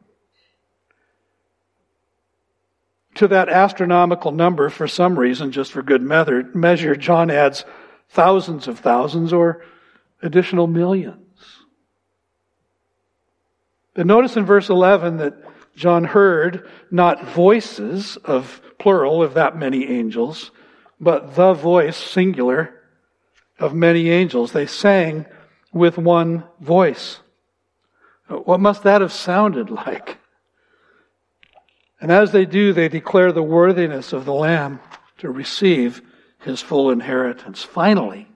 To 3.17 3.29
that 3.29 3.49
astronomical 3.49 4.33
number, 4.33 4.69
for 4.71 4.89
some 4.89 5.19
reason, 5.19 5.53
just 5.53 5.73
for 5.73 5.83
good 5.83 6.03
measure, 6.03 6.97
John 6.97 7.31
adds 7.31 7.65
thousands 8.09 8.67
of 8.67 8.81
thousands 8.81 9.33
or 9.33 9.63
additional 10.23 10.67
millions. 10.67 11.21
But 13.95 14.07
notice 14.07 14.37
in 14.37 14.45
verse 14.45 14.69
11 14.69 15.19
that 15.19 15.35
John 15.77 16.05
heard 16.05 16.69
not 16.91 17.25
voices 17.25 18.17
of 18.17 18.61
plural 18.79 19.23
of 19.23 19.35
that 19.35 19.57
many 19.57 19.87
angels, 19.89 20.51
but 20.99 21.37
the 21.37 21.53
voice, 21.53 21.97
singular, 21.97 22.81
of 23.59 23.75
many 23.75 24.11
angels. 24.11 24.53
They 24.53 24.67
sang 24.67 25.27
with 25.75 25.99
one 25.99 26.45
voice. 26.61 27.21
What 28.29 28.61
must 28.61 28.85
that 28.85 29.03
have 29.03 29.13
sounded 29.13 29.69
like? 29.69 30.19
And 32.01 32.11
as 32.11 32.33
they 32.33 32.47
do, 32.47 32.73
they 32.73 32.89
declare 32.89 33.33
the 33.33 33.43
worthiness 33.43 34.13
of 34.13 34.25
the 34.25 34.33
Lamb 34.33 34.81
to 35.19 35.31
receive 35.31 36.01
his 36.41 36.61
full 36.61 36.91
inheritance. 36.91 37.63
Finally, 37.63 38.29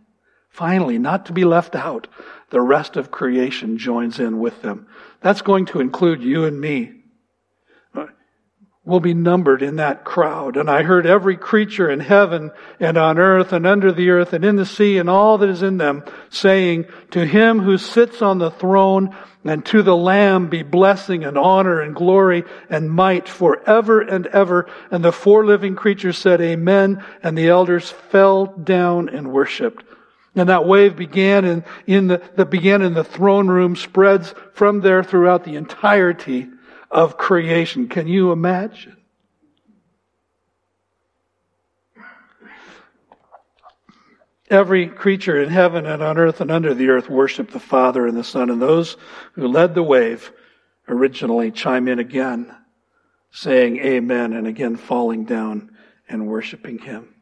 finally, 0.49 0.99
not 0.99 1.26
to 1.26 1.32
be 1.32 1.45
left 1.45 1.74
out, 1.74 2.09
the 2.51 2.61
rest 2.61 2.97
of 2.97 3.11
creation 3.11 3.78
joins 3.78 4.18
in 4.18 4.39
with 4.39 4.62
them. 4.62 4.86
That's 5.20 5.43
going 5.43 5.66
to 5.66 5.80
include 5.80 6.22
you 6.22 6.45
and 6.45 6.61
me. 6.61 6.97
We'll 8.89 9.01
be 9.01 9.12
numbered 9.12 9.61
in 9.61 9.76
that 9.76 10.03
crowd. 10.05 10.57
And 10.57 10.70
I 10.70 10.82
heard 10.82 11.05
every 11.05 11.36
creature 11.36 11.91
in 11.91 12.01
heaven 12.01 12.53
and 12.80 12.97
on 12.97 13.18
earth 13.18 13.53
and 13.53 13.66
under 13.66 13.93
the 13.93 14.09
earth 14.09 14.32
and 14.32 14.47
in 14.47 14.57
the 14.57 14.64
sea 14.64 14.97
and 14.97 15.11
all 15.11 15.36
that 15.36 15.51
is 15.51 15.62
in 15.62 15.76
them 15.76 16.03
saying, 16.30 16.86
To 17.11 17.26
him 17.26 17.61
who 17.61 17.76
sits 17.76 18.22
on 18.22 18.39
the 18.39 18.51
throne 18.51 19.14
and 19.45 19.62
to 19.66 19.82
the 19.82 19.95
Lamb 19.95 20.49
be 20.49 20.62
blessing 20.62 21.22
and 21.22 21.36
honor 21.36 21.82
and 21.82 21.95
glory 21.95 22.45
and 22.70 22.91
might 22.91 23.28
forever 23.28 24.01
and 24.01 24.26
ever. 24.28 24.70
And 24.91 25.05
the 25.05 25.12
four 25.12 25.45
living 25.45 25.76
creatures 25.76 26.16
said, 26.16 26.41
Amen. 26.41 27.05
And 27.22 27.36
the 27.36 27.49
elders 27.49 27.91
fell 27.91 28.47
down 28.47 29.11
and 29.11 29.30
worshiped. 29.34 29.84
And 30.34 30.49
that 30.49 30.64
wave 30.64 30.97
began 30.97 31.45
in, 31.45 31.64
in 31.86 32.07
the, 32.07 32.22
that 32.36 32.49
began 32.49 32.80
in 32.80 32.95
the 32.95 33.05
throne 33.05 33.49
room, 33.49 33.76
spreads 33.76 34.34
from 34.55 34.80
there 34.80 35.05
throughout 35.05 35.45
the 35.45 35.57
entirety 35.57 36.49
of 36.91 37.16
creation. 37.16 37.89
Can 37.89 38.07
you 38.07 38.32
imagine? 38.32 38.97
Every 44.51 44.89
creature 44.89 45.43
in 45.43 45.51
heaven 45.51 45.84
and 45.84 46.03
on 46.03 46.16
earth 46.16 46.41
and 46.41 46.51
under 46.51 46.72
the 46.72 46.89
earth 46.89 47.11
worship 47.11 47.51
the 47.51 47.61
Father 47.61 48.07
and 48.07 48.16
the 48.16 48.24
Son, 48.24 48.49
and 48.49 48.62
those 48.62 48.97
who 49.32 49.47
led 49.47 49.74
the 49.74 49.82
wave 49.82 50.32
originally 50.89 51.51
chime 51.51 51.86
in 51.86 51.99
again, 51.99 52.55
saying 53.30 53.78
Amen, 53.78 54.32
and 54.32 54.47
again 54.47 54.76
falling 54.76 55.24
down 55.24 55.76
and 56.09 56.26
worshiping 56.26 56.78
Him. 56.78 57.14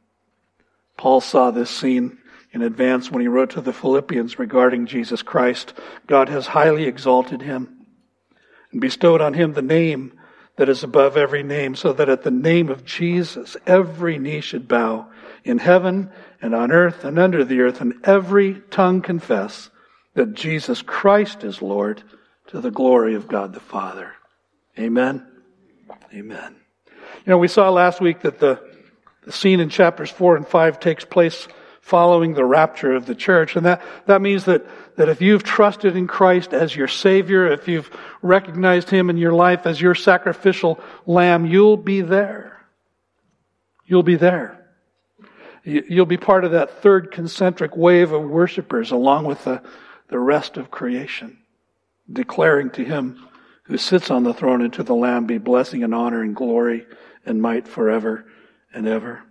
Paul 0.97 1.21
saw 1.21 1.51
this 1.51 1.69
scene 1.69 2.19
in 2.53 2.63
advance 2.63 3.11
when 3.11 3.21
he 3.21 3.29
wrote 3.29 3.51
to 3.51 3.61
the 3.61 3.73
Philippians 3.73 4.39
regarding 4.39 4.87
Jesus 4.87 5.21
Christ. 5.21 5.75
God 6.07 6.29
has 6.29 6.47
highly 6.47 6.85
exalted 6.85 7.43
him 7.43 7.76
and 8.77 8.81
bestowed 8.83 9.23
on 9.23 9.33
him 9.33 9.55
the 9.55 9.63
name 9.63 10.13
that 10.57 10.69
is 10.69 10.83
above 10.83 11.17
every 11.17 11.43
name, 11.43 11.75
so 11.75 11.95
that 11.95 12.11
at 12.11 12.25
the 12.25 12.31
name 12.31 12.69
of 12.69 12.85
Jesus 12.85 13.57
every 13.67 14.19
knee 14.19 14.43
should 14.43 14.69
bow 14.69 15.09
in 15.45 15.57
heaven 15.57 16.11
and 16.43 16.55
on 16.55 16.71
earth 16.71 17.03
and 17.03 17.19
under 17.19 17.43
the 17.43 17.61
earth, 17.61 17.81
and 17.81 17.95
every 18.05 18.61
tongue 18.71 19.01
confess 19.01 19.71
that 20.13 20.35
Jesus 20.35 20.83
Christ 20.83 21.43
is 21.43 21.63
Lord 21.63 22.03
to 22.49 22.61
the 22.61 22.71
glory 22.71 23.15
of 23.15 23.29
God 23.29 23.55
the 23.55 23.61
Father. 23.61 24.13
Amen. 24.79 25.27
Amen. 26.13 26.57
You 27.25 27.31
know, 27.31 27.39
we 27.39 27.49
saw 27.49 27.71
last 27.71 28.03
week 28.03 28.21
that 28.21 28.41
the, 28.41 28.61
the 29.25 29.33
scene 29.33 29.61
in 29.61 29.71
chapters 29.71 30.11
four 30.11 30.37
and 30.37 30.47
five 30.47 30.81
takes 30.81 31.07
place 31.07 31.49
following 31.81 32.35
the 32.35 32.45
rapture 32.45 32.93
of 32.93 33.07
the 33.07 33.15
church. 33.15 33.57
And 33.57 33.65
that, 33.65 33.81
that 34.05 34.21
means 34.21 34.45
that, 34.45 34.67
that 34.97 35.09
if 35.09 35.21
you've 35.21 35.43
trusted 35.43 35.97
in 35.97 36.07
Christ 36.07 36.53
as 36.53 36.75
your 36.75 36.89
Savior, 36.89 37.47
if 37.47 37.69
you've 37.69 37.91
recognized 38.23 38.91
Him 38.91 39.11
in 39.11 39.17
your 39.17 39.33
life 39.33 39.67
as 39.67 39.81
your 39.81 39.95
sacrificial 39.95 40.81
lamb, 41.07 41.47
you'll 41.47 41.77
be 41.77 42.01
there. 42.01 42.67
You'll 43.87 44.03
be 44.03 44.17
there. 44.17 44.67
You'll 45.65 46.07
be 46.07 46.17
part 46.17 46.45
of 46.45 46.53
that 46.53 46.83
third 46.83 47.11
concentric 47.11 47.77
wave 47.77 48.13
of 48.13 48.23
worshipers 48.23 48.91
along 48.91 49.25
with 49.25 49.45
the, 49.45 49.63
the 50.09 50.19
rest 50.19 50.57
of 50.57 50.71
creation, 50.71 51.39
declaring 52.11 52.71
to 52.71 52.85
Him 52.85 53.27
who 53.65 53.77
sits 53.77 54.11
on 54.11 54.23
the 54.23 54.35
throne 54.35 54.63
and 54.63 54.73
to 54.75 54.83
the 54.83 54.95
Lamb 54.95 55.27
be 55.27 55.39
blessing 55.39 55.83
and 55.83 55.95
honor 55.95 56.23
and 56.23 56.37
glory 56.37 56.87
and 57.25 57.43
might 57.43 57.67
forever 57.67 58.25
and 58.73 58.87
ever. 58.87 59.23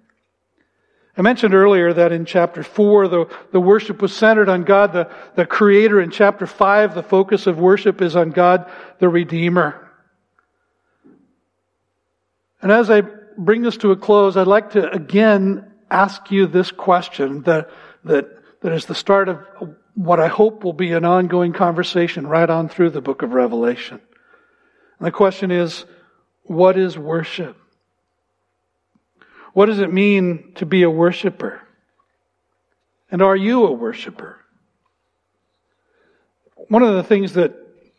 I 1.18 1.22
mentioned 1.22 1.53
earlier 1.53 1.93
that 1.93 2.11
in 2.11 2.26
chapter 2.26 2.61
4, 2.61 3.07
the, 3.07 3.26
the 3.51 3.59
worship 3.59 4.01
was 4.01 4.13
centered 4.13 4.49
on 4.49 4.63
God, 4.63 4.91
the, 4.91 5.09
the 5.36 5.45
Creator. 5.45 6.01
In 6.01 6.11
chapter 6.11 6.45
5, 6.45 6.93
the 6.93 7.03
focus 7.03 7.47
of 7.47 7.57
worship 7.57 8.01
is 8.01 8.18
on 8.18 8.32
God, 8.32 8.70
the 8.99 9.07
Redeemer. 9.07 9.89
And 12.61 12.72
as 12.72 12.89
I 12.89 13.01
bring 13.38 13.61
this 13.61 13.78
to 13.78 13.91
a 13.91 13.95
close, 13.95 14.36
I'd 14.36 14.47
like 14.47 14.72
to 14.72 14.91
again 14.91 15.72
ask 15.89 16.32
you 16.32 16.47
this 16.47 16.72
question 16.72 17.43
that, 17.43 17.70
that, 18.03 18.28
that 18.61 18.74
is 18.74 18.86
the 18.86 18.95
start 18.95 19.30
of 19.30 19.39
what 19.93 20.20
I 20.20 20.28
hope 20.28 20.63
will 20.63 20.74
be 20.74 20.91
an 20.91 21.05
ongoing 21.05 21.53
conversation 21.53 22.28
right 22.28 22.49
on 22.49 22.68
through 22.68 22.89
the 22.89 23.01
book 23.01 23.22
of 23.22 23.32
Revelation. 23.32 24.01
And 24.99 25.07
the 25.07 25.11
question 25.11 25.51
is, 25.51 25.86
what 26.43 26.78
is 26.78 26.97
worship? 26.97 27.55
What 29.56 29.68
does 29.68 29.80
it 29.80 29.91
mean 29.93 30.51
to 30.56 30.66
be 30.66 30.84
a 30.84 30.89
worshiper? 30.89 31.62
And 33.10 33.22
are 33.22 33.36
you 33.36 33.66
a 33.66 33.72
worshiper? 33.72 34.38
One 36.68 36.84
of 36.84 36.95
the 36.95 37.03
things 37.03 37.34
that 37.34 37.56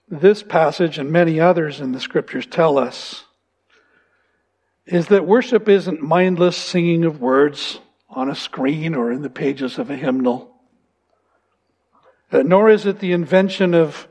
this 0.07 0.43
passage 0.43 0.99
and 0.99 1.11
many 1.11 1.41
others 1.41 1.81
in 1.81 1.93
the 1.93 2.01
scriptures 2.01 2.45
tell 2.45 2.79
us 2.79 3.25
is 4.85 5.07
that 5.07 5.27
worship 5.27 5.67
isn't 5.67 6.03
mindless 6.03 6.59
singing 6.59 7.05
of 7.05 7.23
words 7.23 7.81
on 8.11 8.31
a 8.31 8.35
screen 8.35 8.95
or 8.95 9.11
in 9.11 9.23
the 9.23 9.31
pages 9.31 9.79
of 9.79 9.91
a 9.91 9.97
hymnal. 9.97 10.55
Uh, 12.31 12.43
nor 12.43 12.69
is 12.69 12.85
it 12.85 13.01
the 13.01 13.13
invention 13.13 13.73
of 13.73 14.07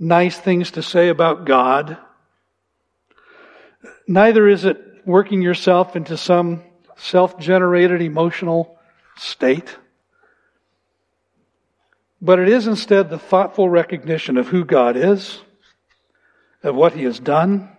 nice 0.00 0.36
things 0.36 0.72
to 0.72 0.82
say 0.82 1.08
about 1.08 1.44
God 1.46 1.96
Neither 4.08 4.48
is 4.48 4.64
it 4.64 5.02
working 5.04 5.42
yourself 5.42 5.94
into 5.94 6.16
some 6.16 6.62
self 6.98 7.38
generated 7.38 8.02
emotional 8.02 8.78
state. 9.16 9.76
But 12.20 12.38
it 12.38 12.48
is 12.48 12.66
instead 12.66 13.08
the 13.08 13.18
thoughtful 13.18 13.68
recognition 13.68 14.36
of 14.36 14.48
who 14.48 14.64
God 14.64 14.96
is, 14.96 15.40
of 16.62 16.74
what 16.74 16.92
He 16.92 17.04
has 17.04 17.18
done, 17.18 17.70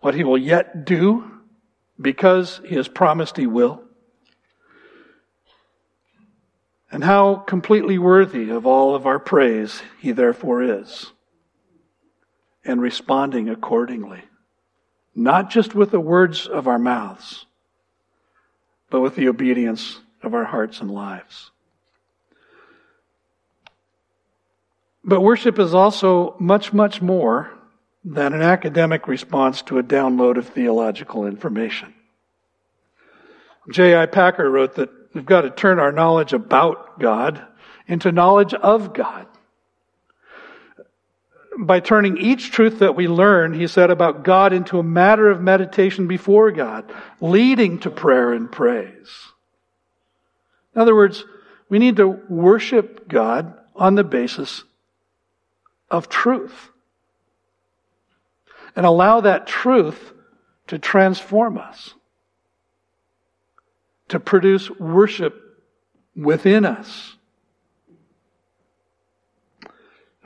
what 0.00 0.14
He 0.14 0.24
will 0.24 0.38
yet 0.38 0.84
do, 0.84 1.30
because 2.00 2.60
He 2.66 2.76
has 2.76 2.88
promised 2.88 3.36
He 3.36 3.46
will, 3.46 3.82
and 6.92 7.02
how 7.02 7.36
completely 7.36 7.98
worthy 7.98 8.50
of 8.50 8.66
all 8.66 8.94
of 8.94 9.06
our 9.06 9.18
praise 9.18 9.82
He 9.98 10.12
therefore 10.12 10.62
is, 10.62 11.12
and 12.64 12.80
responding 12.80 13.48
accordingly 13.48 14.22
not 15.16 15.48
just 15.48 15.74
with 15.74 15.90
the 15.90 15.98
words 15.98 16.46
of 16.46 16.68
our 16.68 16.78
mouths, 16.78 17.46
but 18.90 19.00
with 19.00 19.16
the 19.16 19.28
obedience 19.28 20.00
of 20.22 20.34
our 20.34 20.44
hearts 20.44 20.80
and 20.80 20.90
lives. 20.90 21.50
But 25.04 25.20
worship 25.20 25.58
is 25.58 25.72
also 25.72 26.34
much, 26.38 26.72
much 26.72 27.00
more 27.00 27.52
than 28.04 28.32
an 28.32 28.42
academic 28.42 29.06
response 29.06 29.62
to 29.62 29.78
a 29.78 29.82
download 29.82 30.36
of 30.36 30.48
theological 30.48 31.26
information. 31.26 31.94
J.I. 33.70 34.06
Packer 34.06 34.48
wrote 34.48 34.76
that 34.76 34.90
we've 35.14 35.26
got 35.26 35.42
to 35.42 35.50
turn 35.50 35.78
our 35.78 35.92
knowledge 35.92 36.32
about 36.32 37.00
God 37.00 37.44
into 37.88 38.12
knowledge 38.12 38.54
of 38.54 38.94
God 38.94 39.26
by 41.58 41.80
turning 41.80 42.18
each 42.18 42.50
truth 42.50 42.80
that 42.80 42.96
we 42.96 43.08
learn, 43.08 43.54
he 43.54 43.66
said, 43.66 43.90
about 43.90 44.24
God 44.24 44.52
into 44.52 44.78
a 44.78 44.82
matter 44.82 45.30
of 45.30 45.40
meditation 45.40 46.06
before 46.06 46.50
God, 46.50 46.92
leading 47.20 47.78
to 47.80 47.90
prayer 47.90 48.32
and 48.32 48.50
praise. 48.50 49.10
In 50.74 50.82
other 50.82 50.94
words, 50.94 51.24
we 51.68 51.78
need 51.78 51.96
to 51.96 52.06
worship 52.06 53.08
God 53.08 53.54
on 53.74 53.94
the 53.94 54.04
basis 54.04 54.64
of 55.90 56.08
truth 56.08 56.70
and 58.74 58.84
allow 58.84 59.22
that 59.22 59.46
truth 59.46 60.12
to 60.66 60.78
transform 60.78 61.56
us, 61.56 61.94
to 64.08 64.20
produce 64.20 64.70
worship 64.70 65.40
within 66.14 66.64
us. 66.64 67.15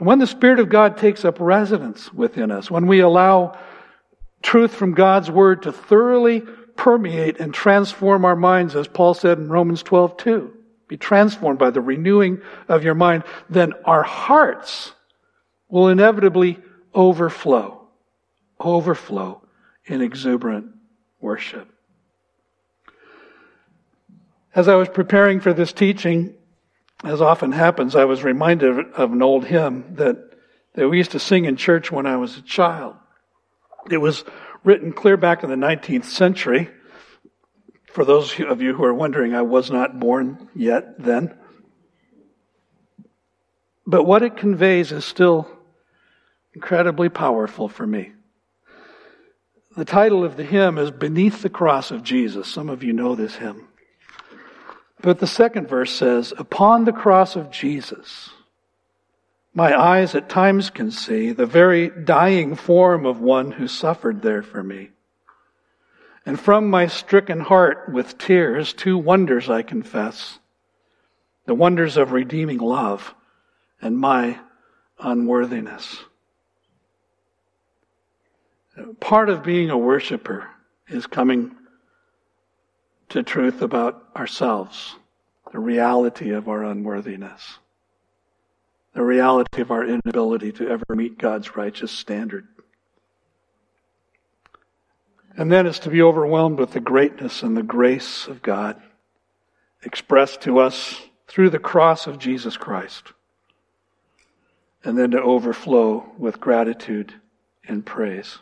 And 0.01 0.07
when 0.07 0.17
the 0.17 0.25
Spirit 0.25 0.59
of 0.59 0.67
God 0.67 0.97
takes 0.97 1.23
up 1.23 1.39
residence 1.39 2.11
within 2.11 2.49
us, 2.49 2.71
when 2.71 2.87
we 2.87 3.01
allow 3.01 3.55
truth 4.41 4.73
from 4.73 4.95
God's 4.95 5.29
Word 5.29 5.61
to 5.61 5.71
thoroughly 5.71 6.41
permeate 6.75 7.39
and 7.39 7.53
transform 7.53 8.25
our 8.25 8.35
minds, 8.35 8.75
as 8.75 8.87
Paul 8.87 9.13
said 9.13 9.37
in 9.37 9.47
Romans 9.47 9.83
12, 9.83 10.17
2, 10.17 10.53
be 10.87 10.97
transformed 10.97 11.59
by 11.59 11.69
the 11.69 11.81
renewing 11.81 12.41
of 12.67 12.83
your 12.83 12.95
mind, 12.95 13.25
then 13.47 13.73
our 13.85 14.01
hearts 14.01 14.91
will 15.69 15.89
inevitably 15.89 16.57
overflow, 16.95 17.87
overflow 18.59 19.43
in 19.85 20.01
exuberant 20.01 20.65
worship. 21.19 21.69
As 24.55 24.67
I 24.67 24.73
was 24.73 24.89
preparing 24.89 25.39
for 25.39 25.53
this 25.53 25.71
teaching, 25.71 26.33
as 27.03 27.21
often 27.21 27.51
happens, 27.51 27.95
I 27.95 28.05
was 28.05 28.23
reminded 28.23 28.93
of 28.93 29.11
an 29.11 29.21
old 29.21 29.45
hymn 29.45 29.95
that, 29.95 30.17
that 30.75 30.87
we 30.87 30.97
used 30.97 31.11
to 31.11 31.19
sing 31.19 31.45
in 31.45 31.55
church 31.55 31.91
when 31.91 32.05
I 32.05 32.17
was 32.17 32.37
a 32.37 32.41
child. 32.41 32.95
It 33.89 33.97
was 33.97 34.23
written 34.63 34.93
clear 34.93 35.17
back 35.17 35.43
in 35.43 35.49
the 35.49 35.55
19th 35.55 36.05
century. 36.05 36.69
For 37.91 38.05
those 38.05 38.39
of 38.39 38.61
you 38.61 38.73
who 38.73 38.83
are 38.83 38.93
wondering, 38.93 39.33
I 39.33 39.41
was 39.41 39.71
not 39.71 39.99
born 39.99 40.49
yet 40.55 40.99
then. 40.99 41.35
But 43.87 44.03
what 44.03 44.21
it 44.21 44.37
conveys 44.37 44.91
is 44.91 45.03
still 45.03 45.49
incredibly 46.53 47.09
powerful 47.09 47.67
for 47.67 47.85
me. 47.85 48.13
The 49.75 49.85
title 49.85 50.23
of 50.23 50.37
the 50.37 50.43
hymn 50.43 50.77
is 50.77 50.91
Beneath 50.91 51.41
the 51.41 51.49
Cross 51.49 51.91
of 51.91 52.03
Jesus. 52.03 52.47
Some 52.47 52.69
of 52.69 52.83
you 52.83 52.93
know 52.93 53.15
this 53.15 53.35
hymn. 53.35 53.67
But 55.01 55.19
the 55.19 55.27
second 55.27 55.67
verse 55.67 55.91
says, 55.91 56.33
Upon 56.37 56.85
the 56.85 56.93
cross 56.93 57.35
of 57.35 57.49
Jesus, 57.49 58.29
my 59.53 59.77
eyes 59.77 60.15
at 60.15 60.29
times 60.29 60.69
can 60.69 60.91
see 60.91 61.31
the 61.31 61.45
very 61.45 61.89
dying 61.89 62.55
form 62.55 63.05
of 63.05 63.19
one 63.19 63.51
who 63.51 63.67
suffered 63.67 64.21
there 64.21 64.43
for 64.43 64.63
me. 64.63 64.89
And 66.25 66.39
from 66.39 66.69
my 66.69 66.87
stricken 66.87 67.39
heart 67.39 67.91
with 67.91 68.17
tears, 68.17 68.73
two 68.73 68.97
wonders 68.97 69.49
I 69.49 69.63
confess 69.63 70.37
the 71.47 71.55
wonders 71.55 71.97
of 71.97 72.11
redeeming 72.11 72.59
love 72.59 73.15
and 73.81 73.97
my 73.97 74.39
unworthiness. 74.99 75.97
Part 78.99 79.27
of 79.27 79.43
being 79.43 79.71
a 79.71 79.77
worshiper 79.77 80.47
is 80.87 81.07
coming 81.07 81.55
to 83.11 83.23
truth 83.23 83.61
about 83.61 84.03
ourselves, 84.15 84.95
the 85.51 85.59
reality 85.59 86.31
of 86.31 86.47
our 86.47 86.63
unworthiness, 86.63 87.59
the 88.93 89.03
reality 89.03 89.61
of 89.61 89.69
our 89.69 89.85
inability 89.85 90.51
to 90.53 90.67
ever 90.69 90.83
meet 90.95 91.17
God's 91.17 91.55
righteous 91.55 91.91
standard. 91.91 92.47
And 95.35 95.51
then 95.51 95.67
it's 95.67 95.79
to 95.79 95.89
be 95.89 96.01
overwhelmed 96.01 96.57
with 96.57 96.71
the 96.71 96.79
greatness 96.79 97.43
and 97.43 97.55
the 97.55 97.63
grace 97.63 98.27
of 98.27 98.41
God 98.41 98.81
expressed 99.83 100.41
to 100.41 100.59
us 100.59 101.01
through 101.27 101.49
the 101.49 101.59
cross 101.59 102.07
of 102.07 102.19
Jesus 102.19 102.55
Christ. 102.55 103.13
And 104.83 104.97
then 104.97 105.11
to 105.11 105.21
overflow 105.21 106.11
with 106.17 106.39
gratitude 106.39 107.13
and 107.67 107.85
praise. 107.85 108.39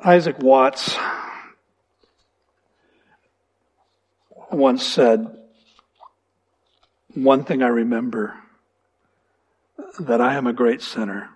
Isaac 0.00 0.38
Watts 0.38 0.96
once 4.50 4.86
said, 4.86 5.36
One 7.14 7.44
thing 7.44 7.62
I 7.62 7.68
remember 7.68 8.34
that 10.00 10.20
I 10.20 10.34
am 10.34 10.46
a 10.46 10.52
great 10.52 10.82
sinner 10.82 11.30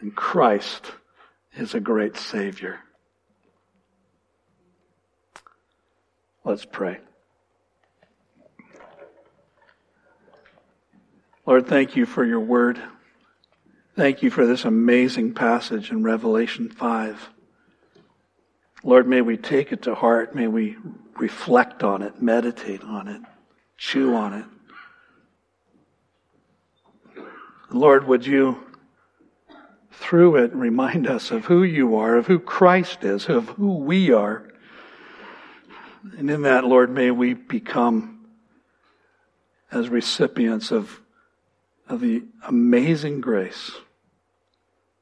and 0.00 0.14
Christ 0.14 0.92
is 1.56 1.74
a 1.74 1.80
great 1.80 2.16
Savior. 2.16 2.80
Let's 6.44 6.64
pray. 6.64 6.98
Lord, 11.46 11.66
thank 11.66 11.96
you 11.96 12.06
for 12.06 12.24
your 12.24 12.40
word. 12.40 12.80
Thank 13.96 14.22
you 14.22 14.30
for 14.30 14.46
this 14.46 14.64
amazing 14.64 15.34
passage 15.34 15.90
in 15.90 16.02
Revelation 16.02 16.68
5. 16.68 17.30
Lord, 18.84 19.06
may 19.06 19.20
we 19.20 19.36
take 19.36 19.70
it 19.70 19.82
to 19.82 19.94
heart. 19.94 20.34
May 20.34 20.48
we 20.48 20.76
reflect 21.22 21.84
on 21.84 22.02
it, 22.02 22.20
meditate 22.20 22.82
on 22.82 23.06
it, 23.06 23.22
chew 23.76 24.12
on 24.16 24.34
it. 24.34 24.44
Lord, 27.70 28.08
would 28.08 28.26
you, 28.26 28.58
through 29.92 30.34
it, 30.34 30.52
remind 30.52 31.06
us 31.06 31.30
of 31.30 31.44
who 31.44 31.62
you 31.62 31.94
are, 31.94 32.16
of 32.16 32.26
who 32.26 32.40
Christ 32.40 33.04
is, 33.04 33.28
of 33.28 33.50
who 33.50 33.76
we 33.76 34.10
are. 34.12 34.48
And 36.18 36.28
in 36.28 36.42
that, 36.42 36.64
Lord, 36.64 36.90
may 36.90 37.12
we 37.12 37.34
become 37.34 38.26
as 39.70 39.88
recipients 39.88 40.72
of, 40.72 41.00
of 41.88 42.00
the 42.00 42.24
amazing 42.48 43.20
grace 43.20 43.70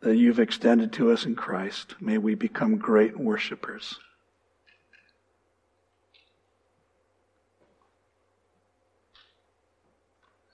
that 0.00 0.16
you've 0.16 0.38
extended 0.38 0.92
to 0.92 1.12
us 1.12 1.24
in 1.24 1.34
Christ. 1.34 1.94
May 1.98 2.18
we 2.18 2.34
become 2.34 2.76
great 2.76 3.18
worshipers. 3.18 3.98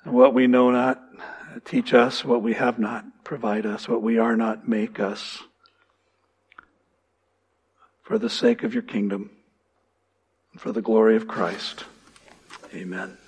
What 0.07 0.35
we 0.35 0.47
know 0.47 0.71
not, 0.71 1.03
teach 1.65 1.95
us. 1.95 2.25
What 2.25 2.43
we 2.43 2.55
have 2.55 2.79
not, 2.79 3.05
provide 3.25 3.67
us. 3.67 3.89
What 3.89 4.03
we 4.03 4.19
are 4.19 4.37
not, 4.37 4.69
make 4.69 5.01
us. 5.01 5.43
For 8.03 8.19
the 8.19 8.31
sake 8.31 8.63
of 8.63 8.73
your 8.73 8.85
kingdom, 8.85 9.31
for 10.57 10.73
the 10.73 10.83
glory 10.83 11.17
of 11.17 11.27
Christ. 11.27 11.85
Amen. 12.73 13.19